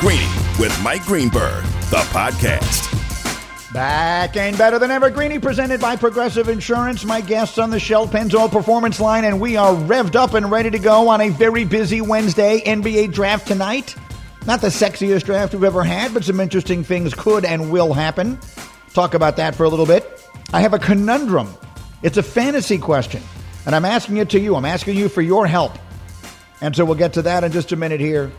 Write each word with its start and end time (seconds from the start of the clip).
Greeny 0.00 0.28
with 0.58 0.78
Mike 0.82 1.04
Greenberg, 1.06 1.64
the 1.88 2.04
podcast. 2.12 2.92
Back 3.72 4.36
and 4.36 4.56
better 4.58 4.78
than 4.78 4.90
ever. 4.90 5.08
Greeny 5.08 5.38
presented 5.38 5.80
by 5.80 5.96
Progressive 5.96 6.50
Insurance. 6.50 7.02
My 7.02 7.22
guests 7.22 7.56
on 7.56 7.70
the 7.70 7.80
Shell 7.80 8.08
Pennzoil 8.08 8.52
Performance 8.52 9.00
Line, 9.00 9.24
and 9.24 9.40
we 9.40 9.56
are 9.56 9.74
revved 9.74 10.14
up 10.14 10.34
and 10.34 10.50
ready 10.50 10.70
to 10.70 10.78
go 10.78 11.08
on 11.08 11.22
a 11.22 11.30
very 11.30 11.64
busy 11.64 12.02
Wednesday 12.02 12.60
NBA 12.60 13.14
draft 13.14 13.46
tonight. 13.46 13.96
Not 14.46 14.60
the 14.60 14.68
sexiest 14.68 15.24
draft 15.24 15.54
we've 15.54 15.64
ever 15.64 15.82
had, 15.82 16.12
but 16.12 16.24
some 16.24 16.40
interesting 16.40 16.84
things 16.84 17.14
could 17.14 17.46
and 17.46 17.70
will 17.70 17.94
happen. 17.94 18.38
Talk 18.92 19.14
about 19.14 19.36
that 19.36 19.54
for 19.54 19.64
a 19.64 19.68
little 19.70 19.86
bit. 19.86 20.22
I 20.52 20.60
have 20.60 20.74
a 20.74 20.78
conundrum. 20.78 21.54
It's 22.02 22.18
a 22.18 22.22
fantasy 22.22 22.76
question, 22.76 23.22
and 23.64 23.74
I'm 23.74 23.86
asking 23.86 24.18
it 24.18 24.28
to 24.30 24.38
you. 24.38 24.56
I'm 24.56 24.66
asking 24.66 24.98
you 24.98 25.08
for 25.08 25.22
your 25.22 25.46
help. 25.46 25.72
And 26.60 26.76
so 26.76 26.84
we'll 26.84 26.96
get 26.96 27.14
to 27.14 27.22
that 27.22 27.44
in 27.44 27.52
just 27.52 27.72
a 27.72 27.76
minute 27.76 28.00
here. 28.00 28.30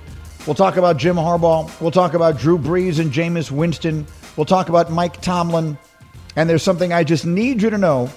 We'll 0.48 0.56
talk 0.56 0.78
about 0.78 0.96
Jim 0.96 1.18
Harbaugh. 1.18 1.70
We'll 1.82 1.92
talk 1.92 2.14
about 2.14 2.38
Drew 2.38 2.58
Brees 2.58 3.00
and 3.00 3.12
Jameis 3.12 3.52
Winston. 3.52 4.08
We'll 4.38 4.46
talk 4.46 4.70
about 4.70 4.90
Mike 4.90 5.22
Tomlin. 5.22 5.78
And 6.38 6.50
there's 6.50 6.64
something 6.64 6.94
I 6.94 7.04
just 7.04 7.26
need 7.26 7.62
you 7.62 7.70
to 7.70 7.78
know 7.78 8.10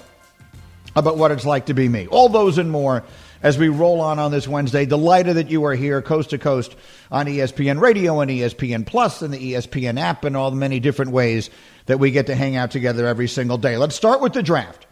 about 0.95 1.17
what 1.17 1.31
it's 1.31 1.43
like 1.43 1.65
to 1.65 1.73
be 1.73 1.89
me. 1.89 2.07
All 2.07 2.29
those 2.29 2.57
and 2.57 2.71
more 2.71 3.03
as 3.43 3.57
we 3.57 3.67
roll 3.67 3.99
on 3.99 4.17
on 4.17 4.31
this 4.31 4.47
Wednesday. 4.47 4.85
Delighted 4.85 5.35
that 5.35 5.49
you 5.49 5.65
are 5.65 5.75
here 5.75 6.01
coast 6.01 6.29
to 6.29 6.37
coast 6.37 6.73
on 7.11 7.25
ESPN 7.25 7.81
Radio 7.81 8.21
and 8.21 8.31
ESPN 8.31 8.85
Plus 8.85 9.21
and 9.21 9.33
the 9.33 9.53
ESPN 9.53 9.99
app 9.99 10.23
and 10.23 10.37
all 10.37 10.51
the 10.51 10.55
many 10.57 10.79
different 10.79 11.11
ways 11.11 11.49
that 11.87 11.99
we 11.99 12.11
get 12.11 12.27
to 12.27 12.35
hang 12.35 12.55
out 12.55 12.71
together 12.71 13.07
every 13.07 13.27
single 13.27 13.57
day. 13.57 13.75
Let's 13.75 13.95
start 13.95 14.21
with 14.21 14.31
the 14.31 14.41
draft. 14.41 14.87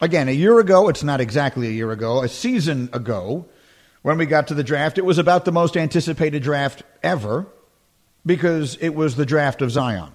Again, 0.00 0.28
a 0.28 0.32
year 0.32 0.58
ago, 0.58 0.88
it's 0.88 1.04
not 1.04 1.20
exactly 1.20 1.66
a 1.66 1.72
year 1.72 1.90
ago, 1.90 2.22
a 2.22 2.28
season 2.28 2.88
ago, 2.94 3.44
when 4.02 4.18
we 4.18 4.26
got 4.26 4.48
to 4.48 4.54
the 4.54 4.64
draft, 4.64 4.98
it 4.98 5.04
was 5.04 5.18
about 5.18 5.44
the 5.44 5.52
most 5.52 5.76
anticipated 5.76 6.42
draft 6.42 6.82
ever 7.02 7.46
because 8.24 8.76
it 8.80 8.90
was 8.90 9.16
the 9.16 9.26
draft 9.26 9.62
of 9.62 9.70
Zion 9.70 10.12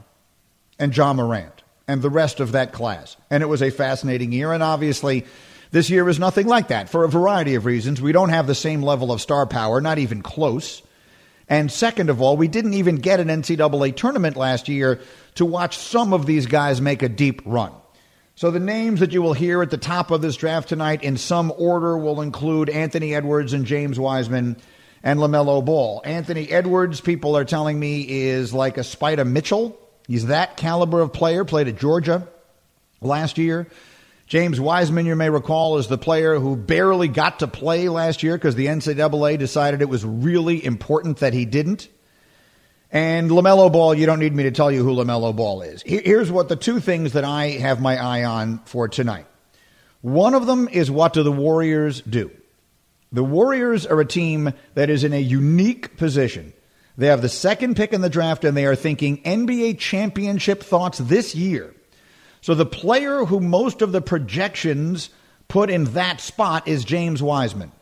and 0.79 0.95
Ja 0.95 1.13
Morant 1.13 1.63
and 1.87 2.01
the 2.01 2.09
rest 2.09 2.39
of 2.39 2.53
that 2.53 2.73
class. 2.73 3.15
And 3.29 3.43
it 3.43 3.47
was 3.47 3.61
a 3.61 3.69
fascinating 3.69 4.31
year. 4.31 4.51
And 4.53 4.63
obviously, 4.63 5.25
this 5.71 5.89
year 5.89 6.07
is 6.09 6.19
nothing 6.19 6.47
like 6.47 6.69
that 6.69 6.89
for 6.89 7.03
a 7.03 7.09
variety 7.09 7.55
of 7.55 7.65
reasons. 7.65 8.01
We 8.01 8.11
don't 8.11 8.29
have 8.29 8.47
the 8.47 8.55
same 8.55 8.81
level 8.81 9.11
of 9.11 9.21
star 9.21 9.45
power, 9.45 9.81
not 9.81 9.99
even 9.99 10.21
close. 10.21 10.81
And 11.47 11.71
second 11.71 12.09
of 12.09 12.21
all, 12.21 12.37
we 12.37 12.47
didn't 12.47 12.73
even 12.73 12.95
get 12.95 13.19
an 13.19 13.27
NCAA 13.27 13.95
tournament 13.95 14.35
last 14.35 14.67
year 14.67 14.99
to 15.35 15.45
watch 15.45 15.77
some 15.77 16.11
of 16.13 16.25
these 16.25 16.47
guys 16.47 16.81
make 16.81 17.03
a 17.03 17.09
deep 17.09 17.41
run. 17.45 17.71
So 18.37 18.51
the 18.51 18.59
names 18.59 18.99
that 18.99 19.13
you 19.13 19.21
will 19.21 19.31
hear 19.31 19.61
at 19.61 19.69
the 19.69 19.77
top 19.77 20.11
of 20.11 20.21
this 20.21 20.35
draft 20.35 20.67
tonight 20.67 21.03
in 21.03 21.15
some 21.15 21.53
order 21.57 21.97
will 21.97 22.19
include 22.19 22.69
Anthony 22.69 23.15
Edwards 23.15 23.53
and 23.53 23.65
James 23.65 23.97
Wiseman 23.97 24.57
and 25.01 25.21
LaMelo 25.21 25.63
Ball. 25.63 26.01
Anthony 26.03 26.51
Edwards, 26.51 26.99
people 26.99 27.37
are 27.37 27.45
telling 27.45 27.79
me, 27.79 28.01
is 28.01 28.53
like 28.53 28.77
a 28.77 28.81
Spida 28.81 29.25
Mitchell. 29.25 29.79
He's 30.05 30.25
that 30.25 30.57
caliber 30.57 30.99
of 30.99 31.13
player, 31.13 31.45
played 31.45 31.69
at 31.69 31.77
Georgia 31.77 32.27
last 32.99 33.37
year. 33.37 33.67
James 34.27 34.59
Wiseman, 34.59 35.05
you 35.05 35.15
may 35.15 35.29
recall, 35.29 35.77
is 35.77 35.87
the 35.87 35.97
player 35.97 36.37
who 36.37 36.57
barely 36.57 37.07
got 37.07 37.39
to 37.39 37.47
play 37.47 37.87
last 37.87 38.21
year 38.21 38.35
because 38.35 38.55
the 38.55 38.65
NCAA 38.65 39.39
decided 39.39 39.81
it 39.81 39.87
was 39.87 40.03
really 40.03 40.63
important 40.63 41.19
that 41.19 41.33
he 41.33 41.45
didn't. 41.45 41.87
And 42.95 43.29
LaMelo 43.29 43.69
Ball, 43.73 43.93
you 43.93 44.05
don't 44.05 44.21
need 44.21 44.33
me 44.33 44.43
to 44.43 44.51
tell 44.51 44.71
you 44.71 44.81
who 44.81 44.95
LaMelo 44.95 45.35
Ball 45.35 45.63
is. 45.63 45.83
Here's 45.85 46.31
what 46.31 46.47
the 46.47 46.55
two 46.55 46.79
things 46.79 47.11
that 47.11 47.25
I 47.25 47.47
have 47.49 47.81
my 47.81 47.97
eye 48.01 48.23
on 48.23 48.59
for 48.59 48.87
tonight. 48.87 49.25
One 49.99 50.33
of 50.33 50.47
them 50.47 50.69
is 50.69 50.89
what 50.89 51.11
do 51.11 51.21
the 51.21 51.29
Warriors 51.29 51.99
do? 51.99 52.31
The 53.11 53.21
Warriors 53.21 53.85
are 53.85 53.99
a 53.99 54.05
team 54.05 54.53
that 54.75 54.89
is 54.89 55.03
in 55.03 55.11
a 55.11 55.19
unique 55.19 55.97
position. 55.97 56.53
They 56.97 57.07
have 57.07 57.21
the 57.21 57.27
second 57.27 57.75
pick 57.75 57.91
in 57.91 57.99
the 57.99 58.09
draft 58.09 58.45
and 58.45 58.55
they 58.55 58.65
are 58.65 58.77
thinking 58.77 59.21
NBA 59.23 59.77
championship 59.77 60.63
thoughts 60.63 60.99
this 60.99 61.35
year. 61.35 61.75
So 62.39 62.55
the 62.55 62.65
player 62.65 63.25
who 63.25 63.41
most 63.41 63.81
of 63.81 63.91
the 63.91 63.99
projections 63.99 65.09
put 65.49 65.69
in 65.69 65.83
that 65.95 66.21
spot 66.21 66.65
is 66.65 66.85
James 66.85 67.21
Wiseman 67.21 67.73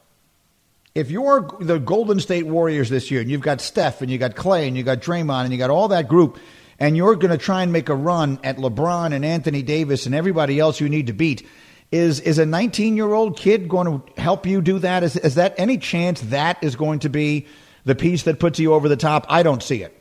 if 0.95 1.09
you're 1.09 1.49
the 1.59 1.79
Golden 1.79 2.19
State 2.19 2.45
Warriors 2.45 2.89
this 2.89 3.09
year 3.09 3.21
and 3.21 3.29
you've 3.29 3.41
got 3.41 3.61
Steph 3.61 4.01
and 4.01 4.11
you 4.11 4.17
got 4.17 4.35
Clay 4.35 4.67
and 4.67 4.77
you 4.77 4.83
got 4.83 4.99
Draymond 4.99 5.45
and 5.45 5.51
you 5.51 5.57
got 5.57 5.71
all 5.71 5.87
that 5.87 6.07
group 6.07 6.37
and 6.79 6.95
you're 6.95 7.15
going 7.15 7.31
to 7.31 7.37
try 7.37 7.63
and 7.63 7.71
make 7.71 7.89
a 7.89 7.95
run 7.95 8.39
at 8.43 8.57
LeBron 8.57 9.13
and 9.13 9.25
Anthony 9.25 9.63
Davis 9.63 10.05
and 10.05 10.13
everybody 10.13 10.59
else 10.59 10.79
you 10.79 10.89
need 10.89 11.07
to 11.07 11.13
beat, 11.13 11.47
is 11.91 12.19
is 12.19 12.37
a 12.37 12.45
19 12.45 12.95
year 12.95 13.11
old 13.11 13.37
kid 13.37 13.67
going 13.67 13.87
to 13.87 14.21
help 14.21 14.45
you 14.45 14.61
do 14.61 14.79
that? 14.79 15.03
Is, 15.03 15.15
is 15.15 15.35
that 15.35 15.55
any 15.57 15.77
chance 15.77 16.21
that 16.21 16.63
is 16.63 16.75
going 16.75 16.99
to 16.99 17.09
be 17.09 17.47
the 17.85 17.95
piece 17.95 18.23
that 18.23 18.39
puts 18.39 18.59
you 18.59 18.73
over 18.73 18.87
the 18.87 18.97
top? 18.97 19.25
I 19.29 19.41
don't 19.43 19.63
see 19.63 19.81
it. 19.81 19.99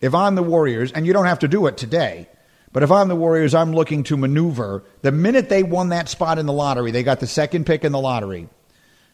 If 0.00 0.14
I'm 0.14 0.34
the 0.34 0.42
Warriors, 0.42 0.90
and 0.90 1.06
you 1.06 1.12
don't 1.12 1.26
have 1.26 1.40
to 1.40 1.48
do 1.48 1.68
it 1.68 1.76
today, 1.76 2.28
but 2.72 2.82
if 2.82 2.90
I'm 2.90 3.06
the 3.06 3.14
Warriors, 3.14 3.54
I'm 3.54 3.72
looking 3.72 4.02
to 4.04 4.16
maneuver. 4.16 4.82
The 5.02 5.12
minute 5.12 5.48
they 5.48 5.62
won 5.62 5.90
that 5.90 6.08
spot 6.08 6.40
in 6.40 6.46
the 6.46 6.52
lottery, 6.52 6.90
they 6.90 7.04
got 7.04 7.20
the 7.20 7.28
second 7.28 7.66
pick 7.66 7.84
in 7.84 7.92
the 7.92 8.00
lottery 8.00 8.48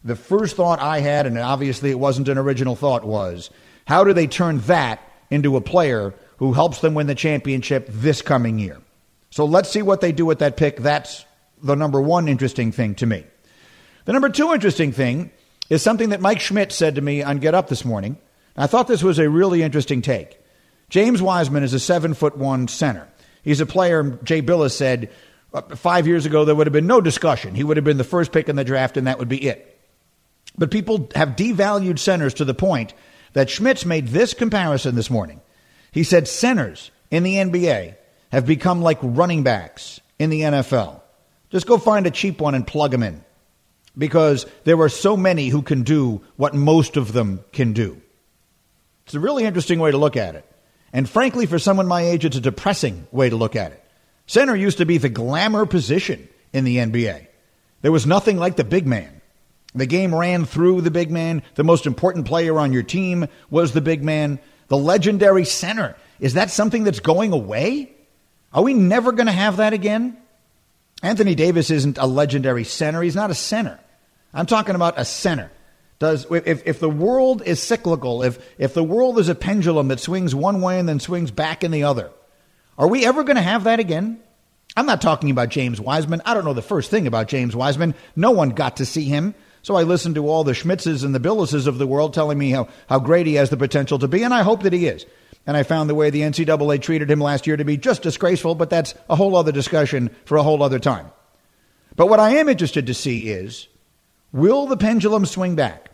the 0.09 0.17
first 0.17 0.57
thought 0.57 0.81
I 0.81 1.01
had, 1.01 1.27
and 1.27 1.39
obviously 1.39 1.91
it 1.91 1.99
wasn't 1.99 2.29
an 2.29 2.39
original 2.39 2.75
thought, 2.75 3.05
was 3.05 3.51
how 3.87 4.05
do 4.05 4.13
they 4.13 4.27
turn 4.27 4.59
that 4.61 5.01
into 5.31 5.57
a 5.57 5.61
player 5.61 6.15
who 6.39 6.53
helps 6.53 6.81
them 6.81 6.95
win 6.95 7.07
the 7.07 7.15
championship 7.15 7.87
this 7.89 8.23
coming 8.23 8.59
year? 8.59 8.79
So 9.31 9.45
let's 9.45 9.71
see 9.71 9.83
what 9.83 10.01
they 10.01 10.13
do 10.13 10.27
with 10.27 10.41
that 10.41 10.57
pick. 10.57 10.79
That's 10.79 11.25
the 11.63 11.75
number 11.75 12.01
one 12.01 12.29
interesting 12.29 12.73
thing 12.73 12.95
to 12.97 13.07
me. 13.07 13.25
The 14.05 14.13
number 14.13 14.29
two 14.31 14.53
interesting 14.53 14.93
thing 14.93 15.31
is 15.71 15.83
something 15.83 16.09
that 16.11 16.21
Mike 16.21 16.41
Schmitz 16.41 16.75
said 16.75 16.95
to 16.95 17.01
me 17.01 17.23
on 17.23 17.39
Get 17.39 17.55
Up 17.55 17.69
this 17.69 17.85
morning. 17.85 18.17
I 18.57 18.67
thought 18.67 18.89
this 18.89 19.03
was 19.03 19.19
a 19.19 19.29
really 19.29 19.63
interesting 19.63 20.03
take. 20.03 20.41
James 20.89 21.21
Wiseman 21.21 21.63
is 21.63 21.75
a 21.75 21.81
seven 21.81 22.15
foot 22.15 22.37
one 22.37 22.69
center. 22.69 23.07
He's 23.43 23.61
a 23.61 23.67
player, 23.67 24.19
Jay 24.25 24.43
Bilas 24.43 24.73
said, 24.73 25.11
uh, 25.53 25.63
five 25.77 26.07
years 26.07 26.27
ago, 26.27 26.45
there 26.45 26.55
would 26.55 26.67
have 26.67 26.73
been 26.73 26.87
no 26.87 27.01
discussion. 27.01 27.55
He 27.55 27.65
would 27.65 27.77
have 27.77 27.85
been 27.85 27.99
the 27.99 28.05
first 28.05 28.33
pick 28.33 28.49
in 28.49 28.57
the 28.57 28.65
draft, 28.65 28.97
and 28.97 29.07
that 29.07 29.19
would 29.19 29.29
be 29.29 29.43
it. 29.49 29.78
But 30.59 30.71
people 30.71 31.09
have 31.15 31.37
devalued 31.37 31.99
centers 31.99 32.35
to 32.35 32.45
the 32.45 32.55
point 32.55 32.93
that 33.33 33.49
Schmitz 33.49 33.85
made 33.85 34.09
this 34.09 34.35
comparison 34.35 34.97
this 34.97 35.11
morning. 35.11 35.41
He 35.93 36.03
said 36.03 36.29
centers 36.29 36.91
in 37.11 37.23
the 37.23 37.37
NBA 37.37 37.95
have 38.33 38.45
become 38.45 38.83
like 38.83 38.99
running 39.01 39.45
backs 39.45 40.01
in 40.19 40.31
the 40.31 40.43
NFL. 40.43 41.01
Just 41.51 41.67
go 41.67 41.79
find 41.79 42.07
a 42.07 42.11
cheap 42.11 42.41
one 42.41 42.55
and 42.55 42.67
plug 42.67 42.91
them 42.91 43.03
in 43.03 43.25
because 43.97 44.47
there 44.65 44.81
are 44.81 44.89
so 44.89 45.17
many 45.17 45.49
who 45.49 45.63
can 45.63 45.83
do 45.83 46.23
what 46.37 46.55
most 46.55 46.97
of 46.97 47.13
them 47.13 47.43
can 47.53 47.73
do. 47.73 48.01
It's 49.07 49.15
a 49.15 49.21
really 49.21 49.45
interesting 49.45 49.79
way 49.79 49.91
to 49.91 49.97
look 49.97 50.17
at 50.17 50.35
it. 50.35 50.45
And 50.93 51.09
frankly, 51.09 51.47
for 51.47 51.59
someone 51.59 51.87
my 51.87 52.03
age, 52.03 52.25
it's 52.25 52.37
a 52.37 52.41
depressing 52.41 53.07
way 53.11 53.31
to 53.31 53.37
look 53.37 53.57
at 53.57 53.73
it. 53.73 53.85
Center 54.27 54.55
used 54.55 54.79
to 54.79 54.87
be 54.87 54.99
the 54.99 55.09
glamour 55.09 55.65
position 55.65 56.29
in 56.53 56.65
the 56.65 56.77
NBA. 56.77 57.27
There 57.81 57.93
was 57.93 58.07
nothing 58.07 58.37
like 58.37 58.57
the 58.57 58.65
big 58.65 58.87
man. 58.87 59.18
The 59.75 59.87
game 59.87 60.15
ran 60.15 60.45
through 60.45 60.81
the 60.81 60.91
big 60.91 61.11
man. 61.11 61.43
The 61.55 61.65
most 61.65 61.87
important 61.87 62.27
player 62.27 62.59
on 62.59 62.73
your 62.73 62.83
team 62.83 63.27
was 63.51 63.73
the 63.73 63.81
big 63.81 64.03
man. 64.03 64.39
The 64.69 64.77
legendary 64.77 65.45
center. 65.45 65.97
Is 66.21 66.35
that 66.35 66.51
something 66.51 66.85
that's 66.85 67.01
going 67.01 67.33
away? 67.33 67.93
Are 68.53 68.63
we 68.63 68.75
never 68.75 69.13
going 69.13 69.27
to 69.27 69.33
have 69.33 69.59
that 69.59 69.73
again? 69.73 70.17
Anthony 71.03 71.35
Davis 71.35 71.71
isn't 71.71 71.99
a 71.99 72.07
legendary 72.07 72.65
center. 72.65 73.03
He's 73.03 73.15
not 73.15 73.31
a 73.31 73.35
center. 73.35 73.79
I'm 74.35 74.47
talking 74.47 74.75
about 74.75 74.99
a 74.99 75.05
center. 75.05 75.51
Does 75.99 76.27
if, 76.31 76.67
if 76.67 76.81
the 76.81 76.91
world 76.91 77.43
is 77.45 77.61
cyclical, 77.61 78.23
if 78.23 78.39
if 78.57 78.73
the 78.73 78.85
world 78.85 79.19
is 79.19 79.29
a 79.29 79.35
pendulum 79.35 79.89
that 79.89 79.99
swings 79.99 80.35
one 80.35 80.61
way 80.61 80.79
and 80.79 80.89
then 80.89 81.01
swings 81.01 81.31
back 81.33 81.65
in 81.65 81.73
the 81.73 81.85
other, 81.85 82.11
are 82.77 82.87
we 82.87 83.05
ever 83.05 83.25
going 83.25 83.37
to 83.37 83.43
have 83.43 83.65
that 83.65 83.81
again? 83.81 84.21
I'm 84.77 84.87
not 84.87 85.03
talking 85.03 85.31
about 85.31 85.49
James 85.49 85.81
Wiseman. 85.81 86.23
I 86.25 86.35
don't 86.35 86.45
know 86.45 86.53
the 86.53 86.63
first 86.63 86.91
thing 86.91 87.09
about 87.09 87.27
James 87.27 87.57
Wiseman. 87.57 87.97
No 88.15 88.31
one 88.31 88.51
got 88.51 88.77
to 88.77 88.87
see 88.87 89.05
him. 89.05 89.35
So 89.69 89.77
I 89.77 89.83
listened 89.83 90.15
to 90.15 90.27
all 90.27 90.45
the 90.45 90.55
Schmitzes 90.55 91.05
and 91.05 91.15
the 91.15 91.21
Bilases 91.21 91.67
of 91.67 91.77
the 91.77 91.87
world 91.87 92.15
telling 92.15 92.39
me 92.39 92.53
how, 92.53 92.69
how 92.89 92.99
great 92.99 93.27
he 93.27 93.35
has 93.35 93.51
the 93.51 93.57
potential 93.59 93.99
to 93.99 94.09
be, 94.09 94.23
and 94.23 94.33
I 94.33 94.41
hope 94.41 94.63
that 94.63 94.73
he 94.73 94.87
is. 94.87 95.05
And 95.47 95.59
I 95.59 95.63
found 95.63 95.91
the 95.91 95.95
way 95.95 96.09
the 96.09 96.23
NCAA 96.23 96.81
treated 96.81 97.11
him 97.11 97.21
last 97.21 97.47
year 97.47 97.59
to 97.59 97.67
be 97.67 97.77
just 97.77 98.01
disgraceful, 98.01 98.55
but 98.55 98.71
that's 98.71 98.95
a 99.11 99.15
whole 99.15 99.37
other 99.37 99.53
discussion 99.53 100.09
for 100.25 100.39
a 100.39 100.43
whole 100.43 100.63
other 100.63 100.79
time. 100.79 101.11
But 101.97 102.09
what 102.09 102.19
I 102.19 102.37
am 102.37 102.49
interested 102.49 102.87
to 102.87 102.95
see 102.95 103.29
is 103.29 103.69
will 104.33 104.65
the 104.65 104.79
pendulum 104.79 105.27
swing 105.27 105.55
back? 105.55 105.91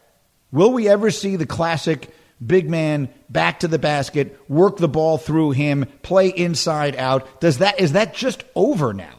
Will 0.53 0.73
we 0.73 0.89
ever 0.89 1.11
see 1.11 1.35
the 1.35 1.45
classic 1.45 2.15
big 2.47 2.71
man 2.71 3.09
back 3.29 3.59
to 3.59 3.67
the 3.67 3.81
basket, 3.81 4.39
work 4.49 4.77
the 4.77 4.87
ball 4.87 5.19
through 5.19 5.51
him, 5.51 5.87
play 6.03 6.29
inside 6.29 6.95
out? 6.95 7.41
Does 7.41 7.59
that 7.59 7.81
is 7.81 7.91
that 7.95 8.15
just 8.15 8.45
over 8.55 8.95
now? 8.95 9.19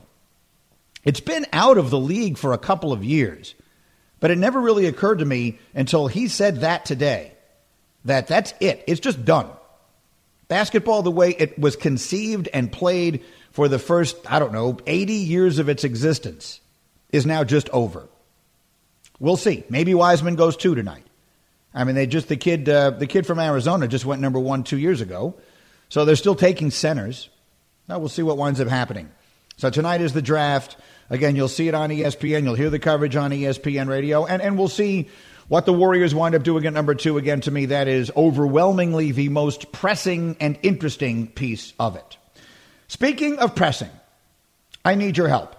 It's 1.04 1.20
been 1.20 1.46
out 1.52 1.78
of 1.78 1.90
the 1.90 2.00
league 2.00 2.38
for 2.38 2.54
a 2.54 2.58
couple 2.58 2.94
of 2.94 3.04
years. 3.04 3.54
But 4.26 4.32
it 4.32 4.40
never 4.40 4.60
really 4.60 4.88
occurred 4.88 5.20
to 5.20 5.26
me 5.26 5.60
until 5.76 6.08
he 6.08 6.30
said 6.30 6.62
that 6.62 6.84
today 6.84 7.34
that 8.06 8.26
that's 8.26 8.56
it. 8.60 8.84
It's 8.88 9.00
just 9.00 9.24
done. 9.24 9.48
Basketball, 10.48 11.04
the 11.04 11.12
way 11.12 11.30
it 11.30 11.60
was 11.60 11.76
conceived 11.76 12.50
and 12.52 12.72
played 12.72 13.24
for 13.52 13.68
the 13.68 13.78
first, 13.78 14.18
I 14.28 14.40
don't 14.40 14.52
know, 14.52 14.80
80 14.88 15.14
years 15.14 15.60
of 15.60 15.70
its 15.70 15.84
existence, 15.84 16.60
is 17.12 17.28
now 17.28 17.44
just 17.44 17.70
over. 17.70 18.10
We'll 19.20 19.38
see. 19.38 19.64
Maybe 19.70 19.94
Wiseman 19.94 20.38
goes 20.38 20.58
two 20.58 20.74
tonight. 20.74 21.06
I 21.72 21.84
mean, 21.84 21.94
they 21.94 22.08
just 22.08 22.28
the 22.28 22.36
kid 22.36 22.68
uh, 22.68 22.90
the 22.90 23.06
kid 23.06 23.28
from 23.28 23.38
Arizona 23.38 23.88
just 23.88 24.08
went 24.08 24.24
number 24.24 24.40
one 24.40 24.64
two 24.64 24.80
years 24.80 25.02
ago, 25.02 25.36
so 25.88 26.04
they're 26.04 26.16
still 26.16 26.34
taking 26.34 26.72
centers. 26.72 27.30
Now 27.88 28.00
we'll 28.00 28.10
see 28.10 28.24
what 28.24 28.38
winds 28.38 28.60
up 28.60 28.70
happening. 28.70 29.12
So 29.58 29.70
tonight 29.70 30.02
is 30.02 30.14
the 30.14 30.24
draft. 30.24 30.78
Again, 31.10 31.36
you'll 31.36 31.48
see 31.48 31.68
it 31.68 31.76
on 31.76 31.90
ESPN. 31.90 32.44
You'll 32.44 32.56
hear 32.56 32.70
the 32.70 32.80
coverage 32.80 33.16
on 33.16 33.32
ESPN 33.32 33.88
radio, 33.88 34.26
and 34.26 34.42
and 34.42 34.58
we'll 34.58 34.68
see 34.68 35.10
what 35.48 35.66
the 35.66 35.74
Warriors 35.74 36.16
wind 36.16 36.36
up 36.36 36.44
doing 36.44 36.66
at 36.66 36.74
number 36.74 36.96
two. 36.96 37.18
Again, 37.18 37.42
to 37.42 37.52
me, 37.52 37.68
that 37.68 37.88
is 37.88 38.12
overwhelmingly 38.16 39.12
the 39.12 39.30
most 39.30 39.72
pressing 39.72 40.36
and 40.40 40.58
interesting 40.64 41.28
piece 41.28 41.74
of 41.80 41.96
it. 41.96 42.18
Speaking 42.88 43.38
of 43.38 43.56
pressing, 43.56 43.92
I 44.84 44.96
need 44.96 45.18
your 45.18 45.28
help. 45.28 45.56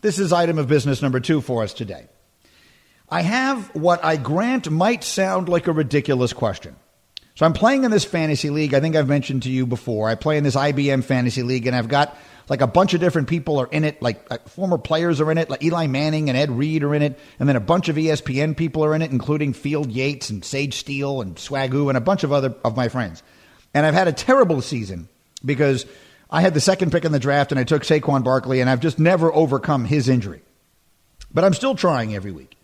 This 0.00 0.18
is 0.18 0.32
item 0.32 0.58
of 0.58 0.68
business 0.68 1.02
number 1.02 1.20
two 1.20 1.40
for 1.40 1.62
us 1.62 1.72
today. 1.72 2.06
I 3.08 3.22
have 3.22 3.74
what 3.74 4.04
I 4.04 4.16
grant 4.16 4.68
might 4.68 5.04
sound 5.04 5.48
like 5.48 5.68
a 5.68 5.72
ridiculous 5.72 6.32
question. 6.32 6.74
So 7.36 7.44
I'm 7.44 7.52
playing 7.52 7.84
in 7.84 7.90
this 7.90 8.04
fantasy 8.04 8.50
league. 8.50 8.74
I 8.74 8.80
think 8.80 8.96
I've 8.96 9.08
mentioned 9.08 9.42
to 9.44 9.50
you 9.50 9.66
before. 9.66 10.08
I 10.08 10.14
play 10.14 10.38
in 10.38 10.44
this 10.44 10.56
IBM 10.56 11.04
fantasy 11.04 11.42
league, 11.42 11.66
and 11.66 11.76
I've 11.76 11.88
got 11.88 12.16
like 12.48 12.60
a 12.60 12.66
bunch 12.66 12.94
of 12.94 13.00
different 13.00 13.28
people 13.28 13.58
are 13.58 13.68
in 13.70 13.84
it. 13.84 14.00
Like 14.00 14.24
uh, 14.30 14.38
former 14.48 14.78
players 14.78 15.20
are 15.20 15.30
in 15.30 15.38
it. 15.38 15.50
Like 15.50 15.62
Eli 15.62 15.86
Manning 15.86 16.28
and 16.28 16.38
Ed 16.38 16.50
Reed 16.50 16.82
are 16.84 16.94
in 16.94 17.02
it, 17.02 17.18
and 17.38 17.48
then 17.48 17.56
a 17.56 17.60
bunch 17.60 17.88
of 17.88 17.96
ESPN 17.96 18.56
people 18.56 18.84
are 18.84 18.94
in 18.94 19.02
it, 19.02 19.10
including 19.10 19.52
Field 19.52 19.90
Yates 19.90 20.30
and 20.30 20.44
Sage 20.44 20.74
Steele 20.74 21.20
and 21.20 21.36
Swagoo 21.36 21.88
and 21.88 21.96
a 21.96 22.00
bunch 22.00 22.24
of 22.24 22.32
other 22.32 22.54
of 22.64 22.76
my 22.76 22.88
friends. 22.88 23.22
And 23.74 23.84
I've 23.84 23.94
had 23.94 24.08
a 24.08 24.12
terrible 24.12 24.62
season 24.62 25.08
because 25.44 25.86
I 26.30 26.40
had 26.40 26.54
the 26.54 26.60
second 26.60 26.92
pick 26.92 27.04
in 27.04 27.12
the 27.12 27.18
draft, 27.18 27.52
and 27.52 27.58
I 27.58 27.64
took 27.64 27.82
Saquon 27.82 28.24
Barkley, 28.24 28.60
and 28.60 28.70
I've 28.70 28.80
just 28.80 28.98
never 28.98 29.32
overcome 29.32 29.84
his 29.84 30.08
injury. 30.08 30.42
But 31.32 31.44
I'm 31.44 31.54
still 31.54 31.74
trying 31.74 32.14
every 32.14 32.32
week. 32.32 32.56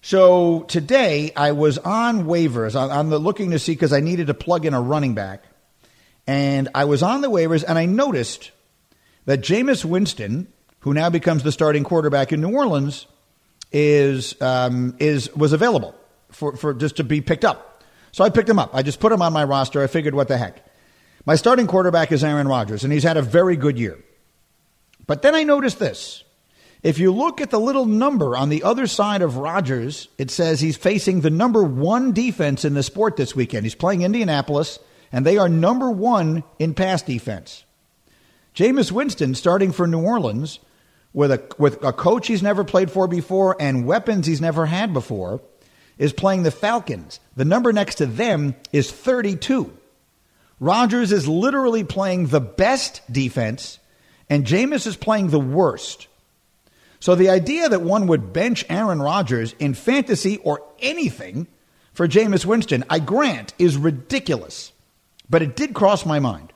So 0.00 0.62
today 0.62 1.32
I 1.34 1.52
was 1.52 1.78
on 1.78 2.24
waivers. 2.24 2.78
on, 2.80 2.90
on 2.90 3.10
the 3.10 3.18
looking 3.18 3.50
to 3.50 3.58
see 3.58 3.72
because 3.72 3.92
I 3.92 4.00
needed 4.00 4.28
to 4.28 4.34
plug 4.34 4.64
in 4.64 4.74
a 4.74 4.80
running 4.80 5.14
back, 5.14 5.44
and 6.26 6.68
I 6.74 6.84
was 6.84 7.02
on 7.02 7.20
the 7.20 7.30
waivers 7.30 7.64
and 7.66 7.78
I 7.78 7.86
noticed 7.86 8.52
that 9.28 9.42
Jameis 9.42 9.84
Winston, 9.84 10.48
who 10.80 10.94
now 10.94 11.10
becomes 11.10 11.42
the 11.42 11.52
starting 11.52 11.84
quarterback 11.84 12.32
in 12.32 12.40
New 12.40 12.56
Orleans, 12.56 13.06
is 13.70 14.40
um, 14.40 14.96
is 14.98 15.30
was 15.36 15.52
available 15.52 15.94
for, 16.30 16.56
for 16.56 16.72
just 16.72 16.96
to 16.96 17.04
be 17.04 17.20
picked 17.20 17.44
up. 17.44 17.84
So 18.10 18.24
I 18.24 18.30
picked 18.30 18.48
him 18.48 18.58
up. 18.58 18.70
I 18.72 18.80
just 18.80 19.00
put 19.00 19.12
him 19.12 19.20
on 19.20 19.34
my 19.34 19.44
roster. 19.44 19.82
I 19.82 19.86
figured, 19.86 20.14
what 20.14 20.28
the 20.28 20.38
heck. 20.38 20.64
My 21.26 21.36
starting 21.36 21.66
quarterback 21.66 22.10
is 22.10 22.24
Aaron 22.24 22.48
Rodgers, 22.48 22.84
and 22.84 22.92
he's 22.92 23.02
had 23.02 23.18
a 23.18 23.22
very 23.22 23.54
good 23.54 23.78
year. 23.78 23.98
But 25.06 25.20
then 25.20 25.34
I 25.34 25.42
noticed 25.42 25.78
this. 25.78 26.24
If 26.82 26.98
you 26.98 27.12
look 27.12 27.42
at 27.42 27.50
the 27.50 27.60
little 27.60 27.84
number 27.84 28.34
on 28.34 28.48
the 28.48 28.62
other 28.62 28.86
side 28.86 29.20
of 29.20 29.36
Rodgers, 29.36 30.08
it 30.16 30.30
says 30.30 30.62
he's 30.62 30.78
facing 30.78 31.20
the 31.20 31.28
number 31.28 31.62
one 31.62 32.12
defense 32.12 32.64
in 32.64 32.72
the 32.72 32.82
sport 32.82 33.18
this 33.18 33.36
weekend. 33.36 33.66
He's 33.66 33.74
playing 33.74 34.00
Indianapolis, 34.00 34.78
and 35.12 35.26
they 35.26 35.36
are 35.36 35.50
number 35.50 35.90
one 35.90 36.44
in 36.58 36.72
pass 36.72 37.02
defense. 37.02 37.64
Jameis 38.58 38.90
Winston, 38.90 39.36
starting 39.36 39.70
for 39.70 39.86
New 39.86 40.02
Orleans, 40.02 40.58
with 41.12 41.30
a, 41.30 41.40
with 41.58 41.80
a 41.84 41.92
coach 41.92 42.26
he's 42.26 42.42
never 42.42 42.64
played 42.64 42.90
for 42.90 43.06
before 43.06 43.56
and 43.60 43.86
weapons 43.86 44.26
he's 44.26 44.40
never 44.40 44.66
had 44.66 44.92
before, 44.92 45.40
is 45.96 46.12
playing 46.12 46.42
the 46.42 46.50
Falcons. 46.50 47.20
The 47.36 47.44
number 47.44 47.72
next 47.72 47.94
to 47.98 48.06
them 48.06 48.56
is 48.72 48.90
32. 48.90 49.72
Rodgers 50.58 51.12
is 51.12 51.28
literally 51.28 51.84
playing 51.84 52.26
the 52.26 52.40
best 52.40 53.00
defense, 53.08 53.78
and 54.28 54.44
Jameis 54.44 54.88
is 54.88 54.96
playing 54.96 55.28
the 55.28 55.38
worst. 55.38 56.08
So 56.98 57.14
the 57.14 57.30
idea 57.30 57.68
that 57.68 57.82
one 57.82 58.08
would 58.08 58.32
bench 58.32 58.64
Aaron 58.68 59.00
Rodgers 59.00 59.54
in 59.60 59.74
fantasy 59.74 60.38
or 60.38 60.64
anything 60.80 61.46
for 61.92 62.08
Jameis 62.08 62.44
Winston, 62.44 62.82
I 62.90 62.98
grant, 62.98 63.54
is 63.56 63.76
ridiculous. 63.76 64.72
But 65.30 65.42
it 65.42 65.54
did 65.54 65.74
cross 65.74 66.04
my 66.04 66.18
mind. 66.18 66.52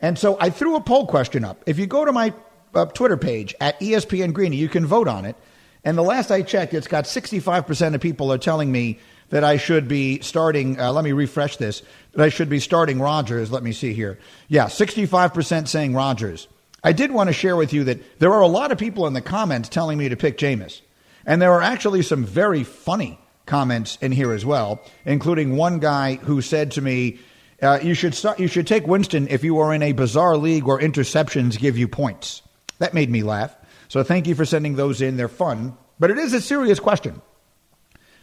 And 0.00 0.18
so 0.18 0.36
I 0.40 0.50
threw 0.50 0.76
a 0.76 0.80
poll 0.80 1.06
question 1.06 1.44
up. 1.44 1.62
If 1.66 1.78
you 1.78 1.86
go 1.86 2.04
to 2.04 2.12
my 2.12 2.32
uh, 2.74 2.86
Twitter 2.86 3.16
page 3.16 3.54
at 3.60 3.78
ESPN 3.80 4.32
Greeny, 4.32 4.56
you 4.56 4.68
can 4.68 4.86
vote 4.86 5.08
on 5.08 5.24
it. 5.24 5.36
And 5.84 5.96
the 5.96 6.02
last 6.02 6.30
I 6.30 6.42
checked, 6.42 6.74
it's 6.74 6.86
got 6.86 7.04
65% 7.04 7.94
of 7.94 8.00
people 8.00 8.32
are 8.32 8.38
telling 8.38 8.70
me 8.70 8.98
that 9.30 9.44
I 9.44 9.56
should 9.56 9.88
be 9.88 10.20
starting. 10.20 10.78
Uh, 10.78 10.92
let 10.92 11.04
me 11.04 11.12
refresh 11.12 11.56
this. 11.56 11.82
That 12.12 12.22
I 12.22 12.28
should 12.28 12.48
be 12.48 12.60
starting 12.60 13.00
Rodgers. 13.00 13.50
Let 13.50 13.62
me 13.62 13.72
see 13.72 13.92
here. 13.92 14.18
Yeah, 14.48 14.66
65% 14.66 15.68
saying 15.68 15.94
Rodgers. 15.94 16.48
I 16.82 16.92
did 16.92 17.10
want 17.10 17.28
to 17.28 17.32
share 17.32 17.56
with 17.56 17.72
you 17.72 17.84
that 17.84 18.20
there 18.20 18.32
are 18.32 18.40
a 18.40 18.48
lot 18.48 18.72
of 18.72 18.78
people 18.78 19.06
in 19.06 19.12
the 19.12 19.20
comments 19.20 19.68
telling 19.68 19.98
me 19.98 20.08
to 20.08 20.16
pick 20.16 20.38
Jameis. 20.38 20.80
And 21.26 21.42
there 21.42 21.52
are 21.52 21.62
actually 21.62 22.02
some 22.02 22.24
very 22.24 22.64
funny 22.64 23.18
comments 23.46 23.98
in 24.00 24.12
here 24.12 24.32
as 24.32 24.44
well, 24.44 24.80
including 25.04 25.56
one 25.56 25.80
guy 25.80 26.14
who 26.16 26.40
said 26.40 26.70
to 26.72 26.82
me, 26.82 27.18
uh, 27.60 27.80
you, 27.82 27.94
should 27.94 28.14
start, 28.14 28.38
you 28.38 28.48
should 28.48 28.66
take 28.66 28.86
Winston 28.86 29.28
if 29.28 29.42
you 29.42 29.58
are 29.58 29.74
in 29.74 29.82
a 29.82 29.92
bizarre 29.92 30.36
league 30.36 30.64
where 30.64 30.78
interceptions 30.78 31.58
give 31.58 31.76
you 31.76 31.88
points. 31.88 32.42
That 32.78 32.94
made 32.94 33.10
me 33.10 33.22
laugh. 33.22 33.54
So 33.88 34.02
thank 34.02 34.26
you 34.26 34.34
for 34.34 34.44
sending 34.44 34.76
those 34.76 35.02
in. 35.02 35.16
They're 35.16 35.28
fun. 35.28 35.76
But 35.98 36.10
it 36.10 36.18
is 36.18 36.32
a 36.32 36.40
serious 36.40 36.78
question 36.78 37.20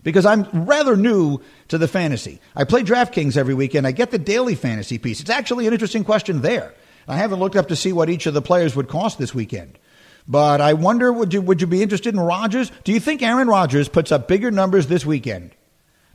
because 0.04 0.26
I'm 0.26 0.48
rather 0.66 0.96
new 0.96 1.42
to 1.68 1.78
the 1.78 1.88
fantasy. 1.88 2.40
I 2.56 2.64
play 2.64 2.84
DraftKings 2.84 3.36
every 3.36 3.54
weekend. 3.54 3.86
I 3.86 3.92
get 3.92 4.12
the 4.12 4.20
daily 4.20 4.56
fantasy 4.56 4.98
piece. 4.98 5.20
It's 5.20 5.30
actually 5.30 5.68
an 5.68 5.74
interesting 5.74 6.06
question 6.06 6.42
there. 6.42 6.74
I 7.08 7.18
haven't 7.18 7.40
looked 7.40 7.56
up 7.56 7.68
to 7.68 7.76
see 7.76 7.92
what 7.92 8.10
each 8.10 8.26
of 8.26 8.34
the 8.34 8.42
players 8.42 8.76
would 8.76 8.88
cost 8.88 9.18
this 9.18 9.36
weekend. 9.36 9.78
But 10.28 10.62
I 10.62 10.74
wonder, 10.74 11.12
would 11.12 11.34
you, 11.34 11.42
would 11.42 11.62
you 11.62 11.68
be 11.68 11.84
interested 11.84 12.14
in 12.14 12.20
Rodgers? 12.20 12.72
Do 12.84 12.92
you 12.92 13.00
think 13.00 13.22
Aaron 13.22 13.48
Rodgers 13.48 13.90
puts 13.90 14.12
up 14.12 14.28
bigger 14.28 14.50
numbers 14.50 14.88
this 14.88 15.06
weekend 15.06 15.52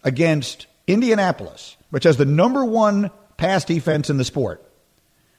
against 0.02 0.66
Indianapolis, 0.86 1.76
which 1.90 2.04
has 2.04 2.16
the 2.16 2.24
number 2.24 2.64
one 2.64 3.10
pass 3.36 3.64
defense 3.64 4.10
in 4.10 4.16
the 4.16 4.24
sport, 4.24 4.64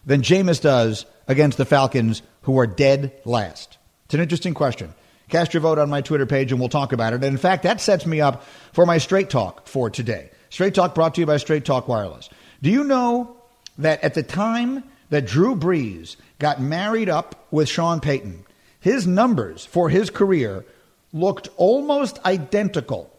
than 0.06 0.22
Jameis 0.22 0.62
does 0.62 1.06
against 1.28 1.58
the 1.58 1.66
Falcons, 1.66 2.22
who 2.42 2.60
are 2.60 2.68
dead 2.68 3.14
last? 3.26 3.78
It's 4.06 4.14
an 4.14 4.22
interesting 4.22 4.54
question. 4.54 4.94
Cast 5.30 5.54
your 5.54 5.62
vote 5.62 5.80
on 5.80 5.90
my 5.90 6.02
Twitter 6.02 6.26
page 6.26 6.52
and 6.52 6.60
we'll 6.60 6.70
talk 6.70 6.92
about 6.92 7.14
it. 7.14 7.18
And 7.18 7.24
in 7.24 7.38
fact, 7.38 7.64
that 7.64 7.80
sets 7.80 8.06
me 8.06 8.20
up 8.20 8.44
for 8.74 8.86
my 8.86 8.98
Straight 8.98 9.30
Talk 9.30 9.68
for 9.68 9.90
today. 9.90 10.30
Straight 10.50 10.74
Talk 10.74 10.94
brought 10.94 11.16
to 11.16 11.22
you 11.22 11.28
by 11.28 11.38
Straight 11.38 11.64
Talk 11.64 11.88
Wireless. 11.88 12.30
Do 12.62 12.70
you 12.70 12.84
know 12.84 13.38
that 13.78 14.04
at 14.04 14.14
the 14.14 14.24
time 14.24 14.84
that 15.10 15.26
Drew 15.26 15.56
Brees 15.56 16.18
got 16.40 16.62
married 16.62 17.08
up 17.08 17.48
with 17.52 17.70
Sean 17.70 18.02
Payton, 18.02 18.44
his 18.82 19.08
numbers 19.08 19.66
for 19.66 19.90
his 19.90 20.10
career 20.10 20.66
looked 21.14 21.48
almost 21.56 22.20
identical 22.26 23.18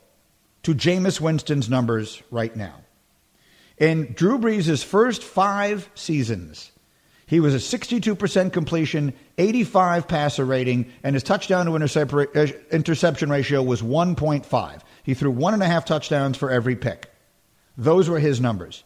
to 0.65 0.75
Jameis 0.75 1.21
Winston's 1.21 1.71
numbers 1.71 2.23
right 2.31 2.55
now. 2.55 2.81
In 3.79 4.13
Drew 4.13 4.39
Brees' 4.39 4.85
first 4.85 5.23
five 5.23 5.89
seasons, 5.95 6.73
he 7.27 7.41
was 7.41 7.55
a 7.55 7.79
62% 7.79 8.53
completion, 8.53 9.15
85 9.39 10.07
passer 10.07 10.45
rating, 10.45 10.93
and 11.03 11.15
his 11.15 11.23
touchdown 11.23 11.67
to 11.67 11.73
uh, 11.73 12.47
interception 12.71 13.31
ratio 13.31 13.63
was 13.63 13.81
1.5. 13.81 14.81
He 15.03 15.15
threw 15.15 15.31
one 15.31 15.55
and 15.55 15.63
a 15.63 15.67
half 15.67 15.85
touchdowns 15.85 16.37
for 16.37 16.51
every 16.51 16.77
pick. 16.77 17.11
Those 17.77 18.09
were 18.09 18.19
his 18.19 18.41
numbers. 18.41 18.85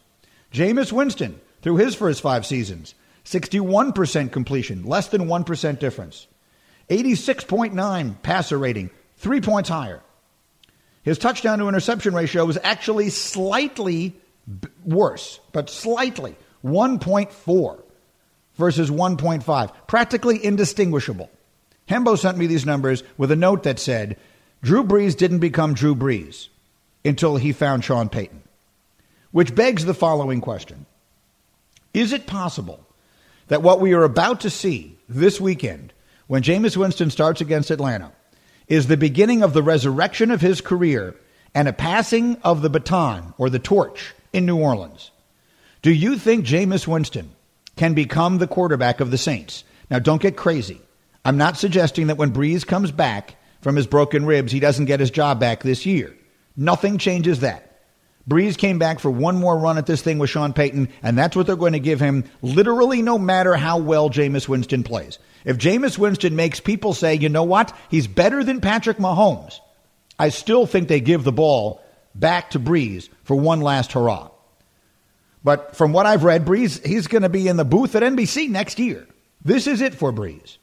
Jameis 0.52 0.93
Winston, 0.93 1.40
through 1.62 1.76
his 1.78 1.95
first 1.95 2.23
five 2.23 2.47
seasons. 2.47 2.95
61% 3.25 4.31
completion, 4.31 4.85
less 4.85 5.09
than 5.09 5.26
1% 5.26 5.78
difference. 5.81 6.28
86.9 6.88 8.23
passer 8.23 8.57
rating, 8.57 8.90
three 9.16 9.40
points 9.40 9.69
higher. 9.69 10.00
His 11.02 11.19
touchdown 11.19 11.59
to 11.59 11.69
interception 11.69 12.14
ratio 12.14 12.45
was 12.45 12.59
actually 12.62 13.11
slightly 13.11 14.16
worse, 14.85 15.41
but 15.53 15.71
slightly 15.71 16.37
1.4 16.65 17.83
versus 18.55 18.91
1.5, 18.91 19.73
practically 19.87 20.45
indistinguishable. 20.45 21.31
Hembo 21.88 22.19
sent 22.19 22.38
me 22.38 22.47
these 22.47 22.67
numbers 22.67 23.03
with 23.17 23.31
a 23.31 23.37
note 23.37 23.62
that 23.65 23.79
said 23.79 24.17
Drew 24.62 24.83
Brees 24.83 25.17
didn't 25.17 25.38
become 25.38 25.75
Drew 25.75 25.95
Brees 25.95 26.49
until 27.05 27.37
he 27.37 27.53
found 27.53 27.85
Sean 27.85 28.09
Payton, 28.09 28.43
which 29.31 29.55
begs 29.55 29.85
the 29.85 29.95
following 29.95 30.41
question 30.41 30.87
is 31.95 32.12
it 32.12 32.26
possible 32.26 32.85
that 33.49 33.62
what 33.62 33.81
we 33.81 33.95
are 33.95 34.05
about 34.05 34.41
to 34.41 34.50
see 34.50 34.99
this 35.09 35.41
weekend, 35.41 35.95
when 36.26 36.43
Jameis 36.43 36.76
Winston 36.76 37.11
starts 37.11 37.41
against 37.41 37.71
Atlanta, 37.71 38.12
is 38.69 38.87
the 38.87 38.99
beginning 38.99 39.43
of 39.43 39.55
the 39.55 39.62
resurrection 39.62 40.31
of 40.31 40.41
his 40.41 40.61
career 40.61 41.15
and 41.55 41.69
a 41.69 41.73
passing 41.73 42.37
of 42.43 42.61
the 42.61 42.69
baton 42.69 43.33
or 43.38 43.49
the 43.49 43.59
torch 43.59 44.15
in 44.37 44.47
New 44.47 44.59
Orleans? 44.61 45.11
Do 45.83 45.93
you 45.93 46.19
think 46.19 46.45
Jameis 46.45 46.87
Winston 46.87 47.31
can 47.76 47.95
become 47.95 48.38
the 48.38 48.47
quarterback 48.47 49.00
of 49.00 49.11
the 49.11 49.19
Saints? 49.19 49.64
Now, 49.90 49.99
don't 49.99 50.23
get 50.23 50.37
crazy. 50.37 50.81
I'm 51.25 51.38
not 51.38 51.57
suggesting 51.57 52.09
that 52.09 52.19
when 52.19 52.33
Brees 52.33 52.66
comes 52.66 52.93
back 52.93 53.37
from 53.61 53.76
his 53.76 53.87
broken 53.87 54.26
ribs, 54.26 54.52
he 54.52 54.61
doesn't 54.61 54.85
get 54.85 55.00
his 55.00 55.11
job 55.11 55.40
back 55.40 55.62
this 55.62 55.87
year. 55.87 56.14
Nothing 56.57 56.99
changes 56.99 57.40
that. 57.40 57.81
Brees 58.28 58.59
came 58.59 58.78
back 58.78 58.99
for 58.99 59.11
one 59.11 59.37
more 59.37 59.57
run 59.57 59.78
at 59.78 59.87
this 59.87 60.02
thing 60.02 60.19
with 60.19 60.31
Sean 60.31 60.52
Payton, 60.52 60.88
and 61.02 61.16
that's 61.16 61.37
what 61.37 61.47
they're 61.47 61.55
going 61.55 61.75
to 61.75 61.78
give 61.78 62.00
him 62.00 62.25
literally 62.43 63.00
no 63.00 63.19
matter 63.19 63.55
how 63.55 63.78
well 63.78 64.11
Jameis 64.11 64.49
Winston 64.49 64.83
plays. 64.83 65.19
If 65.45 65.59
Jameis 65.59 65.97
Winston 65.97 66.35
makes 66.35 66.59
people 66.59 66.93
say, 66.93 67.14
you 67.14 67.28
know 67.28 67.45
what, 67.45 67.76
he's 67.88 68.09
better 68.09 68.43
than 68.43 68.61
Patrick 68.61 68.99
Mahomes, 68.99 69.61
I 70.19 70.31
still 70.31 70.66
think 70.66 70.88
they 70.88 71.00
give 71.00 71.23
the 71.23 71.33
ball 71.33 71.81
back 72.18 72.50
to 72.50 72.61
Brees 72.61 73.08
for 73.25 73.37
one 73.37 73.61
last 73.61 73.92
hurrah. 73.92 74.30
But 75.44 75.76
from 75.76 75.92
what 75.92 76.06
I've 76.06 76.25
read, 76.25 76.44
Brees, 76.44 76.85
he's 76.85 77.06
going 77.06 77.23
to 77.23 77.28
be 77.28 77.46
in 77.46 77.56
the 77.56 77.64
booth 77.64 77.94
at 77.94 78.02
NBC 78.02 78.49
next 78.49 78.78
year. 78.78 79.06
This 79.44 79.66
is 79.66 79.80
it 79.80 79.94
for 79.94 80.12
Brees. 80.12 80.56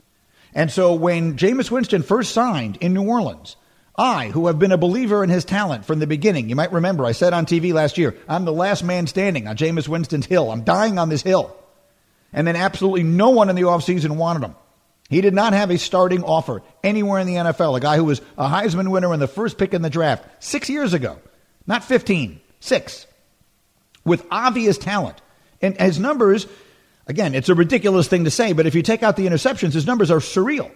And 0.54 0.70
so 0.70 0.94
when 0.94 1.38
Jameis 1.38 1.72
Winston 1.72 2.04
first 2.04 2.34
signed 2.34 2.78
in 2.82 2.94
New 2.94 3.08
Orleans, 3.08 3.56
I, 3.96 4.30
who 4.30 4.48
have 4.48 4.60
been 4.60 4.72
a 4.72 4.78
believer 4.78 5.24
in 5.24 5.30
his 5.30 5.46
talent 5.46 5.86
from 5.86 6.00
the 6.00 6.08
beginning, 6.08 6.50
you 6.50 6.56
might 6.56 6.72
remember 6.72 7.06
I 7.06 7.12
said 7.12 7.34
on 7.34 7.46
TV 7.46 7.74
last 7.74 7.98
year, 7.98 8.16
I'm 8.28 8.46
the 8.46 8.52
last 8.52 8.84
man 8.84 9.08
standing 9.08 9.48
on 9.48 9.56
Jameis 9.56 9.88
Winston's 9.88 10.26
hill. 10.26 10.52
I'm 10.52 10.64
dying 10.64 10.98
on 10.98 11.10
this 11.10 11.22
hill. 11.22 11.56
And 12.34 12.48
then 12.48 12.56
absolutely 12.56 13.04
no 13.04 13.30
one 13.30 13.50
in 13.50 13.56
the 13.56 13.62
offseason 13.64 14.18
wanted 14.18 14.44
him. 14.44 14.56
He 15.10 15.22
did 15.22 15.34
not 15.34 15.54
have 15.54 15.70
a 15.70 15.78
starting 15.78 16.24
offer 16.24 16.64
anywhere 16.84 17.20
in 17.20 17.28
the 17.28 17.36
NFL. 17.36 17.78
A 17.78 17.80
guy 17.80 17.98
who 17.98 18.06
was 18.06 18.22
a 18.38 18.50
Heisman 18.50 18.90
winner 18.90 19.14
and 19.14 19.22
the 19.22 19.28
first 19.28 19.58
pick 19.58 19.74
in 19.74 19.84
the 19.84 19.90
draft 19.90 20.44
six 20.44 20.70
years 20.70 20.94
ago, 20.94 21.20
not 21.68 21.84
15, 21.84 22.40
six, 22.60 23.06
with 24.06 24.26
obvious 24.32 24.78
talent. 24.78 25.22
And 25.62 25.80
his 25.80 26.00
numbers 26.00 26.48
Again, 27.08 27.36
it's 27.36 27.50
a 27.50 27.56
ridiculous 27.56 28.08
thing 28.08 28.24
to 28.24 28.32
say, 28.32 28.54
but 28.54 28.66
if 28.66 28.76
you 28.76 28.82
take 28.82 29.04
out 29.04 29.18
the 29.18 29.28
interceptions, 29.28 29.74
his 29.74 29.86
numbers 29.86 30.10
are 30.10 30.20
surreal. 30.20 30.72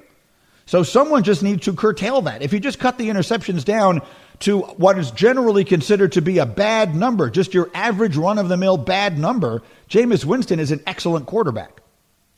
So 0.65 0.83
someone 0.83 1.23
just 1.23 1.41
needs 1.41 1.63
to 1.65 1.73
curtail 1.73 2.23
that. 2.23 2.41
If 2.41 2.51
you 2.51 2.59
just 2.59 2.79
cut 2.79 2.97
the 2.97 3.07
interceptions 3.07 3.63
down 3.63 4.01
to 4.39 4.59
what 4.59 4.99
is 4.99 5.11
generally 5.11 5.63
considered 5.63 6.11
to 6.13 6.21
be 6.21 6.39
a 6.39 6.45
bad 6.45 6.93
number, 6.93 7.29
just 7.29 7.53
your 7.53 7.69
average 7.73 8.17
run 8.17 8.37
of 8.37 8.49
the 8.49 8.57
mill 8.57 8.75
bad 8.75 9.17
number, 9.17 9.61
Jameis 9.89 10.25
Winston 10.25 10.59
is 10.59 10.71
an 10.71 10.83
excellent 10.85 11.25
quarterback. 11.25 11.81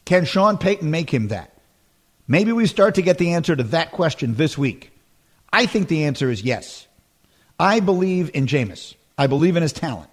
Can 0.06 0.26
Sean 0.26 0.60
Payton 0.60 0.92
make 0.92 1.12
him 1.12 1.30
that? 1.30 1.58
Maybe 2.28 2.52
we 2.52 2.68
start 2.68 2.96
to 2.96 3.02
get 3.02 3.18
the 3.18 3.34
answer 3.34 3.56
to 3.56 3.64
that 3.64 3.92
question 3.92 4.36
this 4.36 4.56
week. 4.56 4.92
I 5.52 5.66
think 5.66 5.88
the 5.88 6.04
answer 6.04 6.30
is 6.30 6.44
yes. 6.44 6.88
I 7.60 7.82
believe 7.82 8.32
in 8.34 8.48
Jameis. 8.48 8.96
I 9.18 9.28
believe 9.28 9.58
in 9.58 9.64
his 9.64 9.74
talent. 9.74 10.10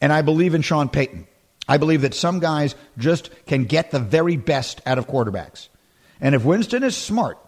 And 0.00 0.12
I 0.12 0.22
believe 0.22 0.54
in 0.54 0.62
Sean 0.62 0.88
Payton. 0.88 1.26
I 1.68 1.76
believe 1.76 2.00
that 2.00 2.14
some 2.14 2.40
guys 2.40 2.74
just 2.96 3.30
can 3.46 3.64
get 3.64 3.90
the 3.90 3.98
very 3.98 4.36
best 4.36 4.80
out 4.86 4.96
of 4.96 5.06
quarterbacks. 5.06 5.68
And 6.20 6.34
if 6.34 6.44
Winston 6.44 6.82
is 6.82 6.96
smart, 6.96 7.38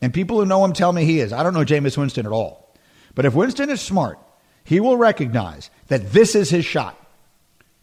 and 0.00 0.12
people 0.12 0.38
who 0.38 0.46
know 0.46 0.64
him 0.64 0.72
tell 0.72 0.92
me 0.92 1.04
he 1.04 1.20
is, 1.20 1.32
I 1.32 1.42
don't 1.42 1.54
know 1.54 1.64
Jameis 1.64 1.96
Winston 1.96 2.26
at 2.26 2.32
all. 2.32 2.74
But 3.14 3.24
if 3.24 3.34
Winston 3.34 3.70
is 3.70 3.80
smart, 3.80 4.18
he 4.64 4.80
will 4.80 4.96
recognize 4.96 5.70
that 5.86 6.12
this 6.12 6.34
is 6.34 6.50
his 6.50 6.64
shot. 6.64 6.96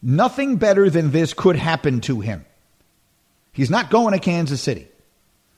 Nothing 0.02 0.58
better 0.58 0.90
than 0.90 1.12
this 1.12 1.34
could 1.34 1.56
happen 1.56 2.02
to 2.02 2.20
him. 2.22 2.46
He's 3.54 3.70
not 3.70 3.90
going 3.90 4.14
to 4.14 4.20
Kansas 4.20 4.62
City. 4.62 4.88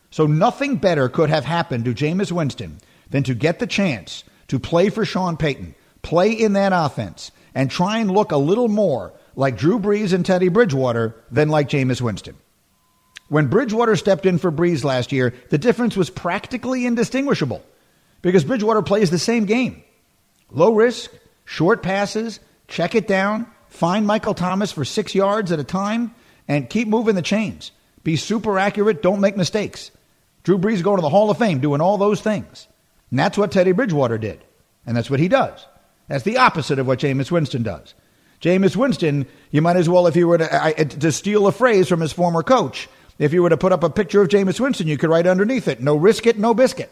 So 0.09 0.25
nothing 0.25 0.77
better 0.77 1.09
could 1.09 1.29
have 1.29 1.45
happened 1.45 1.85
to 1.85 1.93
Jameis 1.93 2.31
Winston 2.31 2.79
than 3.09 3.23
to 3.23 3.33
get 3.33 3.59
the 3.59 3.67
chance 3.67 4.23
to 4.47 4.59
play 4.59 4.89
for 4.89 5.05
Sean 5.05 5.37
Payton, 5.37 5.75
play 6.01 6.31
in 6.31 6.53
that 6.53 6.73
offense, 6.73 7.31
and 7.53 7.69
try 7.69 7.99
and 7.99 8.11
look 8.11 8.31
a 8.31 8.37
little 8.37 8.67
more 8.67 9.13
like 9.35 9.57
Drew 9.57 9.79
Brees 9.79 10.13
and 10.13 10.25
Teddy 10.25 10.49
Bridgewater 10.49 11.15
than 11.31 11.49
like 11.49 11.69
Jameis 11.69 12.01
Winston. 12.01 12.35
When 13.29 13.47
Bridgewater 13.47 13.95
stepped 13.95 14.25
in 14.25 14.37
for 14.37 14.51
Brees 14.51 14.83
last 14.83 15.11
year, 15.11 15.33
the 15.49 15.57
difference 15.57 15.97
was 15.97 16.09
practically 16.09 16.85
indistinguishable 16.85 17.63
because 18.21 18.45
Bridgewater 18.45 18.81
plays 18.81 19.09
the 19.09 19.19
same 19.19 19.45
game. 19.45 19.83
Low 20.49 20.73
risk, 20.73 21.11
short 21.43 21.83
passes, 21.83 22.39
check 22.67 22.95
it 22.95 23.07
down, 23.07 23.47
find 23.67 24.07
Michael 24.07 24.33
Thomas 24.33 24.71
for 24.71 24.85
six 24.85 25.13
yards 25.13 25.51
at 25.51 25.59
a 25.59 25.63
time, 25.63 26.15
and 26.47 26.69
keep 26.69 26.87
moving 26.87 27.15
the 27.15 27.21
chains. 27.21 27.71
Be 28.03 28.15
super 28.15 28.57
accurate, 28.57 29.01
don't 29.01 29.19
make 29.19 29.35
mistakes. 29.35 29.91
Drew 30.43 30.57
Brees 30.57 30.81
going 30.81 30.97
to 30.97 31.01
the 31.01 31.09
Hall 31.09 31.29
of 31.29 31.37
Fame 31.37 31.59
doing 31.59 31.81
all 31.81 31.97
those 31.97 32.21
things. 32.21 32.67
And 33.09 33.19
that's 33.19 33.37
what 33.37 33.51
Teddy 33.51 33.71
Bridgewater 33.71 34.17
did. 34.17 34.43
And 34.85 34.95
that's 34.95 35.09
what 35.09 35.19
he 35.19 35.27
does. 35.27 35.65
That's 36.07 36.23
the 36.23 36.37
opposite 36.37 36.79
of 36.79 36.87
what 36.87 36.99
Jameis 36.99 37.31
Winston 37.31 37.63
does. 37.63 37.93
Jameis 38.41 38.75
Winston, 38.75 39.25
you 39.51 39.61
might 39.61 39.77
as 39.77 39.89
well, 39.89 40.07
if 40.07 40.15
you 40.15 40.27
were 40.27 40.37
to, 40.37 40.85
to 40.85 41.11
steal 41.11 41.47
a 41.47 41.51
phrase 41.51 41.89
from 41.89 42.01
his 42.01 42.13
former 42.13 42.43
coach, 42.43 42.87
if 43.19 43.33
you 43.33 43.41
were 43.41 43.49
to 43.49 43.57
put 43.57 43.71
up 43.71 43.83
a 43.83 43.89
picture 43.89 44.21
of 44.21 44.29
Jameis 44.29 44.59
Winston, 44.59 44.87
you 44.87 44.97
could 44.97 45.09
write 45.09 45.27
underneath 45.27 45.67
it, 45.67 45.81
no 45.81 45.95
risk 45.95 46.27
it, 46.27 46.37
no 46.37 46.53
biscuit. 46.53 46.91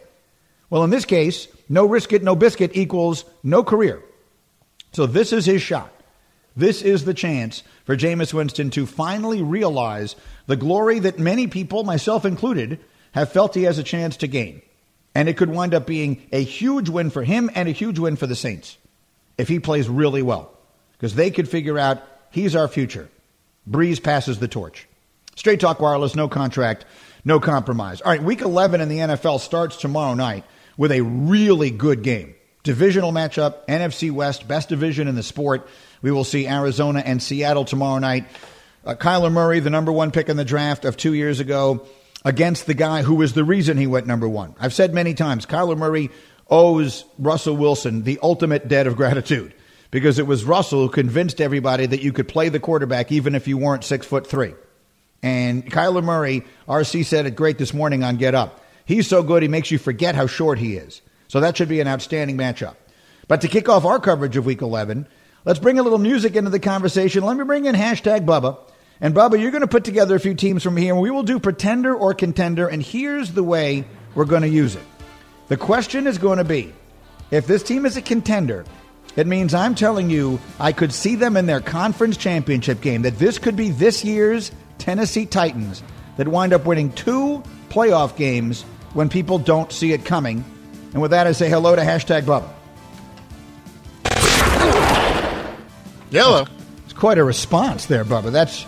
Well, 0.68 0.82
in 0.82 0.90
this 0.90 1.04
case, 1.04 1.46
no 1.68 1.86
risk 1.86 2.12
it, 2.12 2.22
no 2.22 2.34
biscuit 2.34 2.72
equals 2.74 3.24
no 3.44 3.62
career. 3.62 4.02
So 4.92 5.06
this 5.06 5.32
is 5.32 5.46
his 5.46 5.62
shot. 5.62 5.92
This 6.56 6.82
is 6.82 7.04
the 7.04 7.14
chance 7.14 7.62
for 7.84 7.96
Jameis 7.96 8.32
Winston 8.32 8.70
to 8.70 8.86
finally 8.86 9.42
realize 9.42 10.16
the 10.46 10.56
glory 10.56 10.98
that 11.00 11.18
many 11.18 11.46
people, 11.46 11.84
myself 11.84 12.24
included, 12.24 12.80
have 13.12 13.30
felt 13.30 13.54
he 13.54 13.64
has 13.64 13.78
a 13.78 13.84
chance 13.84 14.16
to 14.18 14.26
gain. 14.26 14.62
And 15.16 15.30
it 15.30 15.38
could 15.38 15.48
wind 15.48 15.72
up 15.72 15.86
being 15.86 16.26
a 16.30 16.44
huge 16.44 16.90
win 16.90 17.08
for 17.08 17.24
him 17.24 17.50
and 17.54 17.70
a 17.70 17.72
huge 17.72 17.98
win 17.98 18.16
for 18.16 18.26
the 18.26 18.36
Saints 18.36 18.76
if 19.38 19.48
he 19.48 19.60
plays 19.60 19.88
really 19.88 20.20
well 20.20 20.52
because 20.92 21.14
they 21.14 21.30
could 21.30 21.48
figure 21.48 21.78
out 21.78 22.02
he's 22.30 22.54
our 22.54 22.68
future. 22.68 23.08
Brees 23.66 24.02
passes 24.02 24.40
the 24.40 24.46
torch. 24.46 24.86
Straight 25.34 25.58
Talk 25.58 25.80
Wireless, 25.80 26.14
no 26.14 26.28
contract, 26.28 26.84
no 27.24 27.40
compromise. 27.40 28.02
All 28.02 28.12
right, 28.12 28.22
week 28.22 28.42
11 28.42 28.82
in 28.82 28.90
the 28.90 28.98
NFL 28.98 29.40
starts 29.40 29.78
tomorrow 29.78 30.12
night 30.12 30.44
with 30.76 30.92
a 30.92 31.00
really 31.00 31.70
good 31.70 32.02
game. 32.02 32.34
Divisional 32.62 33.10
matchup, 33.10 33.64
NFC 33.68 34.10
West, 34.10 34.46
best 34.46 34.68
division 34.68 35.08
in 35.08 35.14
the 35.14 35.22
sport. 35.22 35.66
We 36.02 36.10
will 36.10 36.24
see 36.24 36.46
Arizona 36.46 37.02
and 37.02 37.22
Seattle 37.22 37.64
tomorrow 37.64 38.00
night. 38.00 38.26
Uh, 38.84 38.94
Kyler 38.94 39.32
Murray, 39.32 39.60
the 39.60 39.70
number 39.70 39.92
one 39.92 40.10
pick 40.10 40.28
in 40.28 40.36
the 40.36 40.44
draft 40.44 40.84
of 40.84 40.98
two 40.98 41.14
years 41.14 41.40
ago, 41.40 41.86
against 42.26 42.66
the 42.66 42.74
guy 42.74 43.02
who 43.02 43.14
was 43.14 43.34
the 43.34 43.44
reason 43.44 43.76
he 43.76 43.86
went 43.86 44.04
number 44.04 44.28
one. 44.28 44.52
I've 44.58 44.74
said 44.74 44.92
many 44.92 45.14
times, 45.14 45.46
Kyler 45.46 45.78
Murray 45.78 46.10
owes 46.50 47.04
Russell 47.20 47.56
Wilson 47.56 48.02
the 48.02 48.18
ultimate 48.20 48.66
debt 48.66 48.88
of 48.88 48.96
gratitude 48.96 49.54
because 49.92 50.18
it 50.18 50.26
was 50.26 50.44
Russell 50.44 50.82
who 50.82 50.88
convinced 50.88 51.40
everybody 51.40 51.86
that 51.86 52.02
you 52.02 52.12
could 52.12 52.26
play 52.26 52.48
the 52.48 52.58
quarterback 52.58 53.12
even 53.12 53.36
if 53.36 53.46
you 53.46 53.56
weren't 53.56 53.84
six 53.84 54.04
foot 54.04 54.26
three. 54.26 54.54
And 55.22 55.70
Kyler 55.70 56.02
Murray, 56.02 56.42
RC 56.68 57.04
said 57.04 57.26
it 57.26 57.36
great 57.36 57.58
this 57.58 57.72
morning 57.72 58.02
on 58.02 58.16
Get 58.16 58.34
Up. 58.34 58.60
He's 58.84 59.06
so 59.06 59.22
good, 59.22 59.42
he 59.42 59.48
makes 59.48 59.70
you 59.70 59.78
forget 59.78 60.16
how 60.16 60.26
short 60.26 60.58
he 60.58 60.76
is. 60.76 61.02
So 61.28 61.38
that 61.38 61.56
should 61.56 61.68
be 61.68 61.80
an 61.80 61.86
outstanding 61.86 62.36
matchup. 62.36 62.74
But 63.28 63.40
to 63.42 63.48
kick 63.48 63.68
off 63.68 63.84
our 63.84 64.00
coverage 64.00 64.36
of 64.36 64.46
Week 64.46 64.62
11, 64.62 65.06
let's 65.44 65.60
bring 65.60 65.78
a 65.78 65.82
little 65.84 65.98
music 65.98 66.34
into 66.34 66.50
the 66.50 66.60
conversation. 66.60 67.22
Let 67.22 67.36
me 67.36 67.44
bring 67.44 67.66
in 67.66 67.76
hashtag 67.76 68.26
Bubba. 68.26 68.58
And 69.00 69.14
Bubba, 69.14 69.40
you're 69.40 69.50
going 69.50 69.62
to 69.62 69.68
put 69.68 69.84
together 69.84 70.16
a 70.16 70.20
few 70.20 70.34
teams 70.34 70.62
from 70.62 70.76
here, 70.76 70.92
and 70.94 71.02
we 71.02 71.10
will 71.10 71.22
do 71.22 71.38
pretender 71.38 71.94
or 71.94 72.14
contender. 72.14 72.66
And 72.66 72.82
here's 72.82 73.32
the 73.32 73.42
way 73.42 73.84
we're 74.14 74.24
going 74.24 74.42
to 74.42 74.48
use 74.48 74.74
it. 74.74 74.82
The 75.48 75.56
question 75.56 76.06
is 76.06 76.18
going 76.18 76.38
to 76.38 76.44
be 76.44 76.72
if 77.30 77.46
this 77.46 77.62
team 77.62 77.84
is 77.86 77.96
a 77.96 78.02
contender, 78.02 78.64
it 79.16 79.26
means 79.26 79.54
I'm 79.54 79.74
telling 79.74 80.10
you, 80.10 80.40
I 80.60 80.72
could 80.72 80.92
see 80.92 81.14
them 81.14 81.36
in 81.36 81.46
their 81.46 81.60
conference 81.60 82.16
championship 82.16 82.80
game, 82.80 83.02
that 83.02 83.18
this 83.18 83.38
could 83.38 83.56
be 83.56 83.70
this 83.70 84.04
year's 84.04 84.50
Tennessee 84.78 85.26
Titans 85.26 85.82
that 86.16 86.28
wind 86.28 86.52
up 86.52 86.64
winning 86.66 86.92
two 86.92 87.42
playoff 87.68 88.16
games 88.16 88.62
when 88.94 89.08
people 89.08 89.38
don't 89.38 89.72
see 89.72 89.92
it 89.92 90.04
coming. 90.04 90.44
And 90.92 91.02
with 91.02 91.10
that, 91.10 91.26
I 91.26 91.32
say 91.32 91.48
hello 91.48 91.76
to 91.76 91.82
hashtag 91.82 92.22
Bubba. 92.22 92.48
Yellow. 96.10 96.46
It's 96.84 96.92
quite 96.92 97.18
a 97.18 97.24
response 97.24 97.86
there, 97.86 98.04
Bubba. 98.04 98.32
That's. 98.32 98.64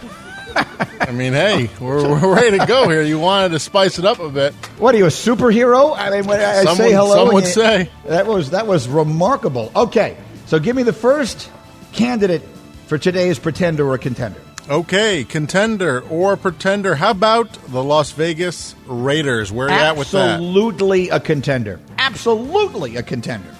I 0.54 1.12
mean, 1.12 1.32
hey, 1.32 1.70
we're, 1.80 2.08
we're 2.08 2.34
ready 2.34 2.58
to 2.58 2.66
go 2.66 2.88
here. 2.88 3.02
You 3.02 3.18
wanted 3.18 3.50
to 3.50 3.58
spice 3.58 3.98
it 3.98 4.04
up 4.04 4.18
a 4.18 4.28
bit. 4.28 4.54
What 4.78 4.94
are 4.94 4.98
you, 4.98 5.06
a 5.06 5.08
superhero? 5.08 5.96
I 5.96 6.10
mean, 6.10 6.26
when 6.26 6.40
I 6.40 6.64
say 6.74 6.92
hello, 6.92 7.26
some 7.26 7.34
would 7.34 7.46
say. 7.46 7.90
that 8.06 8.26
was 8.26 8.50
that 8.50 8.66
was 8.66 8.88
remarkable. 8.88 9.72
Okay, 9.74 10.16
so 10.46 10.58
give 10.58 10.76
me 10.76 10.82
the 10.82 10.92
first 10.92 11.50
candidate 11.92 12.42
for 12.86 12.98
today's 12.98 13.38
pretender 13.38 13.88
or 13.88 13.98
contender. 13.98 14.40
Okay, 14.68 15.24
contender 15.24 16.00
or 16.10 16.36
pretender. 16.36 16.94
How 16.94 17.12
about 17.12 17.50
the 17.68 17.82
Las 17.82 18.12
Vegas 18.12 18.74
Raiders? 18.86 19.50
Where 19.50 19.68
are 19.68 19.70
you 19.70 19.84
at 19.84 19.96
with 19.96 20.10
that? 20.10 20.34
Absolutely 20.34 21.08
a 21.08 21.20
contender. 21.20 21.80
Absolutely 21.96 22.96
a 22.96 23.02
contender. 23.02 23.54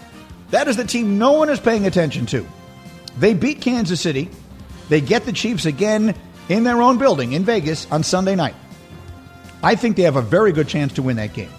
That 0.51 0.69
is 0.69 0.77
the 0.77 0.85
team 0.85 1.19
no 1.19 1.33
one 1.33 1.49
is 1.49 1.61
paying 1.61 1.87
attention 1.87 2.27
to. 2.27 2.47
They 3.19 3.33
beat 3.33 3.63
Kansas 3.63 4.01
City. 4.01 4.29
They 4.91 5.01
get 5.01 5.25
the 5.25 5.33
Chiefs 5.33 5.67
again 5.67 6.15
in 6.49 6.65
their 6.65 6.81
own 6.83 6.99
building 6.99 7.33
in 7.33 7.45
Vegas 7.45 7.87
on 7.91 8.03
Sunday 8.03 8.35
night. 8.35 8.55
I 9.63 9.75
think 9.75 9.97
they 9.97 10.03
have 10.03 10.17
a 10.17 10.23
very 10.23 10.53
good 10.53 10.69
chance 10.69 10.95
to 10.95 11.03
win 11.03 11.17
that 11.17 11.35
game. 11.35 11.51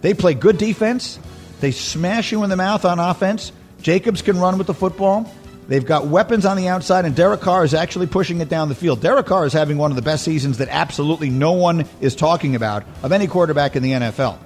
They 0.00 0.14
play 0.14 0.34
good 0.34 0.58
defense. 0.58 1.18
They 1.60 1.70
smash 1.70 2.30
you 2.32 2.44
in 2.44 2.50
the 2.50 2.56
mouth 2.56 2.84
on 2.84 2.98
offense. 2.98 3.52
Jacobs 3.80 4.22
can 4.22 4.38
run 4.38 4.58
with 4.58 4.66
the 4.66 4.74
football. 4.74 5.32
They've 5.66 5.84
got 5.84 6.06
weapons 6.06 6.44
on 6.44 6.56
the 6.58 6.68
outside, 6.68 7.06
and 7.06 7.16
Derek 7.16 7.40
Carr 7.40 7.64
is 7.64 7.72
actually 7.72 8.06
pushing 8.06 8.40
it 8.40 8.48
down 8.48 8.68
the 8.68 8.74
field. 8.74 9.00
Derek 9.00 9.26
Carr 9.26 9.46
is 9.46 9.52
having 9.52 9.78
one 9.78 9.90
of 9.90 9.96
the 9.96 10.02
best 10.02 10.24
seasons 10.24 10.58
that 10.58 10.68
absolutely 10.68 11.30
no 11.30 11.52
one 11.52 11.86
is 12.00 12.14
talking 12.14 12.54
about 12.54 12.84
of 13.02 13.12
any 13.12 13.26
quarterback 13.26 13.76
in 13.76 13.82
the 13.82 13.92
NFL. 13.92 14.38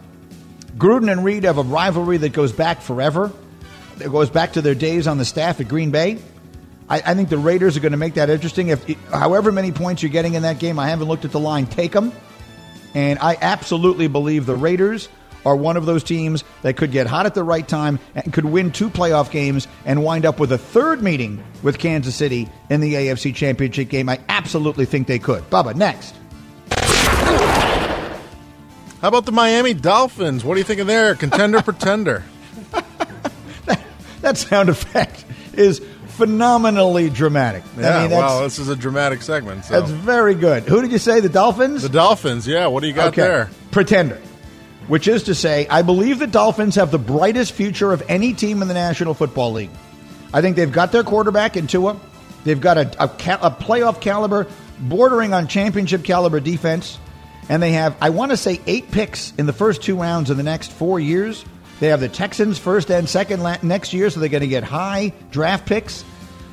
Gruden 0.76 1.10
and 1.10 1.24
Reid 1.24 1.42
have 1.42 1.58
a 1.58 1.62
rivalry 1.62 2.18
that 2.18 2.32
goes 2.32 2.52
back 2.52 2.82
forever. 2.82 3.32
It 4.00 4.12
goes 4.12 4.30
back 4.30 4.52
to 4.52 4.62
their 4.62 4.76
days 4.76 5.08
on 5.08 5.18
the 5.18 5.24
staff 5.24 5.60
at 5.60 5.66
Green 5.66 5.90
Bay. 5.90 6.18
I, 6.88 6.96
I 6.98 7.14
think 7.14 7.28
the 7.28 7.38
Raiders 7.38 7.76
are 7.76 7.80
going 7.80 7.92
to 7.92 7.98
make 7.98 8.14
that 8.14 8.30
interesting. 8.30 8.68
If 8.68 8.88
however 9.10 9.52
many 9.52 9.72
points 9.72 10.02
you're 10.02 10.10
getting 10.12 10.34
in 10.34 10.42
that 10.42 10.58
game, 10.58 10.78
I 10.78 10.88
haven't 10.88 11.08
looked 11.08 11.24
at 11.24 11.32
the 11.32 11.40
line. 11.40 11.66
Take 11.66 11.92
them, 11.92 12.12
and 12.94 13.18
I 13.18 13.36
absolutely 13.40 14.08
believe 14.08 14.46
the 14.46 14.56
Raiders 14.56 15.08
are 15.46 15.54
one 15.54 15.76
of 15.76 15.86
those 15.86 16.02
teams 16.02 16.44
that 16.62 16.76
could 16.76 16.90
get 16.90 17.06
hot 17.06 17.24
at 17.26 17.34
the 17.34 17.44
right 17.44 17.66
time 17.66 17.98
and 18.14 18.32
could 18.32 18.44
win 18.44 18.72
two 18.72 18.90
playoff 18.90 19.30
games 19.30 19.68
and 19.84 20.02
wind 20.02 20.26
up 20.26 20.40
with 20.40 20.52
a 20.52 20.58
third 20.58 21.02
meeting 21.02 21.42
with 21.62 21.78
Kansas 21.78 22.14
City 22.14 22.48
in 22.70 22.80
the 22.80 22.94
AFC 22.94 23.34
Championship 23.34 23.88
game. 23.88 24.08
I 24.08 24.20
absolutely 24.28 24.84
think 24.84 25.06
they 25.06 25.18
could. 25.18 25.48
Bubba, 25.48 25.74
next. 25.74 26.14
How 29.00 29.08
about 29.08 29.26
the 29.26 29.32
Miami 29.32 29.74
Dolphins? 29.74 30.44
What 30.44 30.54
do 30.54 30.60
you 30.60 30.64
think 30.64 30.80
of 30.80 30.88
there? 30.88 31.14
Contender, 31.14 31.62
pretender? 31.62 32.24
That 34.20 34.36
sound 34.36 34.68
effect 34.68 35.24
is 35.54 35.80
phenomenally 36.18 37.08
dramatic. 37.08 37.62
Yeah, 37.78 37.96
I 37.96 38.00
mean, 38.02 38.10
that's, 38.10 38.20
well, 38.20 38.42
this 38.42 38.58
is 38.58 38.68
a 38.68 38.76
dramatic 38.76 39.22
segment. 39.22 39.64
So. 39.64 39.80
that's 39.80 39.90
very 39.90 40.34
good. 40.34 40.64
Who 40.64 40.82
did 40.82 40.92
you 40.92 40.98
say? 40.98 41.20
The 41.20 41.28
Dolphins? 41.28 41.82
the 41.82 41.88
Dolphins, 41.88 42.46
yeah. 42.46 42.66
What 42.66 42.80
do 42.80 42.88
you 42.88 42.92
got 42.92 43.14
there? 43.14 43.48
Pretender. 43.70 44.20
Which 44.88 45.06
is 45.06 45.24
to 45.24 45.34
say, 45.34 45.66
I 45.68 45.82
believe 45.82 46.18
the 46.18 46.26
Dolphins 46.26 46.74
have 46.74 46.90
the 46.90 46.98
brightest 46.98 47.52
future 47.52 47.92
of 47.92 48.02
any 48.08 48.34
team 48.34 48.62
in 48.62 48.68
the 48.68 48.74
National 48.74 49.14
Football 49.14 49.52
League. 49.52 49.70
I 50.32 50.40
think 50.40 50.56
they've 50.56 50.72
got 50.72 50.92
their 50.92 51.04
quarterback 51.04 51.56
in 51.56 51.66
Tua. 51.66 51.98
They've 52.44 52.60
got 52.60 52.78
a, 52.78 53.04
a, 53.04 53.08
ca- 53.08 53.38
a 53.40 53.50
playoff 53.50 54.00
caliber, 54.00 54.46
bordering 54.80 55.32
on 55.34 55.46
championship 55.46 56.04
caliber 56.04 56.40
defense. 56.40 56.98
And 57.48 57.62
they 57.62 57.72
have, 57.72 57.96
I 58.00 58.10
want 58.10 58.30
to 58.32 58.36
say, 58.36 58.60
eight 58.66 58.90
picks 58.90 59.32
in 59.38 59.46
the 59.46 59.52
first 59.52 59.82
two 59.82 59.96
rounds 59.96 60.30
in 60.30 60.36
the 60.36 60.42
next 60.42 60.72
four 60.72 60.98
years. 60.98 61.44
They 61.80 61.88
have 61.88 62.00
the 62.00 62.08
Texans 62.08 62.58
first 62.58 62.90
and 62.90 63.08
second 63.08 63.42
la- 63.42 63.58
next 63.62 63.92
year, 63.92 64.10
so 64.10 64.20
they're 64.20 64.28
going 64.28 64.40
to 64.40 64.48
get 64.48 64.64
high 64.64 65.12
draft 65.30 65.66
picks. 65.66 66.04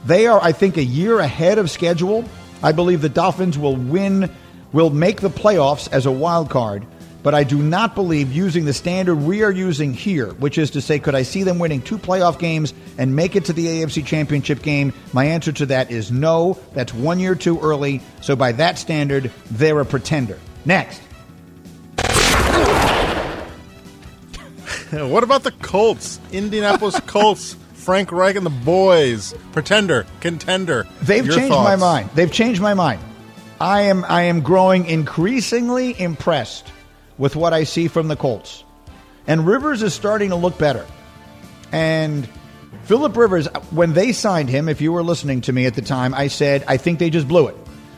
They 0.06 0.28
are, 0.28 0.40
I 0.42 0.52
think, 0.52 0.78
a 0.78 0.84
year 0.84 1.20
ahead 1.20 1.58
of 1.58 1.72
schedule. 1.72 2.26
I 2.62 2.72
believe 2.72 3.02
the 3.02 3.10
Dolphins 3.10 3.58
will 3.58 3.76
win, 3.76 4.30
will 4.72 4.92
make 4.92 5.22
the 5.22 5.30
playoffs 5.30 5.92
as 5.92 6.06
a 6.06 6.12
wild 6.12 6.50
card. 6.50 6.86
But 7.24 7.34
I 7.34 7.44
do 7.44 7.58
not 7.58 7.96
believe 7.96 8.32
using 8.32 8.66
the 8.66 8.74
standard 8.74 9.16
we 9.16 9.42
are 9.42 9.52
using 9.52 9.96
here, 9.96 10.28
which 10.34 10.60
is 10.60 10.70
to 10.72 10.82
say, 10.82 11.00
could 11.00 11.16
I 11.16 11.24
see 11.24 11.42
them 11.42 11.58
winning 11.58 11.82
two 11.82 11.98
playoff 11.98 12.38
games 12.38 12.72
and 13.00 13.16
make 13.16 13.36
it 13.36 13.46
to 13.46 13.54
the 13.54 13.66
AFC 13.66 14.06
Championship 14.06 14.62
game? 14.62 14.94
My 15.12 15.26
answer 15.26 15.52
to 15.54 15.66
that 15.66 15.90
is 15.90 16.12
no. 16.12 16.60
That's 16.76 16.94
one 16.94 17.20
year 17.20 17.34
too 17.34 17.60
early. 17.60 18.02
So 18.22 18.36
by 18.36 18.52
that 18.52 18.78
standard, 18.78 19.32
they're 19.50 19.80
a 19.80 19.86
pretender. 19.86 20.38
Next. 20.66 21.02
What 25.06 25.24
about 25.24 25.44
the 25.44 25.52
Colts? 25.52 26.20
Indianapolis 26.32 27.00
Colts, 27.06 27.56
Frank 27.74 28.12
Reich 28.12 28.36
and 28.36 28.46
the 28.46 28.50
boys. 28.50 29.34
Pretender, 29.52 30.06
contender. 30.22 30.88
They've 31.02 31.26
Your 31.26 31.36
changed 31.36 31.52
my 31.52 31.76
mind. 31.76 32.10
They've 32.16 32.32
changed 32.32 32.62
my 32.62 32.74
mind. 32.74 33.02
I 33.60 33.82
am 33.82 34.06
I 34.06 34.24
am 34.24 34.42
growing 34.42 34.86
increasingly 34.86 36.00
impressed 36.00 36.72
with 37.18 37.36
what 37.36 37.54
I 37.54 37.64
see 37.64 37.88
from 37.88 38.08
the 38.08 38.16
Colts. 38.16 38.64
And 39.28 39.46
Rivers 39.48 39.82
is 39.82 39.94
starting 39.94 40.30
to 40.30 40.36
look 40.36 40.58
better. 40.58 40.86
And 41.72 42.28
Philip 42.84 43.16
Rivers, 43.18 43.48
when 43.72 43.94
they 43.94 44.12
signed 44.12 44.50
him, 44.50 44.70
if 44.70 44.82
you 44.82 44.92
were 44.92 45.04
listening 45.04 45.42
to 45.42 45.54
me 45.54 45.66
at 45.66 45.74
the 45.74 45.82
time, 45.82 46.14
I 46.14 46.28
said, 46.28 46.64
I 46.68 46.78
think 46.78 47.00
they 47.00 47.10
just 47.10 47.28
blew 47.28 47.48
it. 47.48 47.58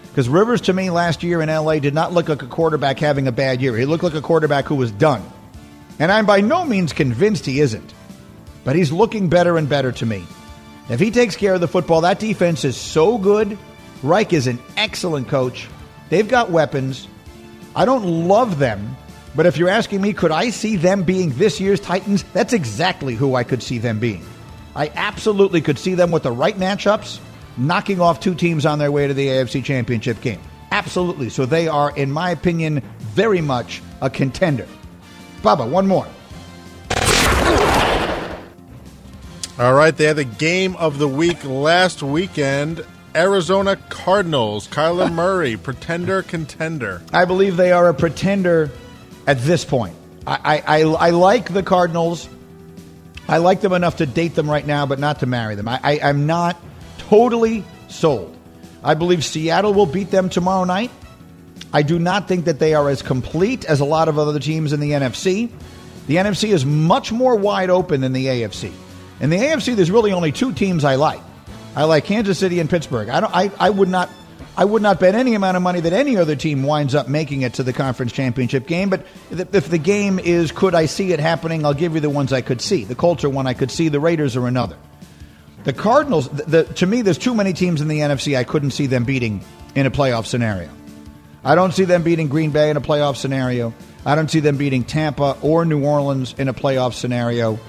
Because 0.10 0.30
Rivers, 0.30 0.62
to 0.62 0.74
me, 0.74 0.90
last 0.90 1.24
year 1.24 1.42
in 1.42 1.50
LA 1.50 1.80
did 1.80 1.94
not 1.94 2.14
look 2.14 2.30
like 2.30 2.42
a 2.42 2.48
quarterback 2.48 2.98
having 2.98 3.28
a 3.28 3.32
bad 3.32 3.62
year. 3.62 3.76
He 3.78 3.86
looked 3.86 4.04
like 4.04 4.14
a 4.14 4.22
quarterback 4.22 4.66
who 4.66 4.76
was 4.76 4.92
done. 4.92 5.22
And 6.00 6.12
I'm 6.12 6.26
by 6.26 6.42
no 6.42 6.66
means 6.66 6.94
convinced 6.94 7.46
he 7.46 7.60
isn't. 7.60 7.94
But 8.64 8.76
he's 8.76 8.92
looking 8.92 9.30
better 9.30 9.58
and 9.58 9.68
better 9.68 9.92
to 9.94 10.06
me. 10.06 10.26
If 10.90 11.00
he 11.00 11.12
takes 11.12 11.36
care 11.36 11.54
of 11.54 11.62
the 11.62 11.68
football, 11.68 12.02
that 12.02 12.20
defense 12.20 12.64
is 12.64 12.78
so 12.78 13.18
good. 13.18 13.58
Reich 14.04 14.34
is 14.34 14.48
an 14.48 14.60
excellent 14.76 15.28
coach. 15.28 15.68
They've 16.10 16.28
got 16.28 16.52
weapons. 16.52 17.08
I 17.76 17.86
don't 17.86 18.28
love 18.28 18.60
them, 18.60 18.96
but 19.36 19.46
if 19.46 19.58
you're 19.58 19.70
asking 19.70 20.02
me, 20.02 20.14
could 20.14 20.32
I 20.32 20.50
see 20.50 20.78
them 20.78 21.04
being 21.04 21.32
this 21.32 21.60
year's 21.60 21.80
Titans? 21.80 22.24
That's 22.34 22.54
exactly 22.54 23.16
who 23.16 23.36
I 23.36 23.44
could 23.44 23.62
see 23.62 23.78
them 23.78 24.00
being. 24.00 24.26
I 24.76 24.92
absolutely 24.96 25.62
could 25.62 25.78
see 25.78 25.94
them 25.94 26.12
with 26.12 26.24
the 26.24 26.32
right 26.32 26.58
matchups 26.58 27.20
knocking 27.58 28.00
off 28.00 28.20
two 28.20 28.36
teams 28.36 28.66
on 28.66 28.80
their 28.80 28.92
way 28.92 29.08
to 29.08 29.14
the 29.14 29.28
AFC 29.28 29.64
Championship 29.64 30.22
game. 30.22 30.40
Absolutely. 30.72 31.30
So 31.30 31.46
they 31.46 31.68
are, 31.68 31.96
in 31.96 32.12
my 32.12 32.30
opinion, 32.30 32.82
very 33.00 33.42
much 33.42 33.82
a 34.02 34.10
contender. 34.10 34.68
Bubba, 35.42 35.70
one 35.70 35.88
more. 35.88 36.08
All 39.60 39.74
right, 39.74 39.96
they 39.96 40.06
had 40.06 40.18
the 40.18 40.24
game 40.24 40.76
of 40.76 41.00
the 41.00 41.08
week 41.08 41.44
last 41.44 42.04
weekend. 42.04 42.86
Arizona 43.16 43.76
Cardinals, 43.90 44.68
Kyler 44.68 45.12
Murray, 45.12 45.58
pretender, 45.64 46.22
contender. 46.22 47.02
I 47.12 47.26
believe 47.26 47.58
they 47.58 47.72
are 47.72 47.90
a 47.90 47.94
pretender 47.94 48.70
at 49.26 49.40
this 49.40 49.66
point. 49.66 49.96
I, 50.28 50.62
I, 50.68 50.82
I, 50.82 50.82
I 50.82 51.10
like 51.10 51.52
the 51.52 51.64
Cardinals. 51.64 52.30
I 53.28 53.38
like 53.38 53.62
them 53.62 53.74
enough 53.74 53.98
to 53.98 54.06
date 54.06 54.36
them 54.36 54.50
right 54.50 54.66
now, 54.66 54.86
but 54.86 55.00
not 55.00 55.22
to 55.22 55.26
marry 55.26 55.56
them. 55.56 55.68
I, 55.68 55.80
I, 55.84 56.00
I'm 56.04 56.28
not 56.28 56.62
totally 57.00 57.66
sold. 57.88 58.38
I 58.84 58.94
believe 58.94 59.26
Seattle 59.26 59.74
will 59.74 59.86
beat 59.88 60.12
them 60.12 60.30
tomorrow 60.30 60.66
night. 60.66 60.92
I 61.78 61.84
do 61.84 62.00
not 62.00 62.28
think 62.28 62.46
that 62.46 62.58
they 62.58 62.74
are 62.74 62.90
as 62.90 63.04
complete 63.04 63.64
as 63.64 63.82
a 63.82 63.86
lot 63.86 64.10
of 64.10 64.18
other 64.18 64.40
teams 64.40 64.74
in 64.74 64.80
the 64.80 64.94
NFC. 64.94 65.48
The 66.08 66.16
NFC 66.16 66.50
is 66.50 66.66
much 66.66 67.12
more 67.12 67.36
wide 67.36 67.70
open 67.70 68.02
than 68.02 68.14
the 68.14 68.26
AFC. 68.26 68.72
In 69.20 69.30
the 69.30 69.38
AFC, 69.38 69.76
there's 69.76 69.92
really 69.92 70.12
only 70.12 70.32
two 70.32 70.54
teams 70.54 70.84
I 70.84 70.96
like. 70.96 71.22
I 71.76 71.84
like 71.84 72.06
Kansas 72.06 72.40
City 72.40 72.60
and 72.60 72.68
Pittsburgh. 72.68 73.10
I 73.10 73.20
don't. 73.20 73.32
I, 73.32 73.52
I 73.60 73.70
would 73.70 73.90
not. 73.90 74.10
I 74.58 74.66
would 74.66 74.82
not 74.82 75.00
bet 75.00 75.14
any 75.14 75.36
amount 75.36 75.56
of 75.56 75.62
money 75.62 75.80
that 75.82 75.94
any 75.94 76.18
other 76.18 76.36
team 76.36 76.64
winds 76.64 76.96
up 76.96 77.10
making 77.10 77.44
it 77.44 77.54
to 77.54 77.64
the 77.64 77.74
conference 77.74 78.12
championship 78.12 78.66
game. 78.66 78.90
But 78.90 79.06
if 79.30 79.70
the 79.70 79.78
game 79.78 80.18
is, 80.18 80.52
could 80.52 80.74
I 80.74 80.88
see 80.88 81.14
it 81.14 81.20
happening? 81.20 81.64
I'll 81.64 81.76
give 81.76 81.94
you 81.94 82.02
the 82.02 82.10
ones 82.10 82.34
I 82.34 82.42
could 82.42 82.60
see. 82.60 82.86
The 82.86 82.96
Colts 82.96 83.24
are 83.24 83.30
one 83.30 83.46
I 83.46 83.54
could 83.54 83.70
see. 83.70 83.88
The 83.90 84.00
Raiders 84.00 84.36
are 84.36 84.48
another. 84.48 84.78
The 85.64 85.74
Cardinals. 85.74 86.28
The, 86.30 86.44
the, 86.44 86.64
to 86.74 86.88
me, 86.88 87.04
there's 87.04 87.20
too 87.20 87.36
many 87.36 87.54
teams 87.54 87.82
in 87.82 87.88
the 87.88 88.00
NFC 88.00 88.36
I 88.36 88.46
couldn't 88.46 88.72
see 88.72 88.88
them 88.88 89.04
beating 89.04 89.46
in 89.76 89.86
a 89.86 89.92
playoff 89.92 90.26
scenario. 90.26 90.72
I 91.44 91.56
don't 91.56 91.74
see 91.74 91.86
them 91.86 92.04
beating 92.04 92.28
Green 92.28 92.52
Bay 92.52 92.70
in 92.70 92.78
a 92.78 92.82
playoff 92.82 93.16
scenario. 93.16 93.74
I 94.06 94.16
don't 94.16 94.30
see 94.30 94.40
them 94.40 94.58
beating 94.58 94.84
Tampa 94.84 95.38
or 95.42 95.66
New 95.66 95.84
Orleans 95.84 96.34
in 96.38 96.48
a 96.48 96.54
playoff 96.54 96.94
scenario. 96.94 97.60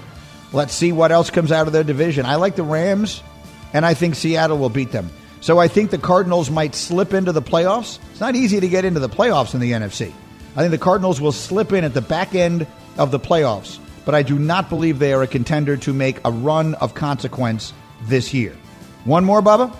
Let's 0.51 0.73
see 0.73 0.91
what 0.91 1.11
else 1.11 1.29
comes 1.29 1.51
out 1.51 1.67
of 1.67 1.73
their 1.73 1.83
division. 1.83 2.25
I 2.25 2.35
like 2.35 2.55
the 2.55 2.63
Rams, 2.63 3.21
and 3.73 3.85
I 3.85 3.93
think 3.93 4.15
Seattle 4.15 4.57
will 4.57 4.69
beat 4.69 4.91
them. 4.91 5.09
So 5.41 5.59
I 5.59 5.67
think 5.67 5.91
the 5.91 5.97
Cardinals 5.97 6.49
might 6.49 6.75
slip 6.75 7.13
into 7.13 7.31
the 7.31 7.41
playoffs. 7.41 7.99
It's 8.11 8.19
not 8.19 8.35
easy 8.35 8.59
to 8.59 8.67
get 8.67 8.85
into 8.85 8.99
the 8.99 9.09
playoffs 9.09 9.53
in 9.53 9.59
the 9.59 9.71
NFC. 9.71 10.11
I 10.55 10.61
think 10.61 10.71
the 10.71 10.77
Cardinals 10.77 11.21
will 11.21 11.31
slip 11.31 11.71
in 11.71 11.83
at 11.83 11.93
the 11.93 12.01
back 12.01 12.35
end 12.35 12.67
of 12.97 13.11
the 13.11 13.19
playoffs, 13.19 13.79
but 14.03 14.15
I 14.15 14.23
do 14.23 14.37
not 14.37 14.69
believe 14.69 14.99
they 14.99 15.13
are 15.13 15.23
a 15.23 15.27
contender 15.27 15.77
to 15.77 15.93
make 15.93 16.19
a 16.25 16.31
run 16.31 16.73
of 16.75 16.95
consequence 16.95 17.71
this 18.03 18.33
year. 18.33 18.55
One 19.05 19.23
more, 19.23 19.41
Bubba? 19.41 19.73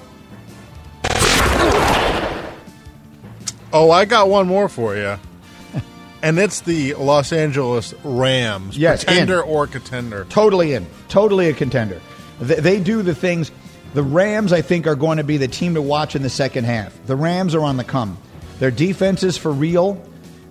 Oh, 3.71 3.91
I 3.91 4.05
got 4.05 4.29
one 4.29 4.47
more 4.47 4.67
for 4.67 4.95
you. 4.95 5.17
and 6.23 6.39
it's 6.39 6.61
the 6.61 6.95
Los 6.95 7.31
Angeles 7.31 7.93
Rams. 8.03 8.77
Yes, 8.77 9.03
Pretender 9.03 9.41
in. 9.41 9.49
or 9.49 9.67
contender. 9.67 10.25
Totally 10.29 10.73
in. 10.73 10.87
Totally 11.07 11.49
a 11.49 11.53
contender. 11.53 12.01
They, 12.39 12.55
they 12.55 12.79
do 12.79 13.01
the 13.01 13.13
things. 13.13 13.51
The 13.93 14.03
Rams, 14.03 14.53
I 14.53 14.61
think, 14.61 14.87
are 14.87 14.95
going 14.95 15.17
to 15.17 15.23
be 15.23 15.37
the 15.37 15.47
team 15.47 15.75
to 15.75 15.81
watch 15.81 16.15
in 16.15 16.21
the 16.23 16.29
second 16.29 16.65
half. 16.65 16.97
The 17.05 17.15
Rams 17.15 17.53
are 17.55 17.63
on 17.63 17.77
the 17.77 17.83
come. 17.83 18.17
Their 18.59 18.71
defense 18.71 19.23
is 19.23 19.37
for 19.37 19.51
real, 19.51 20.03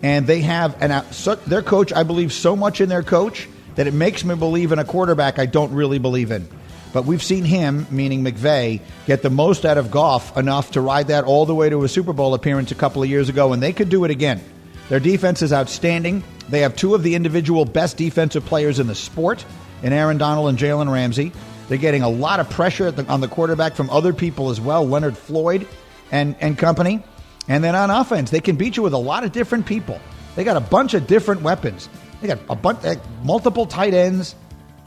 and 0.02 0.26
they 0.26 0.40
have 0.40 0.80
an 0.82 1.04
so, 1.12 1.34
their 1.34 1.62
coach. 1.62 1.92
I 1.92 2.04
believe 2.04 2.32
so 2.32 2.56
much 2.56 2.80
in 2.80 2.88
their 2.88 3.02
coach 3.02 3.48
that 3.74 3.86
it 3.86 3.94
makes 3.94 4.24
me 4.24 4.34
believe 4.34 4.72
in 4.72 4.78
a 4.78 4.84
quarterback 4.84 5.38
I 5.38 5.46
don't 5.46 5.72
really 5.72 5.98
believe 5.98 6.30
in. 6.30 6.48
But 6.92 7.04
we've 7.04 7.22
seen 7.22 7.44
him, 7.44 7.86
meaning 7.90 8.24
McVay, 8.24 8.80
get 9.06 9.22
the 9.22 9.30
most 9.30 9.66
out 9.66 9.78
of 9.78 9.90
Goff 9.90 10.36
enough 10.36 10.72
to 10.72 10.80
ride 10.80 11.08
that 11.08 11.24
all 11.24 11.46
the 11.46 11.54
way 11.54 11.68
to 11.68 11.84
a 11.84 11.88
Super 11.88 12.12
Bowl 12.12 12.34
appearance 12.34 12.70
a 12.70 12.74
couple 12.74 13.02
of 13.02 13.08
years 13.08 13.28
ago, 13.28 13.52
and 13.52 13.62
they 13.62 13.72
could 13.72 13.88
do 13.88 14.04
it 14.04 14.10
again. 14.10 14.40
Their 14.88 15.00
defense 15.00 15.42
is 15.42 15.52
outstanding. 15.52 16.24
They 16.48 16.60
have 16.60 16.76
two 16.76 16.94
of 16.94 17.02
the 17.02 17.14
individual 17.14 17.64
best 17.66 17.98
defensive 17.98 18.44
players 18.46 18.78
in 18.78 18.86
the 18.86 18.94
sport, 18.94 19.44
in 19.82 19.92
Aaron 19.92 20.16
Donald 20.16 20.48
and 20.48 20.58
Jalen 20.58 20.90
Ramsey. 20.90 21.32
They're 21.68 21.76
getting 21.76 22.02
a 22.02 22.08
lot 22.08 22.40
of 22.40 22.48
pressure 22.48 22.90
the, 22.90 23.06
on 23.06 23.20
the 23.20 23.28
quarterback 23.28 23.74
from 23.74 23.90
other 23.90 24.14
people 24.14 24.48
as 24.48 24.60
well, 24.60 24.86
Leonard 24.86 25.16
Floyd 25.16 25.68
and, 26.10 26.34
and 26.40 26.56
company. 26.56 27.02
And 27.48 27.62
then 27.62 27.74
on 27.74 27.90
offense, 27.90 28.30
they 28.30 28.40
can 28.40 28.56
beat 28.56 28.76
you 28.76 28.82
with 28.82 28.94
a 28.94 28.98
lot 28.98 29.24
of 29.24 29.32
different 29.32 29.66
people. 29.66 30.00
They 30.36 30.44
got 30.44 30.56
a 30.56 30.60
bunch 30.60 30.94
of 30.94 31.06
different 31.06 31.42
weapons. 31.42 31.88
They 32.20 32.28
got 32.28 32.38
a 32.48 32.56
bunch, 32.56 32.84
eh, 32.84 32.96
multiple 33.22 33.66
tight 33.66 33.94
ends. 33.94 34.34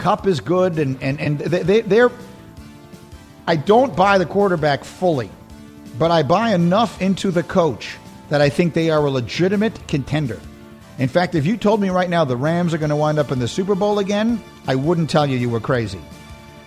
Kupp 0.01 0.25
is 0.25 0.39
good, 0.39 0.79
and 0.79 1.01
and 1.01 1.19
and 1.21 1.39
they, 1.39 1.63
they, 1.63 1.81
they're. 1.81 2.11
I 3.47 3.55
don't 3.55 3.95
buy 3.95 4.17
the 4.17 4.25
quarterback 4.25 4.83
fully, 4.83 5.29
but 5.97 6.11
I 6.11 6.23
buy 6.23 6.53
enough 6.53 7.01
into 7.01 7.31
the 7.31 7.43
coach 7.43 7.97
that 8.29 8.41
I 8.41 8.49
think 8.49 8.73
they 8.73 8.89
are 8.89 9.05
a 9.05 9.11
legitimate 9.11 9.87
contender. 9.87 10.39
In 10.97 11.07
fact, 11.07 11.35
if 11.35 11.45
you 11.45 11.57
told 11.57 11.81
me 11.81 11.89
right 11.89 12.09
now 12.09 12.25
the 12.25 12.37
Rams 12.37 12.73
are 12.73 12.77
going 12.77 12.89
to 12.89 12.95
wind 12.95 13.19
up 13.19 13.31
in 13.31 13.39
the 13.39 13.47
Super 13.47 13.75
Bowl 13.75 13.99
again, 13.99 14.43
I 14.67 14.75
wouldn't 14.75 15.09
tell 15.09 15.25
you 15.25 15.37
you 15.37 15.49
were 15.49 15.59
crazy. 15.59 16.01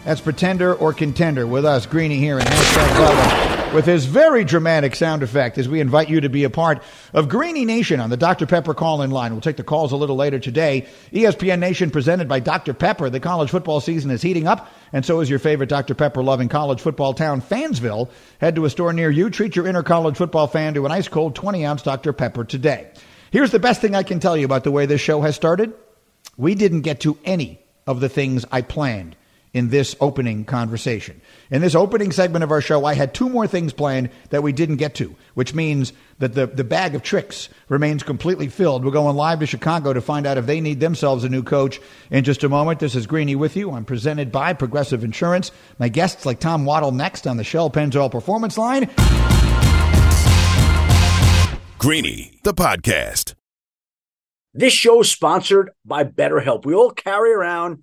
That's 0.04 0.20
pretender 0.20 0.74
or 0.74 0.92
contender 0.92 1.46
with 1.46 1.64
us, 1.64 1.86
Greeny 1.86 2.18
here 2.18 2.38
in 2.38 2.44
hashtag 2.44 2.88
Bubba. 2.88 3.53
With 3.74 3.86
his 3.86 4.04
very 4.04 4.44
dramatic 4.44 4.94
sound 4.94 5.24
effect 5.24 5.58
as 5.58 5.68
we 5.68 5.80
invite 5.80 6.08
you 6.08 6.20
to 6.20 6.28
be 6.28 6.44
a 6.44 6.50
part 6.50 6.80
of 7.12 7.28
Greeny 7.28 7.64
Nation 7.64 7.98
on 7.98 8.08
the 8.08 8.16
Dr. 8.16 8.46
Pepper 8.46 8.72
call 8.72 9.02
in 9.02 9.10
line. 9.10 9.32
We'll 9.32 9.40
take 9.40 9.56
the 9.56 9.64
calls 9.64 9.90
a 9.90 9.96
little 9.96 10.14
later 10.14 10.38
today. 10.38 10.86
ESPN 11.12 11.58
Nation 11.58 11.90
presented 11.90 12.28
by 12.28 12.38
Dr. 12.38 12.72
Pepper. 12.72 13.10
The 13.10 13.18
college 13.18 13.50
football 13.50 13.80
season 13.80 14.12
is 14.12 14.22
heating 14.22 14.46
up, 14.46 14.70
and 14.92 15.04
so 15.04 15.18
is 15.18 15.28
your 15.28 15.40
favorite 15.40 15.68
Dr. 15.68 15.96
Pepper 15.96 16.22
loving 16.22 16.48
college 16.48 16.80
football 16.80 17.14
town, 17.14 17.42
Fansville. 17.42 18.10
Head 18.40 18.54
to 18.54 18.64
a 18.64 18.70
store 18.70 18.92
near 18.92 19.10
you, 19.10 19.28
treat 19.28 19.56
your 19.56 19.66
inner 19.66 19.82
college 19.82 20.16
football 20.16 20.46
fan 20.46 20.74
to 20.74 20.86
an 20.86 20.92
ice 20.92 21.08
cold 21.08 21.34
20 21.34 21.66
ounce 21.66 21.82
Dr. 21.82 22.12
Pepper 22.12 22.44
today. 22.44 22.92
Here's 23.32 23.50
the 23.50 23.58
best 23.58 23.80
thing 23.80 23.96
I 23.96 24.04
can 24.04 24.20
tell 24.20 24.36
you 24.36 24.44
about 24.44 24.62
the 24.62 24.70
way 24.70 24.86
this 24.86 25.00
show 25.00 25.20
has 25.22 25.34
started. 25.34 25.72
We 26.36 26.54
didn't 26.54 26.82
get 26.82 27.00
to 27.00 27.18
any 27.24 27.58
of 27.88 27.98
the 27.98 28.08
things 28.08 28.44
I 28.52 28.62
planned 28.62 29.16
in 29.54 29.70
this 29.70 29.96
opening 30.00 30.44
conversation. 30.44 31.20
In 31.50 31.62
this 31.62 31.76
opening 31.76 32.12
segment 32.12 32.42
of 32.42 32.50
our 32.50 32.60
show, 32.60 32.84
I 32.84 32.94
had 32.94 33.14
two 33.14 33.28
more 33.28 33.46
things 33.46 33.72
planned 33.72 34.10
that 34.30 34.42
we 34.42 34.52
didn't 34.52 34.76
get 34.76 34.96
to, 34.96 35.14
which 35.34 35.54
means 35.54 35.92
that 36.18 36.34
the, 36.34 36.46
the 36.46 36.64
bag 36.64 36.94
of 36.94 37.02
tricks 37.02 37.48
remains 37.68 38.02
completely 38.02 38.48
filled. 38.48 38.84
We're 38.84 38.90
going 38.90 39.16
live 39.16 39.38
to 39.38 39.46
Chicago 39.46 39.92
to 39.92 40.00
find 40.00 40.26
out 40.26 40.38
if 40.38 40.46
they 40.46 40.60
need 40.60 40.80
themselves 40.80 41.24
a 41.24 41.28
new 41.28 41.44
coach 41.44 41.80
in 42.10 42.24
just 42.24 42.42
a 42.44 42.48
moment. 42.48 42.80
This 42.80 42.96
is 42.96 43.06
Greeny 43.06 43.36
with 43.36 43.56
you. 43.56 43.70
I'm 43.70 43.84
presented 43.84 44.32
by 44.32 44.52
Progressive 44.52 45.04
Insurance. 45.04 45.52
My 45.78 45.88
guests 45.88 46.26
like 46.26 46.40
Tom 46.40 46.64
Waddle 46.64 46.92
next 46.92 47.26
on 47.26 47.36
the 47.36 47.44
Shell 47.44 47.70
Pennzoil 47.70 48.10
Performance 48.10 48.58
Line. 48.58 48.90
Greeny, 51.78 52.40
the 52.42 52.54
podcast. 52.54 53.34
This 54.52 54.72
show 54.72 55.00
is 55.00 55.10
sponsored 55.10 55.70
by 55.84 56.04
BetterHelp. 56.04 56.64
We 56.64 56.74
all 56.74 56.90
carry 56.90 57.32
around 57.32 57.82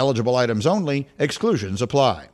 Eligible 0.00 0.34
items 0.34 0.66
only, 0.66 1.06
exclusions 1.18 1.82
apply. 1.82 2.30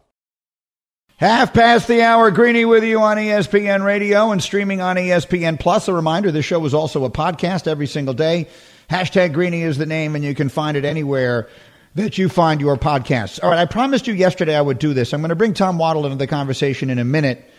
Half 1.17 1.53
past 1.53 1.89
the 1.89 2.01
hour, 2.01 2.31
Greeny 2.31 2.65
with 2.65 2.85
you 2.85 3.01
on 3.01 3.17
ESPN 3.17 3.85
Radio 3.85 4.31
and 4.31 4.41
streaming 4.41 4.81
on 4.81 4.95
ESPN 4.95 5.59
Plus. 5.59 5.89
A 5.89 5.93
reminder 5.93 6.31
this 6.31 6.45
show 6.45 6.65
is 6.65 6.75
also 6.75 7.05
a 7.05 7.11
podcast 7.11 7.67
every 7.67 7.89
single 7.89 8.15
day. 8.15 8.47
Hashtag 8.89 9.33
Greeny 9.33 9.63
is 9.63 9.79
the 9.79 9.85
name, 9.85 10.15
and 10.15 10.25
you 10.25 10.33
can 10.33 10.49
find 10.49 10.77
it 10.77 10.85
anywhere 10.85 11.49
that 11.97 12.19
you 12.19 12.29
find 12.29 12.61
your 12.61 12.77
podcasts. 12.77 13.43
All 13.43 13.51
right, 13.51 13.59
I 13.59 13.65
promised 13.65 14.07
you 14.07 14.15
yesterday 14.15 14.55
I 14.55 14.61
would 14.61 14.79
do 14.79 14.95
this. 14.95 15.13
I'm 15.13 15.23
going 15.23 15.31
to 15.31 15.35
bring 15.35 15.53
Tom 15.53 15.77
Waddle 15.77 16.07
into 16.07 16.19
the 16.19 16.29
conversation 16.29 16.89
in 16.89 17.01
a 17.01 17.05
minute 17.05 17.51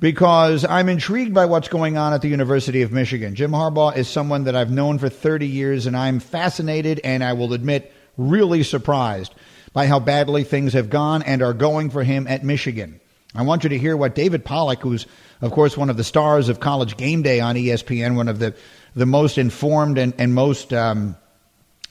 because 0.00 0.64
I'm 0.64 0.88
intrigued 0.88 1.32
by 1.32 1.44
what's 1.44 1.68
going 1.68 1.96
on 1.96 2.12
at 2.12 2.22
the 2.22 2.28
University 2.28 2.82
of 2.82 2.90
Michigan. 2.90 3.36
Jim 3.36 3.52
Harbaugh 3.52 3.96
is 3.96 4.08
someone 4.08 4.44
that 4.44 4.56
I've 4.56 4.72
known 4.72 4.98
for 4.98 5.08
30 5.08 5.46
years, 5.46 5.86
and 5.86 5.96
I'm 5.96 6.18
fascinated 6.18 7.00
and 7.04 7.22
I 7.22 7.34
will 7.34 7.52
admit 7.52 7.92
really 8.16 8.62
surprised 8.62 9.34
by 9.72 9.86
how 9.86 9.98
badly 9.98 10.44
things 10.44 10.72
have 10.72 10.90
gone 10.90 11.22
and 11.22 11.42
are 11.42 11.52
going 11.52 11.90
for 11.90 12.04
him 12.04 12.26
at 12.26 12.44
Michigan. 12.44 13.00
I 13.34 13.42
want 13.42 13.64
you 13.64 13.70
to 13.70 13.78
hear 13.78 13.96
what 13.96 14.14
David 14.14 14.44
Pollack, 14.44 14.80
who's, 14.80 15.06
of 15.40 15.50
course, 15.50 15.76
one 15.76 15.90
of 15.90 15.96
the 15.96 16.04
stars 16.04 16.48
of 16.48 16.60
college 16.60 16.96
game 16.96 17.22
day 17.22 17.40
on 17.40 17.56
ESPN, 17.56 18.14
one 18.14 18.28
of 18.28 18.38
the, 18.38 18.54
the 18.94 19.06
most 19.06 19.38
informed 19.38 19.98
and, 19.98 20.14
and 20.18 20.34
most 20.34 20.72
um, 20.72 21.16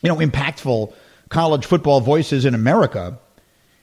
you 0.01 0.09
know, 0.09 0.17
impactful 0.17 0.93
college 1.27 1.65
football 1.65 1.99
voices 1.99 2.45
in 2.45 2.55
America. 2.55 3.19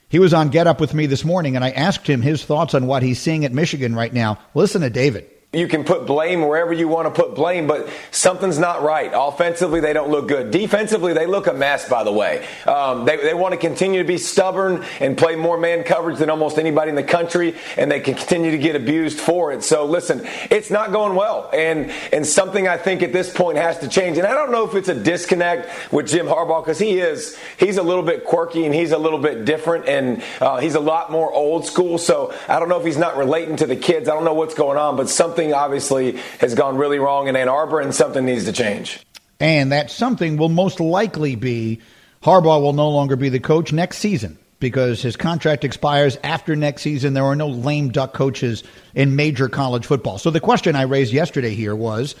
He 0.09 0.17
was 0.17 0.33
on 0.33 0.49
Get 0.49 0.67
Up 0.67 0.81
with 0.81 0.93
me 0.93 1.05
this 1.05 1.23
morning, 1.23 1.55
and 1.55 1.63
I 1.63 1.69
asked 1.69 2.07
him 2.07 2.21
his 2.21 2.43
thoughts 2.43 2.73
on 2.73 2.87
what 2.87 3.03
he's 3.03 3.19
seeing 3.19 3.45
at 3.45 3.53
Michigan 3.53 3.95
right 3.95 4.11
now. 4.11 4.39
Listen 4.55 4.81
to 4.81 4.89
David 4.89 5.29
you 5.53 5.67
can 5.67 5.83
put 5.83 6.05
blame 6.05 6.47
wherever 6.47 6.71
you 6.71 6.87
want 6.87 7.13
to 7.13 7.21
put 7.21 7.35
blame, 7.35 7.67
but 7.67 7.89
something's 8.11 8.57
not 8.57 8.83
right. 8.83 9.11
Offensively, 9.13 9.81
they 9.81 9.91
don't 9.91 10.09
look 10.09 10.29
good. 10.29 10.49
Defensively, 10.49 11.11
they 11.11 11.25
look 11.25 11.45
a 11.47 11.51
mess, 11.51 11.89
by 11.89 12.05
the 12.05 12.11
way. 12.11 12.47
Um, 12.65 13.03
they, 13.03 13.17
they 13.17 13.33
want 13.33 13.51
to 13.51 13.57
continue 13.57 14.01
to 14.01 14.07
be 14.07 14.17
stubborn 14.17 14.85
and 15.01 15.17
play 15.17 15.35
more 15.35 15.57
man 15.57 15.83
coverage 15.83 16.19
than 16.19 16.29
almost 16.29 16.57
anybody 16.57 16.87
in 16.87 16.95
the 16.95 17.03
country, 17.03 17.53
and 17.75 17.91
they 17.91 17.99
can 17.99 18.15
continue 18.15 18.51
to 18.51 18.57
get 18.57 18.77
abused 18.77 19.19
for 19.19 19.51
it. 19.51 19.61
So, 19.61 19.83
listen, 19.83 20.25
it's 20.49 20.71
not 20.71 20.93
going 20.93 21.15
well. 21.17 21.49
And, 21.51 21.91
and 22.13 22.25
something 22.25 22.69
I 22.69 22.77
think 22.77 23.03
at 23.03 23.11
this 23.11 23.29
point 23.29 23.57
has 23.57 23.77
to 23.79 23.89
change. 23.89 24.17
And 24.17 24.25
I 24.25 24.31
don't 24.31 24.53
know 24.53 24.65
if 24.65 24.73
it's 24.73 24.87
a 24.87 24.95
disconnect 24.95 25.91
with 25.91 26.07
Jim 26.07 26.27
Harbaugh, 26.27 26.63
because 26.63 26.79
he 26.79 26.97
is, 26.97 27.37
he's 27.57 27.75
a 27.75 27.83
little 27.83 28.03
bit 28.03 28.23
quirky 28.23 28.65
and 28.65 28.73
he's 28.73 28.93
a 28.93 28.97
little 28.97 29.19
bit 29.19 29.43
different, 29.43 29.89
and 29.89 30.23
uh, 30.39 30.59
he's 30.59 30.75
a 30.75 30.79
lot 30.79 31.11
more 31.11 31.29
old 31.33 31.65
school. 31.65 31.97
So, 31.97 32.33
I 32.47 32.57
don't 32.57 32.69
know 32.69 32.79
if 32.79 32.85
he's 32.85 32.95
not 32.95 33.17
relating 33.17 33.57
to 33.57 33.67
the 33.67 33.75
kids. 33.75 34.07
I 34.07 34.13
don't 34.13 34.23
know 34.23 34.33
what's 34.33 34.55
going 34.55 34.77
on, 34.77 34.95
but 34.95 35.09
something 35.09 35.40
something 35.41 35.53
obviously 35.53 36.17
has 36.39 36.53
gone 36.53 36.77
really 36.77 36.99
wrong 36.99 37.27
in 37.27 37.35
Ann 37.35 37.49
Arbor 37.49 37.79
and 37.79 37.93
something 37.93 38.25
needs 38.25 38.45
to 38.45 38.51
change. 38.51 39.03
And 39.39 39.71
that 39.71 39.89
something 39.89 40.37
will 40.37 40.49
most 40.49 40.79
likely 40.79 41.35
be 41.35 41.81
Harbaugh 42.21 42.61
will 42.61 42.73
no 42.73 42.89
longer 42.89 43.15
be 43.15 43.29
the 43.29 43.39
coach 43.39 43.73
next 43.73 43.97
season 43.97 44.37
because 44.59 45.01
his 45.01 45.17
contract 45.17 45.63
expires 45.63 46.17
after 46.23 46.55
next 46.55 46.83
season. 46.83 47.15
There 47.15 47.23
are 47.23 47.35
no 47.35 47.47
lame 47.47 47.89
duck 47.89 48.13
coaches 48.13 48.63
in 48.93 49.15
major 49.15 49.49
college 49.49 49.87
football. 49.87 50.19
So 50.19 50.29
the 50.29 50.39
question 50.39 50.75
I 50.75 50.83
raised 50.83 51.11
yesterday 51.11 51.55
here 51.55 51.75
was 51.75 52.15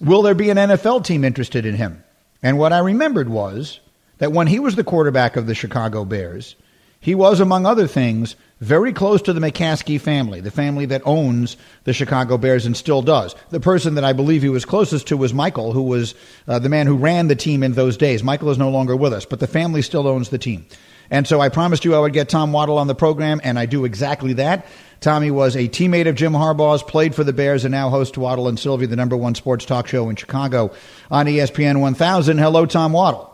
Will 0.00 0.22
there 0.22 0.34
be 0.34 0.50
an 0.50 0.56
NFL 0.56 1.04
team 1.04 1.22
interested 1.22 1.64
in 1.64 1.76
him? 1.76 2.02
And 2.42 2.58
what 2.58 2.72
I 2.72 2.78
remembered 2.78 3.28
was 3.28 3.78
that 4.18 4.32
when 4.32 4.48
he 4.48 4.58
was 4.58 4.74
the 4.74 4.82
quarterback 4.82 5.36
of 5.36 5.46
the 5.46 5.54
Chicago 5.54 6.04
Bears, 6.04 6.56
he 7.02 7.16
was, 7.16 7.40
among 7.40 7.66
other 7.66 7.88
things, 7.88 8.36
very 8.60 8.92
close 8.92 9.20
to 9.22 9.32
the 9.32 9.40
McCaskey 9.40 10.00
family, 10.00 10.40
the 10.40 10.52
family 10.52 10.86
that 10.86 11.02
owns 11.04 11.56
the 11.82 11.92
Chicago 11.92 12.38
Bears 12.38 12.64
and 12.64 12.76
still 12.76 13.02
does. 13.02 13.34
The 13.50 13.58
person 13.58 13.96
that 13.96 14.04
I 14.04 14.12
believe 14.12 14.40
he 14.40 14.48
was 14.48 14.64
closest 14.64 15.08
to 15.08 15.16
was 15.16 15.34
Michael, 15.34 15.72
who 15.72 15.82
was 15.82 16.14
uh, 16.46 16.60
the 16.60 16.68
man 16.68 16.86
who 16.86 16.96
ran 16.96 17.26
the 17.26 17.34
team 17.34 17.64
in 17.64 17.72
those 17.72 17.96
days. 17.96 18.22
Michael 18.22 18.50
is 18.50 18.56
no 18.56 18.70
longer 18.70 18.94
with 18.94 19.12
us, 19.12 19.24
but 19.24 19.40
the 19.40 19.48
family 19.48 19.82
still 19.82 20.06
owns 20.06 20.28
the 20.28 20.38
team. 20.38 20.64
And 21.10 21.26
so 21.26 21.40
I 21.40 21.48
promised 21.48 21.84
you 21.84 21.96
I 21.96 21.98
would 21.98 22.12
get 22.12 22.28
Tom 22.28 22.52
Waddle 22.52 22.78
on 22.78 22.86
the 22.86 22.94
program, 22.94 23.40
and 23.42 23.58
I 23.58 23.66
do 23.66 23.84
exactly 23.84 24.34
that. 24.34 24.64
Tommy 25.00 25.32
was 25.32 25.56
a 25.56 25.68
teammate 25.68 26.08
of 26.08 26.14
Jim 26.14 26.34
Harbaugh's, 26.34 26.84
played 26.84 27.16
for 27.16 27.24
the 27.24 27.32
Bears, 27.32 27.64
and 27.64 27.72
now 27.72 27.90
hosts 27.90 28.16
Waddle 28.16 28.46
and 28.46 28.60
Silvy, 28.60 28.86
the 28.86 28.94
number 28.94 29.16
one 29.16 29.34
sports 29.34 29.64
talk 29.64 29.88
show 29.88 30.08
in 30.08 30.14
Chicago 30.14 30.72
on 31.10 31.26
ESPN 31.26 31.80
1000. 31.80 32.38
Hello, 32.38 32.64
Tom 32.64 32.92
Waddle. 32.92 33.31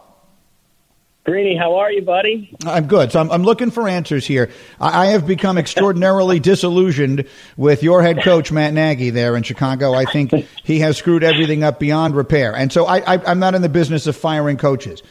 Greeny, 1.28 1.56
how 1.56 1.76
are 1.76 1.92
you, 1.92 2.00
buddy? 2.00 2.56
I'm 2.64 2.86
good. 2.86 3.12
So 3.12 3.20
I'm, 3.20 3.30
I'm 3.30 3.42
looking 3.42 3.70
for 3.70 3.86
answers 3.86 4.26
here. 4.26 4.50
I, 4.80 5.02
I 5.02 5.06
have 5.08 5.26
become 5.26 5.58
extraordinarily 5.58 6.40
disillusioned 6.40 7.26
with 7.58 7.82
your 7.82 8.02
head 8.02 8.22
coach, 8.22 8.50
Matt 8.50 8.72
Nagy, 8.72 9.10
there 9.10 9.36
in 9.36 9.42
Chicago. 9.42 9.92
I 9.92 10.06
think 10.06 10.32
he 10.64 10.80
has 10.80 10.96
screwed 10.96 11.22
everything 11.22 11.62
up 11.62 11.78
beyond 11.78 12.16
repair. 12.16 12.56
And 12.56 12.72
so 12.72 12.86
I, 12.86 13.16
I, 13.16 13.22
I'm 13.26 13.38
not 13.38 13.54
in 13.54 13.60
the 13.60 13.68
business 13.68 14.06
of 14.06 14.16
firing 14.16 14.56
coaches. 14.56 15.02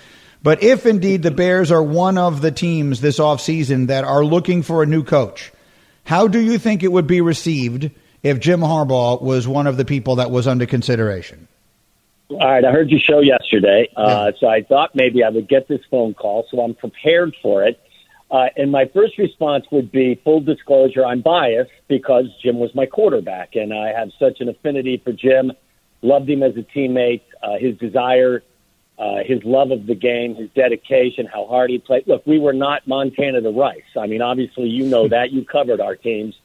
But 0.41 0.63
if 0.63 0.87
indeed 0.87 1.21
the 1.21 1.29
Bears 1.29 1.71
are 1.71 1.83
one 1.83 2.17
of 2.17 2.41
the 2.41 2.51
teams 2.51 2.99
this 2.99 3.19
offseason 3.19 3.87
that 3.87 4.03
are 4.03 4.25
looking 4.25 4.63
for 4.63 4.81
a 4.81 4.87
new 4.87 5.03
coach, 5.03 5.51
how 6.03 6.27
do 6.27 6.39
you 6.39 6.57
think 6.57 6.81
it 6.81 6.91
would 6.91 7.05
be 7.05 7.21
received 7.21 7.91
if 8.23 8.39
Jim 8.39 8.61
Harbaugh 8.61 9.21
was 9.21 9.47
one 9.47 9.67
of 9.67 9.77
the 9.77 9.85
people 9.85 10.15
that 10.15 10.31
was 10.31 10.47
under 10.47 10.65
consideration? 10.65 11.47
All 12.29 12.39
right, 12.39 12.65
I 12.65 12.71
heard 12.71 12.89
your 12.89 12.99
show 12.99 13.19
yesterday, 13.19 13.89
uh, 13.95 14.33
so 14.37 14.47
I 14.47 14.61
thought 14.61 14.93
maybe 14.93 15.23
I 15.23 15.29
would 15.29 15.47
get 15.47 15.69
this 15.69 15.79
phone 15.89 16.13
call, 16.13 16.45
so 16.51 16.59
I'm 16.59 16.73
prepared 16.73 17.33
for 17.41 17.63
it. 17.63 17.79
Uh, 18.29 18.47
and 18.57 18.69
my 18.69 18.85
first 18.93 19.17
response 19.17 19.65
would 19.71 19.93
be 19.93 20.15
full 20.25 20.41
disclosure, 20.41 21.05
I'm 21.05 21.21
biased 21.21 21.71
because 21.87 22.25
Jim 22.43 22.59
was 22.59 22.75
my 22.75 22.85
quarterback, 22.85 23.55
and 23.55 23.73
I 23.73 23.93
have 23.93 24.11
such 24.19 24.41
an 24.41 24.49
affinity 24.49 24.97
for 24.97 25.13
Jim. 25.13 25.53
Loved 26.01 26.29
him 26.29 26.43
as 26.43 26.57
a 26.57 26.63
teammate, 26.63 27.21
uh, 27.41 27.57
his 27.59 27.77
desire, 27.77 28.43
uh, 28.99 29.23
his 29.23 29.41
love 29.45 29.71
of 29.71 29.85
the 29.85 29.95
game, 29.95 30.35
his 30.35 30.49
dedication, 30.49 31.27
how 31.27 31.45
hard 31.47 31.69
he 31.69 31.77
played. 31.77 32.07
Look, 32.07 32.27
we 32.27 32.39
were 32.39 32.51
not 32.51 32.85
Montana 32.87 33.39
the 33.39 33.53
Rice. 33.53 33.83
I 33.97 34.05
mean, 34.07 34.21
obviously, 34.21 34.67
you 34.67 34.85
know 34.87 35.07
that. 35.07 35.31
You 35.31 35.45
covered 35.45 35.79
our 35.79 35.95
teams. 35.95 36.35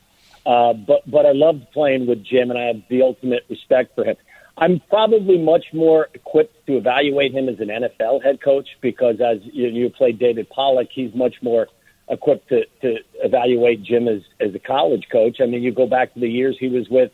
Uh, 0.46 0.72
but 0.74 1.08
but 1.10 1.26
I 1.26 1.32
loved 1.32 1.70
playing 1.72 2.06
with 2.06 2.24
Jim, 2.24 2.50
and 2.50 2.58
I 2.58 2.64
have 2.66 2.82
the 2.88 3.02
ultimate 3.02 3.44
respect 3.48 3.94
for 3.94 4.04
him. 4.04 4.16
I'm 4.58 4.80
probably 4.90 5.38
much 5.38 5.66
more 5.72 6.08
equipped 6.14 6.66
to 6.66 6.76
evaluate 6.76 7.32
him 7.32 7.48
as 7.48 7.58
an 7.60 7.68
NFL 7.68 8.22
head 8.22 8.40
coach 8.42 8.68
because 8.80 9.20
as 9.20 9.38
you, 9.42 9.68
you 9.68 9.90
played 9.90 10.18
David 10.18 10.48
Pollack, 10.50 10.88
he's 10.92 11.14
much 11.14 11.36
more 11.42 11.68
equipped 12.08 12.48
to, 12.50 12.64
to 12.82 12.98
evaluate 13.22 13.82
Jim 13.82 14.08
as, 14.08 14.20
as 14.40 14.54
a 14.54 14.58
college 14.58 15.06
coach. 15.10 15.38
I 15.40 15.46
mean, 15.46 15.62
you 15.62 15.72
go 15.72 15.86
back 15.86 16.12
to 16.14 16.20
the 16.20 16.28
years 16.28 16.56
he 16.60 16.68
was 16.68 16.88
with 16.90 17.10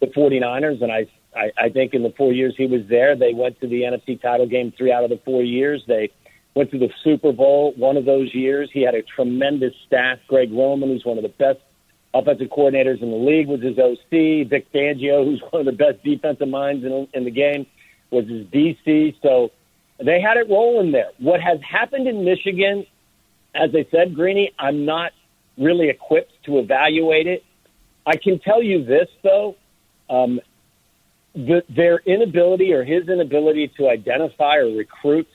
the 0.00 0.06
49ers, 0.08 0.82
and 0.82 0.92
I, 0.92 1.06
I, 1.34 1.50
I 1.56 1.68
think 1.70 1.94
in 1.94 2.02
the 2.02 2.12
four 2.16 2.32
years 2.32 2.54
he 2.56 2.66
was 2.66 2.82
there, 2.88 3.16
they 3.16 3.32
went 3.32 3.60
to 3.60 3.66
the 3.66 3.82
NFC 3.82 4.20
title 4.20 4.46
game 4.46 4.72
three 4.76 4.92
out 4.92 5.04
of 5.04 5.10
the 5.10 5.20
four 5.24 5.42
years. 5.42 5.82
They 5.86 6.10
went 6.54 6.70
to 6.72 6.78
the 6.78 6.90
Super 7.02 7.32
Bowl 7.32 7.72
one 7.76 7.96
of 7.96 8.04
those 8.04 8.34
years. 8.34 8.68
He 8.72 8.82
had 8.82 8.94
a 8.94 9.02
tremendous 9.02 9.72
staff. 9.86 10.18
Greg 10.28 10.52
Roman, 10.52 10.90
who's 10.90 11.04
one 11.04 11.16
of 11.16 11.22
the 11.22 11.30
best 11.30 11.60
offensive 12.14 12.48
coordinators 12.48 13.02
in 13.02 13.10
the 13.10 13.16
league 13.16 13.48
was 13.48 13.60
his 13.60 13.78
OC. 13.78 14.48
Vic 14.48 14.72
Fangio, 14.72 15.24
who's 15.24 15.42
one 15.50 15.60
of 15.60 15.66
the 15.66 15.72
best 15.72 16.02
defensive 16.02 16.48
minds 16.48 16.84
in, 16.84 17.08
in 17.14 17.24
the 17.24 17.30
game, 17.30 17.66
was 18.10 18.26
his 18.28 18.46
DC. 18.46 19.16
So 19.22 19.50
they 19.98 20.20
had 20.20 20.36
it 20.36 20.48
rolling 20.48 20.92
there. 20.92 21.10
What 21.18 21.40
has 21.40 21.60
happened 21.62 22.06
in 22.06 22.24
Michigan, 22.24 22.86
as 23.54 23.70
I 23.74 23.86
said, 23.90 24.14
Greeny, 24.14 24.52
I'm 24.58 24.84
not 24.84 25.12
really 25.58 25.88
equipped 25.88 26.32
to 26.44 26.58
evaluate 26.58 27.26
it. 27.26 27.44
I 28.06 28.16
can 28.16 28.38
tell 28.38 28.62
you 28.62 28.84
this, 28.84 29.08
though. 29.22 29.56
Um, 30.10 30.40
the, 31.34 31.62
their 31.68 31.98
inability 31.98 32.72
or 32.74 32.84
his 32.84 33.08
inability 33.08 33.68
to 33.78 33.88
identify 33.88 34.56
or 34.56 34.66
recruit 34.66 35.28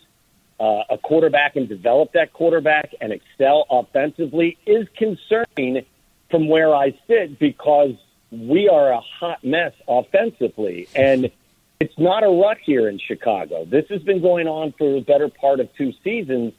uh, 0.59 0.83
a 0.89 0.97
quarterback 0.97 1.55
and 1.55 1.67
develop 1.67 2.13
that 2.13 2.33
quarterback 2.33 2.93
and 3.01 3.11
excel 3.11 3.65
offensively 3.69 4.57
is 4.65 4.87
concerning 4.95 5.85
from 6.29 6.47
where 6.47 6.75
I 6.75 6.97
sit 7.07 7.39
because 7.39 7.93
we 8.31 8.67
are 8.69 8.91
a 8.91 8.99
hot 8.99 9.43
mess 9.43 9.73
offensively. 9.87 10.87
And 10.95 11.31
it's 11.79 11.97
not 11.97 12.23
a 12.23 12.29
rut 12.29 12.57
here 12.63 12.89
in 12.89 12.99
Chicago. 12.99 13.65
This 13.65 13.85
has 13.89 14.01
been 14.01 14.21
going 14.21 14.47
on 14.47 14.73
for 14.77 14.93
the 14.93 15.01
better 15.01 15.29
part 15.29 15.59
of 15.59 15.73
two 15.75 15.93
seasons. 16.03 16.53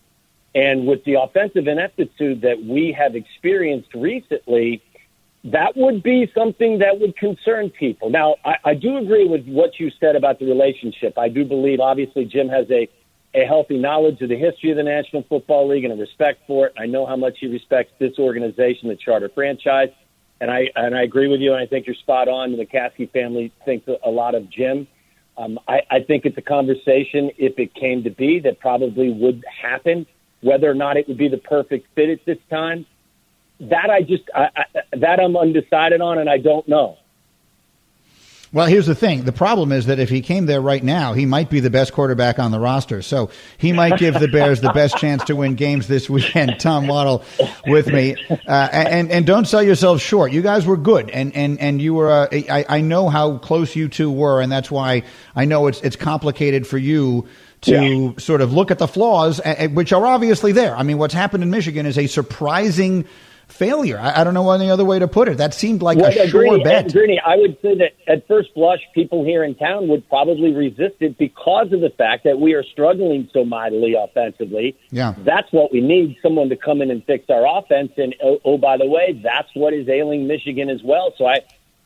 And 0.55 0.87
with 0.87 1.05
the 1.05 1.21
offensive 1.21 1.69
ineptitude 1.69 2.41
that 2.43 2.65
we 2.65 2.93
have 2.99 3.15
experienced 3.15 3.95
recently, 3.95 4.83
that 5.45 5.77
would 5.77 6.03
be 6.03 6.31
something 6.35 6.79
that 6.79 6.99
would 7.01 7.17
concern 7.17 7.71
people. 7.71 8.11
Now, 8.11 8.37
I, 8.45 8.57
I 8.65 8.75
do 8.75 8.97
agree 8.97 9.29
with 9.29 9.47
what 9.47 9.79
you 9.79 9.91
said 10.01 10.17
about 10.17 10.39
the 10.39 10.47
relationship. 10.47 11.19
I 11.19 11.29
do 11.29 11.45
believe, 11.45 11.81
obviously, 11.81 12.25
Jim 12.25 12.49
has 12.49 12.69
a 12.71 12.89
a 13.35 13.45
healthy 13.45 13.77
knowledge 13.77 14.21
of 14.23 14.29
the 14.29 14.37
history 14.37 14.71
of 14.71 14.77
the 14.77 14.83
National 14.83 15.23
Football 15.29 15.69
League 15.69 15.85
and 15.85 15.93
a 15.93 15.97
respect 15.97 16.41
for 16.47 16.67
it. 16.67 16.73
I 16.79 16.87
know 16.87 17.07
how 17.07 17.17
much 17.17 17.39
he 17.41 17.47
respects 17.47 17.93
this 17.99 18.19
organization, 18.19 18.89
the 18.89 18.97
Charter 18.97 19.31
franchise, 19.35 19.91
and 20.41 20.51
I 20.51 20.69
and 20.77 20.97
I 20.97 21.03
agree 21.03 21.29
with 21.29 21.41
you. 21.41 21.53
And 21.53 21.61
I 21.61 21.67
think 21.67 21.87
you're 21.87 21.97
spot 21.97 22.29
on. 22.29 22.57
The 22.57 22.65
McCaskey 22.65 23.11
family 23.13 23.53
thinks 23.65 23.89
a 24.03 24.11
lot 24.11 24.35
of 24.35 24.49
Jim. 24.51 24.87
Um, 25.37 25.59
I, 25.69 25.83
I 25.91 26.01
think 26.01 26.25
it's 26.25 26.37
a 26.37 26.43
conversation, 26.43 27.31
if 27.39 27.59
it 27.59 27.73
came 27.75 28.03
to 28.03 28.11
be, 28.11 28.41
that 28.41 28.59
probably 28.59 29.13
would 29.13 29.45
happen. 29.63 30.05
Whether 30.41 30.69
or 30.71 30.75
not 30.75 30.97
it 30.97 31.07
would 31.07 31.19
be 31.19 31.29
the 31.29 31.39
perfect 31.39 31.87
fit 31.95 32.11
at 32.11 32.25
this 32.25 32.39
time, 32.51 32.87
that 33.61 33.91
I 33.91 34.03
just 34.03 34.25
I, 34.35 34.49
I, 34.57 34.65
that 34.97 35.21
I'm 35.21 35.37
undecided 35.37 36.01
on, 36.01 36.19
and 36.19 36.31
I 36.31 36.39
don't 36.39 36.67
know. 36.69 36.97
Well, 38.51 38.67
here's 38.67 38.87
the 38.87 38.95
thing. 38.95 39.25
The 39.25 39.33
problem 39.33 39.73
is 39.73 39.87
that 39.87 39.99
if 39.99 40.09
he 40.09 40.23
came 40.23 40.47
there 40.47 40.61
right 40.61 40.83
now, 40.83 41.13
he 41.13 41.27
might 41.27 41.51
be 41.51 41.61
the 41.61 41.69
best 41.69 41.93
quarterback 41.93 42.39
on 42.39 42.51
the 42.51 42.59
roster. 42.59 43.03
So 43.03 43.31
he 43.59 43.73
might 43.73 43.99
give 43.99 44.19
the 44.19 44.29
Bears 44.29 44.63
the 44.63 44.73
best 44.73 44.97
chance 44.97 45.25
to 45.25 45.37
win 45.37 45.55
games 45.55 45.87
this 45.87 46.09
weekend. 46.09 46.59
Tom 46.59 46.87
Waddle 46.87 47.25
with 47.67 47.89
me. 47.89 48.17
Uh, 48.31 48.69
and, 48.73 49.11
and 49.11 49.27
don't 49.27 49.47
sell 49.47 49.63
yourselves 49.63 50.01
short. 50.01 50.33
You 50.33 50.41
guys 50.41 50.65
were 50.65 50.79
good. 50.79 51.11
And, 51.11 51.37
and, 51.37 51.61
and 51.61 51.83
you 51.83 51.93
were, 51.93 52.11
uh, 52.11 52.29
I, 52.33 52.65
I 52.69 52.81
know 52.81 53.11
how 53.11 53.37
close 53.37 53.77
you 53.77 53.89
two 53.89 54.11
were. 54.11 54.41
And 54.41 54.51
that's 54.51 54.71
why 54.71 55.03
I 55.37 55.45
know 55.45 55.67
it's, 55.67 55.83
it's 55.83 55.97
complicated 55.97 56.67
for 56.67 56.79
you 56.79 57.29
to 57.61 57.73
yeah. 57.73 58.11
sort 58.19 58.41
of 58.41 58.53
look 58.53 58.71
at 58.71 58.79
the 58.79 58.89
flaws, 58.89 59.41
which 59.73 59.93
are 59.93 60.07
obviously 60.07 60.53
there. 60.53 60.75
I 60.75 60.85
mean, 60.85 60.97
what's 60.97 61.15
happened 61.15 61.43
in 61.43 61.51
Michigan 61.51 61.87
is 61.87 61.99
a 61.99 62.07
surprising 62.07 63.05
failure. 63.49 63.99
I, 63.99 64.21
I, 64.21 64.25
don't 64.25 64.35
know 64.35 64.51
any 64.51 64.71
other 64.71 64.85
way 64.85 64.99
to 64.99 65.09
put 65.09 65.29
it. 65.29 65.39
That 65.39 65.55
seemed 65.55 65.83
like 65.83 65.99
well, 65.99 66.11
a 66.11 66.29
sure 66.29 66.63
bet. 66.63 66.93
Greeny, 66.93 67.21
I 67.25 67.37
would 67.37 67.57
say 67.63 67.77
that 67.77 67.93
at 68.07 68.27
first 68.29 68.55
blush, 68.55 68.81
people 68.95 69.25
here 69.25 69.43
in 69.43 69.55
town 69.55 69.89
would 69.89 70.09
probably 70.09 70.53
resist 70.53 70.97
it 71.01 71.19
because 71.19 71.73
of 71.73 71.81
the 71.81 71.91
fact 71.91 72.25
that 72.25 72.39
we 72.39 72.53
are 72.55 72.63
struggling 72.63 73.29
so 73.33 73.45
mightily 73.45 73.95
offensively. 73.95 74.77
Yeah, 74.91 75.15
that's 75.19 75.51
what 75.53 75.73
we 75.73 75.81
need: 75.81 76.17
someone 76.23 76.51
to 76.51 76.57
come 76.57 76.83
in 76.83 76.91
and 76.91 77.05
fix 77.05 77.29
our 77.31 77.47
offense. 77.59 77.93
And 77.97 78.15
oh, 78.23 78.39
oh 78.45 78.59
by 78.59 78.77
the 78.77 78.87
way, 78.87 79.21
that's 79.23 79.49
what 79.55 79.73
is 79.73 79.89
ailing 79.89 80.27
Michigan 80.27 80.69
as 80.69 80.83
well. 80.85 81.15
So 81.17 81.27
I, 81.27 81.41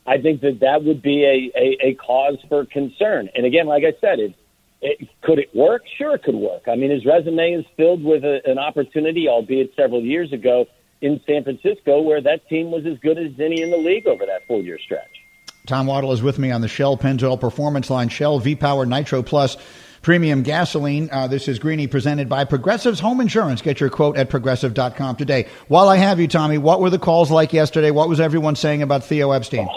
I 0.07 0.20
think 0.20 0.40
that 0.42 0.61
that 0.61 0.85
would 0.85 1.01
be 1.01 1.25
a, 1.25 1.59
a, 1.59 1.90
a 1.90 1.94
cause 1.94 2.38
for 2.48 2.66
concern. 2.66 3.31
And 3.35 3.46
again, 3.46 3.66
like 3.66 3.85
I 3.85 3.94
said, 4.01 4.18
it, 4.18 4.35
it, 4.81 5.09
could 5.22 5.38
it 5.38 5.55
work? 5.55 5.83
Sure, 5.96 6.16
it 6.16 6.25
could 6.25 6.35
work. 6.35 6.62
I 6.66 6.75
mean, 6.75 6.90
his 6.90 7.07
resume 7.07 7.53
is 7.53 7.64
filled 7.77 8.03
with 8.03 8.25
a, 8.25 8.40
an 8.44 8.59
opportunity, 8.59 9.29
albeit 9.29 9.75
several 9.77 10.03
years 10.03 10.33
ago 10.33 10.66
in 11.03 11.21
San 11.27 11.43
Francisco, 11.45 12.01
where 12.01 12.21
that 12.23 12.49
team 12.49 12.71
was 12.71 12.87
as 12.87 12.99
good 13.01 13.19
as 13.19 13.33
any 13.38 13.61
in 13.61 13.71
the 13.71 13.77
league 13.77 14.07
over 14.07 14.25
that 14.25 14.47
four 14.47 14.61
year 14.61 14.79
stretch. 14.79 15.23
Tom 15.67 15.87
Waddle 15.87 16.12
is 16.12 16.23
with 16.23 16.38
me 16.38 16.51
on 16.51 16.61
the 16.61 16.69
Shell 16.69 16.97
Pennzoil 16.97 17.38
Performance 17.38 17.91
Line. 17.91 18.09
Shell 18.09 18.38
V 18.41 18.57
Power 18.57 18.87
Nitro 18.87 19.23
Plus 19.23 19.57
Premium 20.01 20.43
Gasoline. 20.43 21.09
Uh, 21.12 21.29
this 21.29 21.47
is 21.47 21.59
Greeny 21.59 21.87
presented 21.87 22.29
by 22.29 22.45
Progressive's 22.45 22.99
Home 23.01 23.21
Insurance. 23.21 23.62
Get 23.62 23.79
your 23.79 23.91
quote 23.91 24.17
at 24.17 24.31
progressive.com 24.31 25.17
today. 25.17 25.49
While 25.69 25.88
I 25.88 25.97
have 25.97 26.19
you, 26.19 26.27
Tommy, 26.27 26.59
what 26.59 26.81
were 26.81 26.91
the 26.91 26.99
calls 26.99 27.31
like 27.31 27.53
yesterday? 27.53 27.91
What 27.91 28.09
was 28.09 28.19
everyone 28.19 28.57
saying 28.57 28.83
about 28.83 29.05
Theo 29.05 29.31
Epstein? 29.31 29.69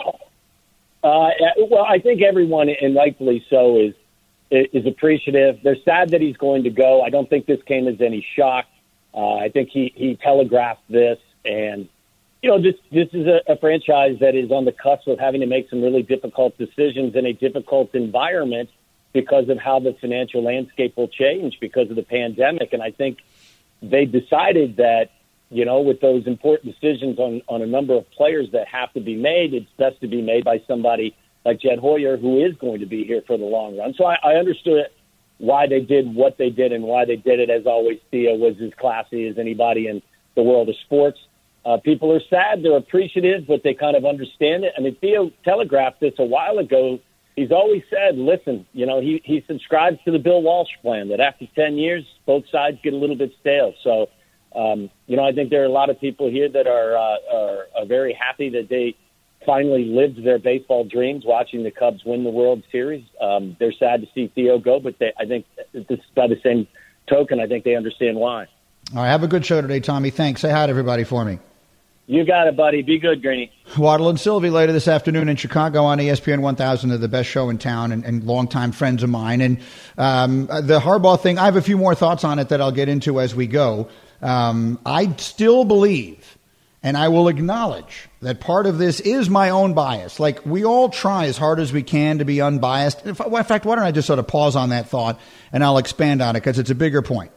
Uh, 1.03 1.29
well, 1.69 1.85
I 1.87 1.99
think 1.99 2.23
everyone, 2.23 2.69
and 2.69 2.95
rightfully 2.95 3.45
so, 3.49 3.79
is 3.79 3.93
is 4.51 4.85
appreciative. 4.85 5.59
They're 5.63 5.75
sad 5.83 6.09
that 6.09 6.21
he's 6.21 6.37
going 6.37 6.63
to 6.63 6.69
go. 6.69 7.01
I 7.01 7.09
don't 7.09 7.29
think 7.29 7.45
this 7.45 7.61
came 7.67 7.87
as 7.87 7.99
any 7.99 8.25
shock. 8.35 8.65
Uh, 9.15 9.35
I 9.35 9.49
think 9.49 9.69
he, 9.69 9.93
he 9.95 10.15
telegraphed 10.15 10.81
this, 10.89 11.19
and 11.45 11.87
you 12.41 12.49
know 12.49 12.61
this 12.61 12.75
this 12.91 13.07
is 13.13 13.25
a, 13.27 13.53
a 13.53 13.57
franchise 13.57 14.17
that 14.19 14.35
is 14.35 14.51
on 14.51 14.65
the 14.65 14.73
cusp 14.73 15.07
of 15.07 15.19
having 15.19 15.39
to 15.41 15.47
make 15.47 15.69
some 15.69 15.81
really 15.81 16.03
difficult 16.03 16.57
decisions 16.57 17.15
in 17.15 17.25
a 17.25 17.31
difficult 17.31 17.95
environment 17.95 18.69
because 19.13 19.47
of 19.47 19.57
how 19.57 19.79
the 19.79 19.95
financial 20.01 20.43
landscape 20.43 20.97
will 20.97 21.07
change 21.07 21.57
because 21.61 21.89
of 21.89 21.95
the 21.95 22.03
pandemic. 22.03 22.73
And 22.73 22.83
I 22.83 22.91
think 22.91 23.19
they 23.81 24.03
decided 24.03 24.75
that 24.77 25.11
you 25.49 25.63
know 25.63 25.79
with 25.79 26.01
those 26.01 26.27
important 26.27 26.73
decisions 26.73 27.17
on 27.17 27.41
on 27.47 27.61
a 27.61 27.67
number 27.67 27.93
of 27.93 28.09
players 28.11 28.51
that 28.51 28.67
have 28.67 28.91
to 28.93 28.99
be 28.99 29.15
made, 29.15 29.53
it's 29.53 29.71
best 29.77 30.01
to 30.01 30.07
be 30.07 30.21
made 30.21 30.43
by 30.43 30.61
somebody 30.67 31.15
like 31.45 31.61
Jed 31.61 31.79
Hoyer, 31.79 32.17
who 32.17 32.43
is 32.43 32.55
going 32.57 32.81
to 32.81 32.85
be 32.85 33.05
here 33.05 33.21
for 33.25 33.37
the 33.37 33.45
long 33.45 33.77
run. 33.77 33.93
So 33.93 34.05
I, 34.05 34.17
I 34.23 34.33
understood 34.33 34.79
it 34.79 34.94
why 35.37 35.67
they 35.67 35.81
did 35.81 36.13
what 36.13 36.37
they 36.37 36.49
did 36.49 36.71
and 36.71 36.83
why 36.83 37.05
they 37.05 37.15
did 37.15 37.39
it. 37.39 37.49
As 37.49 37.65
always, 37.65 37.99
Theo 38.11 38.35
was 38.35 38.55
as 38.63 38.71
classy 38.79 39.27
as 39.27 39.37
anybody 39.37 39.87
in 39.87 40.01
the 40.35 40.43
world 40.43 40.69
of 40.69 40.75
sports. 40.85 41.19
Uh, 41.65 41.77
people 41.77 42.11
are 42.13 42.21
sad, 42.29 42.63
they're 42.63 42.77
appreciative, 42.77 43.47
but 43.47 43.63
they 43.63 43.73
kind 43.73 43.97
of 43.97 44.05
understand 44.05 44.63
it. 44.63 44.73
I 44.77 44.81
mean, 44.81 44.95
Theo 45.01 45.31
telegraphed 45.43 45.99
this 45.99 46.13
a 46.19 46.23
while 46.23 46.59
ago. 46.59 46.99
He's 47.35 47.51
always 47.51 47.81
said, 47.89 48.17
listen, 48.17 48.67
you 48.71 48.85
know, 48.85 49.01
he, 49.01 49.19
he 49.25 49.43
subscribes 49.47 49.97
to 50.05 50.11
the 50.11 50.19
Bill 50.19 50.41
Walsh 50.43 50.69
plan 50.81 51.09
that 51.09 51.19
after 51.19 51.47
10 51.55 51.77
years, 51.77 52.03
both 52.25 52.43
sides 52.51 52.77
get 52.83 52.93
a 52.93 52.97
little 52.97 53.15
bit 53.15 53.31
stale. 53.41 53.73
So, 53.83 54.09
um, 54.55 54.89
you 55.07 55.17
know, 55.17 55.25
I 55.25 55.31
think 55.31 55.49
there 55.49 55.63
are 55.63 55.65
a 55.65 55.69
lot 55.69 55.89
of 55.89 55.99
people 55.99 56.29
here 56.29 56.47
that 56.49 56.67
are, 56.67 56.95
uh, 56.95 57.17
are, 57.33 57.67
are 57.75 57.85
very 57.85 58.13
happy 58.13 58.49
that 58.51 58.69
they 58.69 58.95
finally 59.45 59.85
lived 59.85 60.23
their 60.23 60.39
baseball 60.39 60.83
dreams 60.83 61.23
watching 61.25 61.63
the 61.63 61.71
Cubs 61.71 62.03
win 62.05 62.23
the 62.23 62.29
World 62.29 62.63
Series. 62.71 63.05
Um, 63.21 63.55
they're 63.59 63.73
sad 63.73 64.01
to 64.01 64.07
see 64.13 64.31
Theo 64.33 64.59
go, 64.59 64.79
but 64.79 64.97
they, 64.99 65.13
I 65.19 65.25
think 65.25 65.45
this, 65.73 65.99
by 66.15 66.27
the 66.27 66.39
same 66.43 66.67
token, 67.07 67.39
I 67.39 67.47
think 67.47 67.63
they 67.63 67.75
understand 67.75 68.17
why. 68.17 68.47
All 68.93 69.01
right, 69.01 69.07
have 69.07 69.23
a 69.23 69.27
good 69.27 69.45
show 69.45 69.61
today, 69.61 69.79
Tommy. 69.79 70.09
Thanks. 70.09 70.41
Say 70.41 70.51
hi 70.51 70.65
to 70.65 70.69
everybody 70.69 71.03
for 71.03 71.25
me. 71.25 71.39
You 72.07 72.23
got 72.23 72.47
it, 72.47 72.55
buddy. 72.55 72.83
Be 72.83 72.99
good, 72.99 73.23
Greeny. 73.23 73.51
Waddle 73.79 74.09
and 74.09 74.19
Silvy 74.19 74.51
later 74.51 74.71
this 74.71 74.87
afternoon 74.87 75.27
in 75.27 75.37
Chicago 75.37 75.85
on 75.85 75.97
ESPN 75.97 76.41
1000. 76.41 76.89
They're 76.89 76.99
the 76.99 77.07
best 77.07 77.27
show 77.27 77.49
in 77.49 77.57
town 77.57 77.91
and, 77.91 78.05
and 78.05 78.23
longtime 78.23 78.73
friends 78.73 79.01
of 79.01 79.09
mine. 79.09 79.41
And 79.41 79.57
um, 79.97 80.45
the 80.45 80.79
Harbaugh 80.79 81.19
thing, 81.19 81.39
I 81.39 81.45
have 81.45 81.55
a 81.55 81.63
few 81.63 81.77
more 81.77 81.95
thoughts 81.95 82.23
on 82.23 82.37
it 82.37 82.49
that 82.49 82.61
I'll 82.61 82.71
get 82.71 82.89
into 82.89 83.19
as 83.19 83.33
we 83.33 83.47
go. 83.47 83.89
Um, 84.21 84.79
I 84.85 85.13
still 85.15 85.65
believe, 85.65 86.37
and 86.85 86.95
I 86.95 87.07
will 87.07 87.29
acknowledge 87.29 88.09
that 88.21 88.39
part 88.39 88.67
of 88.67 88.77
this 88.77 88.99
is 88.99 89.27
my 89.27 89.49
own 89.49 89.73
bias. 89.73 90.19
Like 90.19 90.45
we 90.45 90.63
all 90.63 90.89
try 90.89 91.25
as 91.25 91.35
hard 91.35 91.59
as 91.59 91.73
we 91.73 91.81
can 91.81 92.19
to 92.19 92.25
be 92.25 92.41
unbiased. 92.41 93.03
In 93.07 93.15
fact, 93.15 93.65
why 93.65 93.75
don't 93.75 93.79
I 93.79 93.91
just 93.91 94.05
sort 94.05 94.19
of 94.19 94.27
pause 94.27 94.55
on 94.55 94.69
that 94.69 94.87
thought 94.87 95.19
and 95.51 95.63
I'll 95.63 95.79
expand 95.79 96.21
on 96.21 96.35
it 96.35 96.41
because 96.41 96.59
it's 96.59 96.69
a 96.69 96.75
bigger 96.75 97.01
point. 97.01 97.31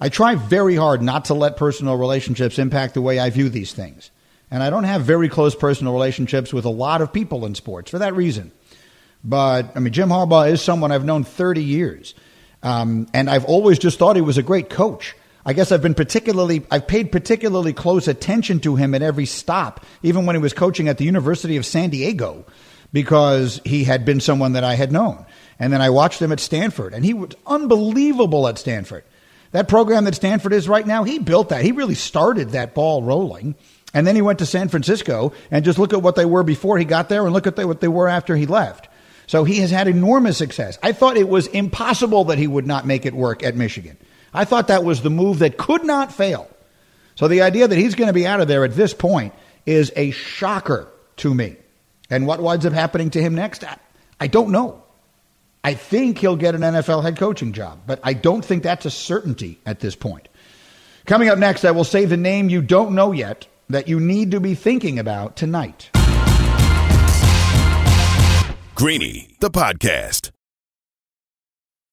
I 0.00 0.10
try 0.10 0.36
very 0.36 0.76
hard 0.76 1.02
not 1.02 1.24
to 1.24 1.34
let 1.34 1.56
personal 1.56 1.96
relationships 1.96 2.56
impact 2.56 2.94
the 2.94 3.02
way 3.02 3.18
I 3.18 3.30
view 3.30 3.48
these 3.48 3.72
things. 3.72 4.12
And 4.48 4.62
I 4.62 4.70
don't 4.70 4.84
have 4.84 5.02
very 5.02 5.28
close 5.28 5.56
personal 5.56 5.92
relationships 5.92 6.52
with 6.52 6.64
a 6.64 6.70
lot 6.70 7.02
of 7.02 7.12
people 7.12 7.46
in 7.46 7.56
sports 7.56 7.90
for 7.90 7.98
that 7.98 8.14
reason. 8.14 8.52
But, 9.24 9.72
I 9.74 9.80
mean, 9.80 9.92
Jim 9.92 10.08
Harbaugh 10.10 10.52
is 10.52 10.62
someone 10.62 10.92
I've 10.92 11.04
known 11.04 11.24
30 11.24 11.64
years. 11.64 12.14
Um, 12.62 13.08
and 13.12 13.28
I've 13.28 13.46
always 13.46 13.80
just 13.80 13.98
thought 13.98 14.14
he 14.14 14.22
was 14.22 14.38
a 14.38 14.42
great 14.42 14.70
coach. 14.70 15.16
I 15.46 15.52
guess 15.52 15.72
I've 15.72 15.82
been 15.82 15.94
particularly, 15.94 16.64
I've 16.70 16.86
paid 16.86 17.12
particularly 17.12 17.72
close 17.72 18.08
attention 18.08 18.60
to 18.60 18.76
him 18.76 18.94
at 18.94 19.02
every 19.02 19.26
stop, 19.26 19.84
even 20.02 20.24
when 20.24 20.36
he 20.36 20.42
was 20.42 20.54
coaching 20.54 20.88
at 20.88 20.96
the 20.96 21.04
University 21.04 21.56
of 21.56 21.66
San 21.66 21.90
Diego, 21.90 22.46
because 22.92 23.60
he 23.64 23.84
had 23.84 24.04
been 24.04 24.20
someone 24.20 24.54
that 24.54 24.64
I 24.64 24.74
had 24.74 24.90
known. 24.90 25.26
And 25.58 25.72
then 25.72 25.82
I 25.82 25.90
watched 25.90 26.22
him 26.22 26.32
at 26.32 26.40
Stanford, 26.40 26.94
and 26.94 27.04
he 27.04 27.12
was 27.12 27.32
unbelievable 27.46 28.48
at 28.48 28.58
Stanford. 28.58 29.04
That 29.52 29.68
program 29.68 30.04
that 30.04 30.14
Stanford 30.14 30.52
is 30.52 30.68
right 30.68 30.86
now, 30.86 31.04
he 31.04 31.18
built 31.18 31.50
that. 31.50 31.64
He 31.64 31.72
really 31.72 31.94
started 31.94 32.50
that 32.50 32.74
ball 32.74 33.02
rolling. 33.02 33.54
And 33.92 34.04
then 34.04 34.16
he 34.16 34.22
went 34.22 34.40
to 34.40 34.46
San 34.46 34.68
Francisco 34.68 35.32
and 35.50 35.64
just 35.64 35.78
look 35.78 35.92
at 35.92 36.02
what 36.02 36.16
they 36.16 36.24
were 36.24 36.42
before 36.42 36.76
he 36.78 36.84
got 36.84 37.08
there 37.08 37.24
and 37.24 37.32
look 37.32 37.46
at 37.46 37.56
what 37.58 37.80
they 37.80 37.86
were 37.86 38.08
after 38.08 38.34
he 38.34 38.46
left. 38.46 38.88
So 39.28 39.44
he 39.44 39.58
has 39.58 39.70
had 39.70 39.86
enormous 39.86 40.36
success. 40.36 40.78
I 40.82 40.92
thought 40.92 41.16
it 41.16 41.28
was 41.28 41.46
impossible 41.46 42.24
that 42.24 42.38
he 42.38 42.48
would 42.48 42.66
not 42.66 42.86
make 42.86 43.06
it 43.06 43.14
work 43.14 43.44
at 43.44 43.54
Michigan. 43.54 43.96
I 44.34 44.44
thought 44.44 44.68
that 44.68 44.84
was 44.84 45.00
the 45.02 45.10
move 45.10 45.38
that 45.38 45.56
could 45.56 45.84
not 45.84 46.12
fail. 46.12 46.50
So 47.14 47.28
the 47.28 47.42
idea 47.42 47.68
that 47.68 47.78
he's 47.78 47.94
going 47.94 48.08
to 48.08 48.12
be 48.12 48.26
out 48.26 48.40
of 48.40 48.48
there 48.48 48.64
at 48.64 48.74
this 48.74 48.92
point 48.92 49.32
is 49.64 49.92
a 49.94 50.10
shocker 50.10 50.88
to 51.18 51.32
me. 51.32 51.56
And 52.10 52.26
what 52.26 52.40
winds 52.40 52.66
up 52.66 52.72
happening 52.72 53.10
to 53.10 53.22
him 53.22 53.34
next? 53.34 53.64
I 54.20 54.26
don't 54.26 54.50
know. 54.50 54.82
I 55.62 55.74
think 55.74 56.18
he'll 56.18 56.36
get 56.36 56.54
an 56.54 56.60
NFL 56.60 57.02
head 57.02 57.16
coaching 57.16 57.52
job, 57.52 57.80
but 57.86 58.00
I 58.02 58.12
don't 58.12 58.44
think 58.44 58.62
that's 58.62 58.84
a 58.84 58.90
certainty 58.90 59.60
at 59.64 59.80
this 59.80 59.96
point. 59.96 60.28
Coming 61.06 61.28
up 61.28 61.38
next, 61.38 61.64
I 61.64 61.70
will 61.70 61.84
say 61.84 62.04
the 62.04 62.16
name 62.16 62.50
you 62.50 62.60
don't 62.60 62.94
know 62.94 63.12
yet 63.12 63.46
that 63.70 63.88
you 63.88 64.00
need 64.00 64.32
to 64.32 64.40
be 64.40 64.54
thinking 64.54 64.98
about 64.98 65.36
tonight. 65.36 65.90
Greeny, 68.74 69.36
the 69.40 69.50
podcast. 69.50 70.33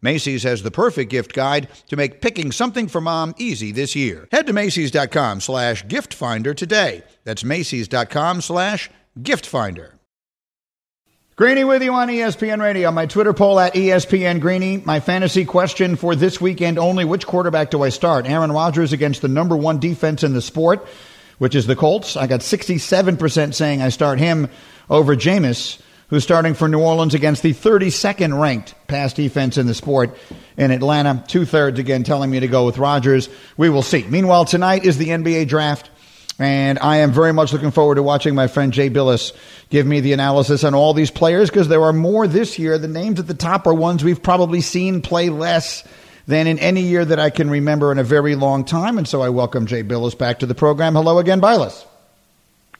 Macy's 0.00 0.44
has 0.44 0.62
the 0.62 0.70
perfect 0.70 1.10
gift 1.10 1.32
guide 1.32 1.68
to 1.88 1.96
make 1.96 2.20
picking 2.20 2.52
something 2.52 2.86
for 2.88 3.00
mom 3.00 3.34
easy 3.36 3.72
this 3.72 3.96
year. 3.96 4.28
Head 4.30 4.46
to 4.46 4.52
Macy's.com 4.52 5.40
slash 5.40 5.86
gift 5.88 6.14
finder 6.14 6.54
today. 6.54 7.02
That's 7.24 7.44
Macy's.com 7.44 8.40
slash 8.40 8.90
gift 9.20 9.46
finder. 9.46 9.94
Greeny 11.38 11.62
with 11.62 11.84
you 11.84 11.94
on 11.94 12.08
ESPN 12.08 12.60
Radio. 12.60 12.90
My 12.90 13.06
Twitter 13.06 13.32
poll 13.32 13.60
at 13.60 13.74
ESPN 13.74 14.40
Greeny. 14.40 14.78
My 14.78 14.98
fantasy 14.98 15.44
question 15.44 15.94
for 15.94 16.16
this 16.16 16.40
weekend 16.40 16.78
only 16.78 17.04
which 17.04 17.28
quarterback 17.28 17.70
do 17.70 17.84
I 17.84 17.90
start? 17.90 18.26
Aaron 18.26 18.50
Rodgers 18.50 18.92
against 18.92 19.22
the 19.22 19.28
number 19.28 19.56
one 19.56 19.78
defense 19.78 20.24
in 20.24 20.34
the 20.34 20.42
sport, 20.42 20.84
which 21.38 21.54
is 21.54 21.68
the 21.68 21.76
Colts. 21.76 22.16
I 22.16 22.26
got 22.26 22.40
67% 22.40 23.54
saying 23.54 23.82
I 23.82 23.90
start 23.90 24.18
him 24.18 24.48
over 24.90 25.14
Jameis 25.14 25.80
who's 26.08 26.24
starting 26.24 26.54
for 26.54 26.68
New 26.68 26.80
Orleans 26.80 27.14
against 27.14 27.42
the 27.42 27.52
32nd 27.52 28.38
ranked 28.38 28.74
pass 28.86 29.12
defense 29.12 29.58
in 29.58 29.66
the 29.66 29.74
sport 29.74 30.16
in 30.56 30.70
Atlanta. 30.70 31.24
Two 31.28 31.44
thirds 31.44 31.78
again 31.78 32.02
telling 32.02 32.30
me 32.30 32.40
to 32.40 32.48
go 32.48 32.66
with 32.66 32.78
Rodgers. 32.78 33.28
We 33.56 33.70
will 33.70 33.82
see. 33.82 34.04
Meanwhile, 34.04 34.46
tonight 34.46 34.84
is 34.84 34.98
the 34.98 35.08
NBA 35.08 35.48
draft. 35.48 35.90
And 36.40 36.78
I 36.78 36.98
am 36.98 37.10
very 37.10 37.32
much 37.32 37.52
looking 37.52 37.72
forward 37.72 37.96
to 37.96 38.02
watching 38.02 38.36
my 38.36 38.46
friend 38.46 38.72
Jay 38.72 38.88
Bilas 38.88 39.32
give 39.70 39.86
me 39.86 39.98
the 39.98 40.12
analysis 40.12 40.62
on 40.62 40.72
all 40.72 40.94
these 40.94 41.10
players 41.10 41.50
because 41.50 41.66
there 41.66 41.82
are 41.82 41.92
more 41.92 42.28
this 42.28 42.60
year. 42.60 42.78
The 42.78 42.86
names 42.86 43.18
at 43.18 43.26
the 43.26 43.34
top 43.34 43.66
are 43.66 43.74
ones 43.74 44.04
we've 44.04 44.22
probably 44.22 44.60
seen 44.60 45.02
play 45.02 45.30
less 45.30 45.82
than 46.28 46.46
in 46.46 46.60
any 46.60 46.82
year 46.82 47.04
that 47.04 47.18
I 47.18 47.30
can 47.30 47.50
remember 47.50 47.90
in 47.90 47.98
a 47.98 48.04
very 48.04 48.36
long 48.36 48.64
time. 48.64 48.98
And 48.98 49.08
so 49.08 49.20
I 49.20 49.30
welcome 49.30 49.66
Jay 49.66 49.82
Bilas 49.82 50.16
back 50.16 50.38
to 50.38 50.46
the 50.46 50.54
program. 50.54 50.94
Hello 50.94 51.18
again, 51.18 51.40
Bilas. 51.40 51.84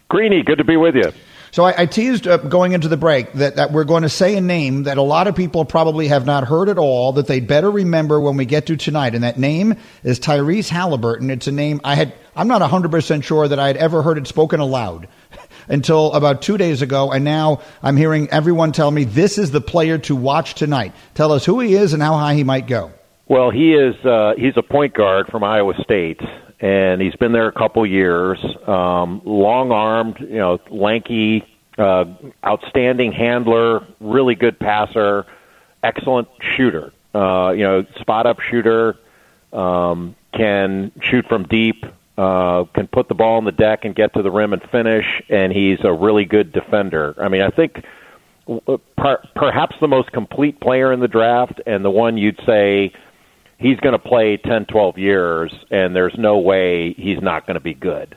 Greeny, 0.08 0.44
good 0.44 0.58
to 0.58 0.64
be 0.64 0.76
with 0.76 0.94
you. 0.94 1.10
So 1.50 1.64
I, 1.64 1.82
I 1.82 1.86
teased 1.86 2.26
uh, 2.26 2.36
going 2.36 2.72
into 2.72 2.88
the 2.88 2.96
break 2.96 3.32
that, 3.34 3.56
that 3.56 3.72
we're 3.72 3.84
going 3.84 4.02
to 4.02 4.08
say 4.08 4.36
a 4.36 4.40
name 4.40 4.84
that 4.84 4.98
a 4.98 5.02
lot 5.02 5.26
of 5.26 5.36
people 5.36 5.64
probably 5.64 6.08
have 6.08 6.26
not 6.26 6.44
heard 6.44 6.68
at 6.68 6.78
all 6.78 7.12
that 7.14 7.26
they'd 7.26 7.46
better 7.46 7.70
remember 7.70 8.20
when 8.20 8.36
we 8.36 8.44
get 8.44 8.66
to 8.66 8.76
tonight. 8.76 9.14
And 9.14 9.24
that 9.24 9.38
name 9.38 9.76
is 10.02 10.20
Tyrese 10.20 10.68
Halliburton. 10.68 11.30
It's 11.30 11.46
a 11.46 11.52
name 11.52 11.80
I 11.84 11.94
had, 11.94 12.14
I'm 12.36 12.48
not 12.48 12.62
100% 12.62 13.22
sure 13.24 13.48
that 13.48 13.58
I 13.58 13.68
had 13.68 13.76
ever 13.76 14.02
heard 14.02 14.18
it 14.18 14.26
spoken 14.26 14.60
aloud 14.60 15.08
until 15.68 16.12
about 16.12 16.42
two 16.42 16.58
days 16.58 16.82
ago. 16.82 17.12
And 17.12 17.24
now 17.24 17.62
I'm 17.82 17.96
hearing 17.96 18.28
everyone 18.30 18.72
tell 18.72 18.90
me 18.90 19.04
this 19.04 19.38
is 19.38 19.50
the 19.50 19.60
player 19.60 19.98
to 19.98 20.16
watch 20.16 20.54
tonight. 20.54 20.92
Tell 21.14 21.32
us 21.32 21.44
who 21.44 21.60
he 21.60 21.74
is 21.74 21.92
and 21.92 22.02
how 22.02 22.16
high 22.16 22.34
he 22.34 22.44
might 22.44 22.66
go. 22.66 22.92
Well, 23.28 23.50
he 23.50 23.74
is, 23.74 23.94
uh, 24.04 24.34
he's 24.36 24.56
a 24.56 24.62
point 24.62 24.94
guard 24.94 25.26
from 25.28 25.44
Iowa 25.44 25.74
State 25.82 26.20
and 26.60 27.00
he's 27.00 27.14
been 27.16 27.32
there 27.32 27.46
a 27.46 27.52
couple 27.52 27.86
years. 27.86 28.38
Um, 28.66 29.22
long 29.24 29.70
armed, 29.70 30.18
you 30.20 30.38
know, 30.38 30.58
lanky, 30.70 31.44
uh, 31.76 32.04
outstanding 32.44 33.12
handler, 33.12 33.86
really 34.00 34.34
good 34.34 34.58
passer, 34.58 35.24
excellent 35.82 36.28
shooter. 36.56 36.92
Uh, 37.14 37.52
you 37.52 37.62
know, 37.62 37.84
spot 38.00 38.26
up 38.26 38.40
shooter, 38.40 38.96
um, 39.52 40.14
can 40.32 40.90
shoot 41.00 41.26
from 41.26 41.44
deep, 41.44 41.84
uh, 42.18 42.64
can 42.74 42.88
put 42.88 43.08
the 43.08 43.14
ball 43.14 43.36
on 43.36 43.44
the 43.44 43.52
deck 43.52 43.84
and 43.84 43.94
get 43.94 44.12
to 44.14 44.22
the 44.22 44.30
rim 44.30 44.52
and 44.52 44.62
finish, 44.70 45.22
and 45.28 45.52
he's 45.52 45.78
a 45.84 45.92
really 45.92 46.24
good 46.24 46.52
defender. 46.52 47.14
I 47.18 47.28
mean, 47.28 47.42
I 47.42 47.50
think 47.50 47.84
per- 48.96 49.22
perhaps 49.34 49.76
the 49.80 49.88
most 49.88 50.10
complete 50.12 50.60
player 50.60 50.92
in 50.92 51.00
the 51.00 51.08
draft, 51.08 51.60
and 51.66 51.84
the 51.84 51.90
one 51.90 52.18
you'd 52.18 52.40
say 52.44 52.92
he's 53.58 53.78
going 53.80 53.92
to 53.92 53.98
play 53.98 54.36
10, 54.36 54.66
12 54.66 54.98
years, 54.98 55.52
and 55.70 55.94
there's 55.94 56.14
no 56.16 56.38
way 56.38 56.94
he's 56.94 57.20
not 57.20 57.46
going 57.46 57.54
to 57.54 57.60
be 57.60 57.74
good. 57.74 58.16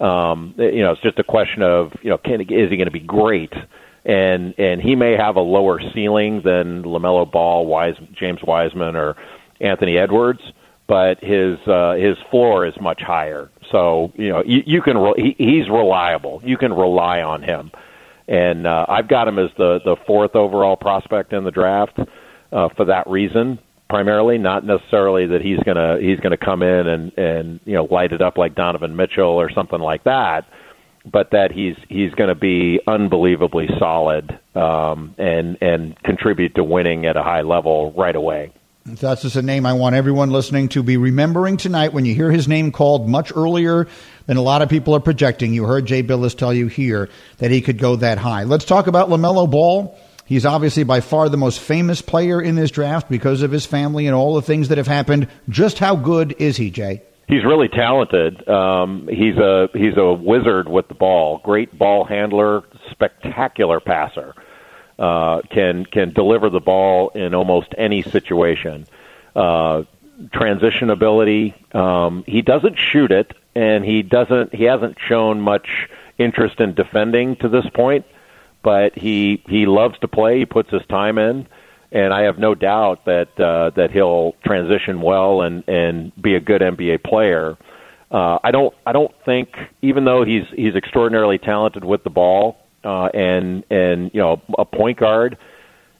Um, 0.00 0.54
you 0.58 0.82
know, 0.82 0.92
it's 0.92 1.02
just 1.02 1.18
a 1.18 1.24
question 1.24 1.62
of 1.62 1.92
you 2.02 2.10
know, 2.10 2.18
can 2.18 2.40
is 2.40 2.70
he 2.70 2.76
going 2.76 2.86
to 2.86 2.90
be 2.90 3.00
great? 3.00 3.52
And 4.04 4.54
and 4.58 4.80
he 4.80 4.96
may 4.96 5.14
have 5.14 5.36
a 5.36 5.42
lower 5.42 5.78
ceiling 5.92 6.40
than 6.42 6.84
LaMelo 6.84 7.30
Ball, 7.30 7.66
Wise, 7.66 7.96
James 8.18 8.40
Wiseman, 8.42 8.96
or 8.96 9.16
Anthony 9.60 9.98
Edwards, 9.98 10.40
but 10.86 11.22
his 11.22 11.58
uh, 11.66 11.96
his 11.96 12.16
floor 12.30 12.66
is 12.66 12.72
much 12.80 13.02
higher. 13.02 13.50
So 13.70 14.10
you 14.16 14.30
know, 14.30 14.42
you, 14.44 14.62
you 14.64 14.80
can 14.80 14.96
re- 14.96 15.34
he, 15.38 15.44
he's 15.44 15.68
reliable. 15.68 16.40
You 16.44 16.56
can 16.56 16.72
rely 16.72 17.20
on 17.20 17.42
him. 17.42 17.70
And 18.26 18.66
uh, 18.66 18.86
I've 18.88 19.08
got 19.08 19.28
him 19.28 19.38
as 19.38 19.50
the 19.58 19.80
the 19.84 19.96
fourth 20.06 20.34
overall 20.34 20.76
prospect 20.76 21.34
in 21.34 21.44
the 21.44 21.50
draft 21.50 21.98
uh, 22.52 22.70
for 22.74 22.86
that 22.86 23.06
reason 23.06 23.58
primarily, 23.90 24.38
not 24.38 24.64
necessarily 24.64 25.26
that 25.26 25.42
he's 25.42 25.58
gonna 25.66 25.98
he's 26.00 26.18
gonna 26.20 26.38
come 26.38 26.62
in 26.62 26.86
and 26.86 27.12
and 27.18 27.60
you 27.66 27.74
know 27.74 27.84
light 27.84 28.12
it 28.12 28.22
up 28.22 28.38
like 28.38 28.54
Donovan 28.54 28.96
Mitchell 28.96 29.38
or 29.38 29.50
something 29.50 29.80
like 29.80 30.04
that, 30.04 30.46
but 31.04 31.32
that 31.32 31.52
he's 31.52 31.76
he's 31.88 32.12
going 32.12 32.28
to 32.28 32.34
be 32.34 32.80
unbelievably 32.86 33.68
solid 33.78 34.38
um, 34.54 35.14
and 35.18 35.58
and 35.60 36.00
contribute 36.02 36.54
to 36.54 36.64
winning 36.64 37.04
at 37.04 37.16
a 37.16 37.22
high 37.22 37.42
level 37.42 37.92
right 37.92 38.16
away. 38.16 38.52
That's 38.86 39.22
just 39.22 39.36
a 39.36 39.42
name 39.42 39.66
I 39.66 39.74
want 39.74 39.94
everyone 39.94 40.30
listening 40.30 40.68
to 40.70 40.82
be 40.82 40.96
remembering 40.96 41.58
tonight 41.58 41.92
when 41.92 42.06
you 42.06 42.14
hear 42.14 42.30
his 42.30 42.48
name 42.48 42.72
called 42.72 43.08
much 43.08 43.30
earlier 43.36 43.86
than 44.26 44.38
a 44.38 44.42
lot 44.42 44.62
of 44.62 44.70
people 44.70 44.94
are 44.94 45.00
projecting. 45.00 45.52
You 45.52 45.64
heard 45.64 45.84
Jay 45.84 46.02
Bilas 46.02 46.36
tell 46.36 46.54
you 46.54 46.66
here 46.66 47.10
that 47.38 47.50
he 47.50 47.60
could 47.60 47.76
go 47.76 47.96
that 47.96 48.16
high. 48.16 48.44
Let's 48.44 48.64
talk 48.64 48.86
about 48.86 49.10
LaMelo 49.10 49.50
Ball. 49.50 49.98
He's 50.30 50.46
obviously 50.46 50.84
by 50.84 51.00
far 51.00 51.28
the 51.28 51.36
most 51.36 51.58
famous 51.58 52.02
player 52.02 52.40
in 52.40 52.54
this 52.54 52.70
draft 52.70 53.10
because 53.10 53.42
of 53.42 53.50
his 53.50 53.66
family 53.66 54.06
and 54.06 54.14
all 54.14 54.36
the 54.36 54.42
things 54.42 54.68
that 54.68 54.78
have 54.78 54.86
happened. 54.86 55.26
Just 55.48 55.80
how 55.80 55.96
good 55.96 56.36
is 56.38 56.56
he, 56.56 56.70
Jay? 56.70 57.02
He's 57.26 57.44
really 57.44 57.66
talented. 57.66 58.48
Um, 58.48 59.08
he's 59.10 59.36
a 59.36 59.68
he's 59.72 59.96
a 59.96 60.12
wizard 60.12 60.68
with 60.68 60.86
the 60.86 60.94
ball. 60.94 61.40
Great 61.42 61.76
ball 61.76 62.04
handler, 62.04 62.62
spectacular 62.92 63.80
passer. 63.80 64.36
Uh, 64.96 65.40
can 65.50 65.84
can 65.84 66.12
deliver 66.12 66.48
the 66.48 66.60
ball 66.60 67.08
in 67.08 67.34
almost 67.34 67.74
any 67.76 68.02
situation. 68.02 68.86
Uh, 69.34 69.82
transition 70.32 70.90
ability. 70.90 71.56
Um, 71.72 72.22
he 72.28 72.40
doesn't 72.40 72.78
shoot 72.78 73.10
it, 73.10 73.32
and 73.56 73.84
he 73.84 74.02
doesn't. 74.02 74.54
He 74.54 74.62
hasn't 74.62 74.96
shown 75.08 75.40
much 75.40 75.88
interest 76.18 76.60
in 76.60 76.74
defending 76.74 77.34
to 77.38 77.48
this 77.48 77.66
point 77.74 78.04
but 78.62 78.96
he 78.96 79.42
he 79.48 79.66
loves 79.66 79.98
to 80.00 80.08
play. 80.08 80.38
He 80.38 80.46
puts 80.46 80.70
his 80.70 80.82
time 80.88 81.18
in, 81.18 81.46
and 81.92 82.12
I 82.12 82.22
have 82.22 82.38
no 82.38 82.54
doubt 82.54 83.04
that 83.06 83.38
uh, 83.40 83.70
that 83.76 83.90
he'll 83.92 84.34
transition 84.44 85.00
well 85.00 85.42
and 85.42 85.64
and 85.68 86.12
be 86.20 86.34
a 86.34 86.40
good 86.40 86.60
NBA 86.60 87.04
player. 87.04 87.56
Uh, 88.10 88.38
I 88.42 88.50
don't 88.50 88.74
I 88.86 88.92
don't 88.92 89.14
think 89.24 89.50
even 89.82 90.04
though 90.04 90.24
he's 90.24 90.44
he's 90.54 90.74
extraordinarily 90.74 91.38
talented 91.38 91.84
with 91.84 92.04
the 92.04 92.10
ball 92.10 92.58
uh, 92.84 93.06
and 93.06 93.64
and 93.70 94.10
you 94.12 94.20
know 94.20 94.40
a 94.58 94.64
point 94.64 94.98
guard. 94.98 95.38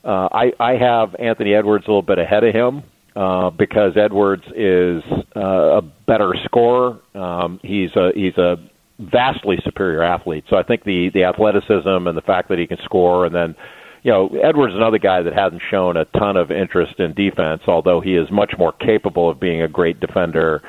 Uh, 0.02 0.28
I 0.32 0.52
I 0.58 0.76
have 0.76 1.14
Anthony 1.18 1.54
Edwards 1.54 1.86
a 1.86 1.90
little 1.90 2.02
bit 2.02 2.18
ahead 2.18 2.42
of 2.42 2.54
him 2.54 2.82
uh, 3.14 3.50
because 3.50 3.96
Edwards 3.96 4.44
is 4.56 5.02
uh, 5.36 5.78
a 5.78 5.82
better 5.82 6.34
scorer. 6.44 6.98
Um, 7.14 7.60
he's 7.62 7.94
a 7.96 8.10
he's 8.14 8.36
a 8.38 8.56
vastly 9.00 9.56
superior 9.64 10.02
athlete. 10.02 10.44
So 10.50 10.56
I 10.56 10.62
think 10.62 10.84
the 10.84 11.10
the 11.12 11.24
athleticism 11.24 12.06
and 12.06 12.16
the 12.16 12.22
fact 12.22 12.48
that 12.48 12.58
he 12.58 12.66
can 12.66 12.78
score, 12.84 13.26
and 13.26 13.34
then 13.34 13.54
you 14.02 14.12
know 14.12 14.28
Edwards 14.42 14.72
is 14.72 14.76
another 14.76 14.98
guy 14.98 15.22
that 15.22 15.32
hasn't 15.32 15.62
shown 15.70 15.96
a 15.96 16.04
ton 16.04 16.36
of 16.36 16.50
interest 16.50 16.98
in 16.98 17.14
defense, 17.14 17.62
although 17.66 18.00
he 18.00 18.14
is 18.16 18.28
much 18.30 18.52
more 18.58 18.72
capable 18.72 19.30
of 19.30 19.40
being 19.40 19.62
a 19.62 19.68
great 19.68 20.00
defender 20.00 20.62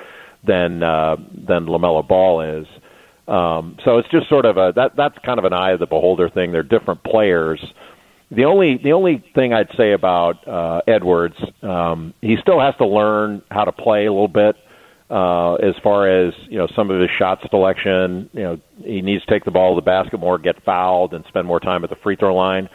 than 0.46 0.82
uh, 0.84 1.18
than 1.18 1.66
LaMelo 1.66 2.08
Ball 2.08 2.60
is. 2.62 2.68
Um, 3.28 3.78
so 3.86 3.98
it's 3.98 4.10
just 4.10 4.28
sort 4.30 4.46
of 4.46 4.58
a 4.58 4.74
that 4.76 4.92
that's 4.96 5.18
kind 5.26 5.40
of 5.40 5.46
an 5.46 5.54
eye 5.54 5.72
of 5.72 5.80
the 5.80 5.86
beholder 5.86 6.30
thing. 6.30 6.52
They're 6.52 6.64
different 6.64 7.04
players. 7.04 7.62
The 8.32 8.46
only 8.46 8.80
the 8.82 8.94
only 8.94 9.24
thing 9.36 9.54
I'd 9.54 9.70
say 9.78 9.92
about 9.92 10.48
uh, 10.48 10.82
Edwards, 10.88 11.36
um, 11.62 12.14
he 12.22 12.38
still 12.42 12.62
has 12.62 12.74
to 12.78 12.88
learn 12.88 13.42
how 13.52 13.66
to 13.66 13.74
play 13.74 14.06
a 14.06 14.12
little 14.12 14.30
bit 14.30 14.56
as 15.12 15.76
far 15.84 16.07
as 16.09 16.34
you 16.47 16.57
know 16.57 16.68
some 16.76 16.89
of 16.89 16.99
his 16.99 17.09
shot 17.18 17.39
selection. 17.49 18.30
You 18.34 18.43
know, 18.43 18.59
he 18.84 19.01
needs 19.01 19.26
to 19.26 19.32
take 19.32 19.45
the 19.45 19.51
ball 19.51 19.76
to 19.76 19.82
the 19.82 19.86
basket 19.86 20.20
more, 20.20 20.38
get 20.38 20.64
fouled, 20.64 21.14
and 21.14 21.26
spend 21.26 21.47
more 21.47 21.59
time 21.59 21.84
at 21.84 21.89
the 21.89 21.95
free 21.97 22.16
throw 22.16 22.36
line. 22.36 22.70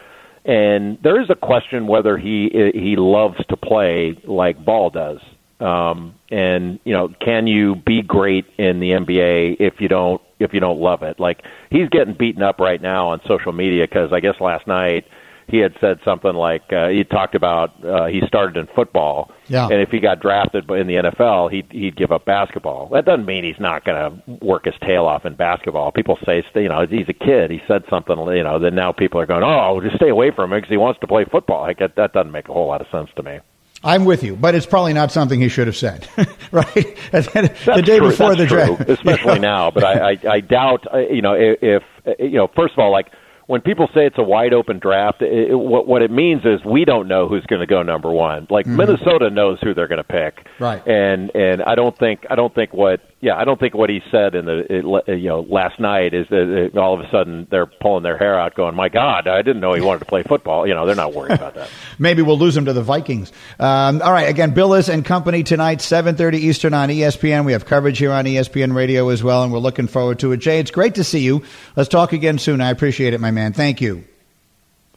And 0.45 0.97
there 1.03 1.19
is 1.21 1.29
a 1.29 1.35
question 1.35 1.87
whether 1.87 2.17
he 2.17 2.49
he 2.73 2.95
loves 2.95 3.37
to 3.49 3.57
play 3.57 4.17
like 4.23 4.63
Ball 4.63 4.89
does. 4.89 5.19
Um, 5.59 6.15
and 6.29 6.79
you 6.83 6.93
know, 6.93 7.09
can 7.19 7.47
you 7.47 7.75
be 7.75 8.01
great 8.01 8.45
in 8.57 8.79
the 8.79 8.91
NBA 8.91 9.57
if 9.59 9.81
you 9.81 9.87
don't 9.87 10.21
if 10.39 10.53
you 10.53 10.59
don't 10.59 10.79
love 10.79 11.03
it? 11.03 11.19
Like 11.19 11.43
he's 11.69 11.89
getting 11.89 12.13
beaten 12.13 12.43
up 12.43 12.59
right 12.59 12.81
now 12.81 13.09
on 13.09 13.21
social 13.27 13.51
media 13.51 13.87
because 13.87 14.13
I 14.13 14.19
guess 14.19 14.35
last 14.39 14.67
night 14.67 15.05
he 15.47 15.59
had 15.59 15.73
said 15.79 15.99
something 16.03 16.33
like 16.33 16.73
uh, 16.73 16.89
he 16.89 17.03
talked 17.05 17.33
about 17.33 17.83
uh, 17.83 18.07
he 18.07 18.21
started 18.27 18.57
in 18.57 18.67
football, 18.75 19.31
yeah. 19.47 19.65
and 19.65 19.81
if 19.81 19.89
he 19.89 19.99
got 19.99 20.19
drafted 20.19 20.69
in 20.69 20.87
the 20.87 20.95
NFL, 20.95 21.51
he'd 21.51 21.71
he'd 21.71 21.95
give 21.95 22.11
up 22.11 22.25
basketball. 22.25 22.89
That 22.89 23.05
doesn't 23.05 23.25
mean 23.25 23.45
he's 23.45 23.59
not 23.59 23.85
going 23.85 23.97
to 23.97 24.45
work 24.45 24.65
his 24.65 24.75
tail 24.81 25.05
off 25.05 25.25
in 25.25 25.35
basketball. 25.35 25.91
People 25.91 26.19
say, 26.25 26.43
you 26.55 26.67
know, 26.67 26.85
he's 26.85 27.07
a 27.07 27.13
kid. 27.13 27.49
He 27.49 27.61
said 27.67 27.83
something, 27.89 28.17
you 28.35 28.43
know, 28.43 28.59
that 28.59 28.73
now 28.73 28.91
people 28.91 29.21
are 29.21 29.25
going, 29.25 29.43
oh, 29.43 29.79
just 29.81 29.95
stay 29.95 30.09
away 30.09 30.31
from 30.31 30.51
him 30.51 30.57
because 30.57 30.69
he 30.69 30.77
wants 30.77 30.99
to 30.99 31.07
play 31.07 31.25
football. 31.25 31.61
Like 31.61 31.79
that, 31.79 31.95
that 31.95 32.13
doesn't 32.13 32.31
make 32.31 32.49
a 32.49 32.53
whole 32.53 32.67
lot 32.67 32.81
of 32.81 32.87
sense 32.91 33.09
to 33.15 33.23
me. 33.23 33.39
I'm 33.83 34.05
with 34.05 34.23
you, 34.23 34.35
but 34.35 34.55
it's 34.55 34.65
probably 34.65 34.93
not 34.93 35.11
something 35.11 35.39
he 35.39 35.49
should 35.49 35.67
have 35.67 35.77
said, 35.77 36.07
right? 36.51 36.97
That's 37.11 37.31
the 37.31 37.83
day 37.85 37.99
true. 37.99 38.09
before 38.09 38.35
That's 38.35 38.39
the 38.39 38.45
draft, 38.47 38.89
especially 38.89 39.39
now. 39.53 39.71
But 39.71 39.83
I, 39.83 40.11
I, 40.11 40.17
I 40.29 40.39
doubt, 40.39 40.87
uh, 40.91 40.97
you 40.97 41.21
know, 41.21 41.33
if, 41.33 41.59
if 41.61 42.19
you 42.19 42.37
know, 42.37 42.49
first 42.55 42.73
of 42.73 42.79
all, 42.79 42.91
like 42.91 43.07
when 43.47 43.61
people 43.61 43.87
say 43.93 44.05
it's 44.05 44.17
a 44.17 44.23
wide 44.23 44.53
open 44.53 44.77
draft, 44.77 45.21
it, 45.21 45.51
it, 45.51 45.55
what 45.55 45.87
what 45.87 46.01
it 46.01 46.11
means 46.11 46.43
is 46.45 46.63
we 46.65 46.85
don't 46.85 47.07
know 47.07 47.27
who's 47.27 47.45
going 47.45 47.61
to 47.61 47.65
go 47.65 47.81
number 47.81 48.11
one. 48.11 48.45
Like 48.49 48.65
mm-hmm. 48.65 48.75
Minnesota 48.75 49.29
knows 49.29 49.57
who 49.61 49.73
they're 49.73 49.87
going 49.87 49.97
to 49.97 50.03
pick, 50.03 50.45
right? 50.59 50.85
And 50.85 51.31
and 51.33 51.63
I 51.63 51.75
don't 51.75 51.97
think 51.97 52.25
I 52.29 52.35
don't 52.35 52.53
think 52.53 52.73
what 52.73 53.01
yeah 53.19 53.35
I 53.35 53.45
don't 53.45 53.59
think 53.59 53.73
what 53.73 53.89
he 53.89 54.01
said 54.11 54.35
in 54.35 54.45
the 54.45 54.65
it, 54.69 55.19
you 55.19 55.29
know 55.29 55.41
last 55.41 55.79
night 55.79 56.13
is 56.13 56.27
that 56.29 56.71
all 56.77 56.93
of 56.93 57.05
a 57.05 57.09
sudden 57.09 57.47
they're 57.49 57.65
pulling 57.65 58.03
their 58.03 58.17
hair 58.17 58.39
out, 58.39 58.55
going, 58.55 58.75
"My 58.75 58.89
God, 58.89 59.27
I 59.27 59.41
didn't 59.41 59.61
know 59.61 59.73
he 59.73 59.81
wanted 59.81 59.99
to 59.99 60.05
play 60.05 60.23
football." 60.23 60.67
You 60.67 60.73
know, 60.73 60.85
they're 60.85 60.95
not 60.95 61.13
worried 61.13 61.33
about 61.33 61.55
that. 61.55 61.69
Maybe 61.99 62.21
we'll 62.21 62.37
lose 62.37 62.55
him 62.55 62.65
to 62.65 62.73
the 62.73 62.83
Vikings. 62.83 63.31
Um, 63.59 64.01
all 64.01 64.11
right, 64.11 64.29
again, 64.29 64.53
Bilas 64.53 64.89
and 64.89 65.03
Company 65.03 65.43
tonight, 65.43 65.81
seven 65.81 66.15
thirty 66.15 66.39
Eastern 66.39 66.73
on 66.73 66.89
ESPN. 66.89 67.45
We 67.45 67.53
have 67.53 67.65
coverage 67.65 67.97
here 67.97 68.11
on 68.11 68.25
ESPN 68.25 68.73
Radio 68.75 69.09
as 69.09 69.23
well, 69.23 69.43
and 69.43 69.51
we're 69.51 69.59
looking 69.59 69.87
forward 69.87 70.19
to 70.19 70.31
it. 70.31 70.37
Jay, 70.37 70.59
it's 70.59 70.71
great 70.71 70.95
to 70.95 71.03
see 71.03 71.19
you. 71.19 71.43
Let's 71.75 71.89
talk 71.89 72.13
again 72.13 72.37
soon. 72.37 72.61
I 72.61 72.69
appreciate 72.69 73.13
it, 73.13 73.21
my 73.21 73.31
man. 73.31 73.53
Thank 73.53 73.81
you. 73.81 74.03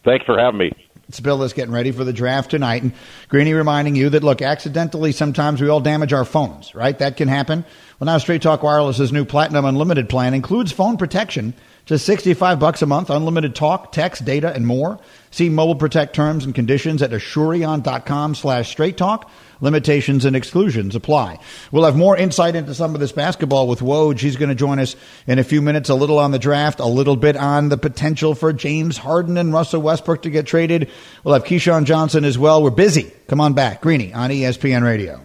Thanks 0.04 0.24
for 0.24 0.38
having 0.38 0.58
me. 0.58 0.89
It's 1.10 1.18
Bilas 1.18 1.52
getting 1.52 1.74
ready 1.74 1.90
for 1.90 2.04
the 2.04 2.12
draft 2.12 2.52
tonight. 2.52 2.84
And 2.84 2.92
Greeny 3.28 3.52
reminding 3.52 3.96
you 3.96 4.10
that, 4.10 4.22
look, 4.22 4.40
accidentally, 4.40 5.10
sometimes 5.10 5.60
we 5.60 5.68
all 5.68 5.80
damage 5.80 6.12
our 6.12 6.24
phones, 6.24 6.72
right? 6.72 6.96
That 6.96 7.16
can 7.16 7.26
happen. 7.26 7.64
Well, 7.98 8.06
now 8.06 8.18
Straight 8.18 8.42
Talk 8.42 8.60
Wireless's 8.60 9.10
new 9.10 9.24
Platinum 9.24 9.64
Unlimited 9.64 10.08
plan 10.08 10.34
includes 10.34 10.70
phone 10.70 10.98
protection 10.98 11.52
just 11.86 12.06
65 12.06 12.60
bucks 12.60 12.82
a 12.82 12.86
month, 12.86 13.10
unlimited 13.10 13.56
talk, 13.56 13.90
text, 13.90 14.24
data, 14.24 14.52
and 14.54 14.64
more. 14.64 15.00
See 15.30 15.48
Mobile 15.48 15.76
Protect 15.76 16.14
terms 16.14 16.44
and 16.44 16.54
conditions 16.54 17.02
at 17.02 17.10
asurion.com 17.10 18.34
slash 18.34 18.68
straight 18.68 18.96
talk. 18.96 19.30
Limitations 19.60 20.24
and 20.24 20.34
exclusions 20.34 20.96
apply. 20.96 21.38
We'll 21.70 21.84
have 21.84 21.96
more 21.96 22.16
insight 22.16 22.56
into 22.56 22.74
some 22.74 22.94
of 22.94 23.00
this 23.00 23.12
basketball 23.12 23.68
with 23.68 23.80
Woj. 23.80 24.18
He's 24.18 24.36
going 24.36 24.48
to 24.48 24.54
join 24.54 24.78
us 24.78 24.96
in 25.26 25.38
a 25.38 25.44
few 25.44 25.60
minutes, 25.60 25.88
a 25.90 25.94
little 25.94 26.18
on 26.18 26.30
the 26.30 26.38
draft, 26.38 26.80
a 26.80 26.86
little 26.86 27.16
bit 27.16 27.36
on 27.36 27.68
the 27.68 27.76
potential 27.76 28.34
for 28.34 28.52
James 28.52 28.96
Harden 28.96 29.36
and 29.36 29.52
Russell 29.52 29.82
Westbrook 29.82 30.22
to 30.22 30.30
get 30.30 30.46
traded. 30.46 30.90
We'll 31.24 31.34
have 31.34 31.44
Keyshawn 31.44 31.84
Johnson 31.84 32.24
as 32.24 32.38
well. 32.38 32.62
We're 32.62 32.70
busy. 32.70 33.12
Come 33.28 33.40
on 33.40 33.52
back. 33.52 33.82
Greeny 33.82 34.14
on 34.14 34.30
ESPN 34.30 34.82
Radio. 34.82 35.20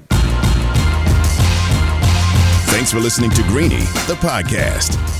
Thanks 2.75 2.91
for 2.91 2.99
listening 2.99 3.31
to 3.31 3.41
Greeny, 3.43 3.79
the 4.07 4.17
podcast. 4.19 5.14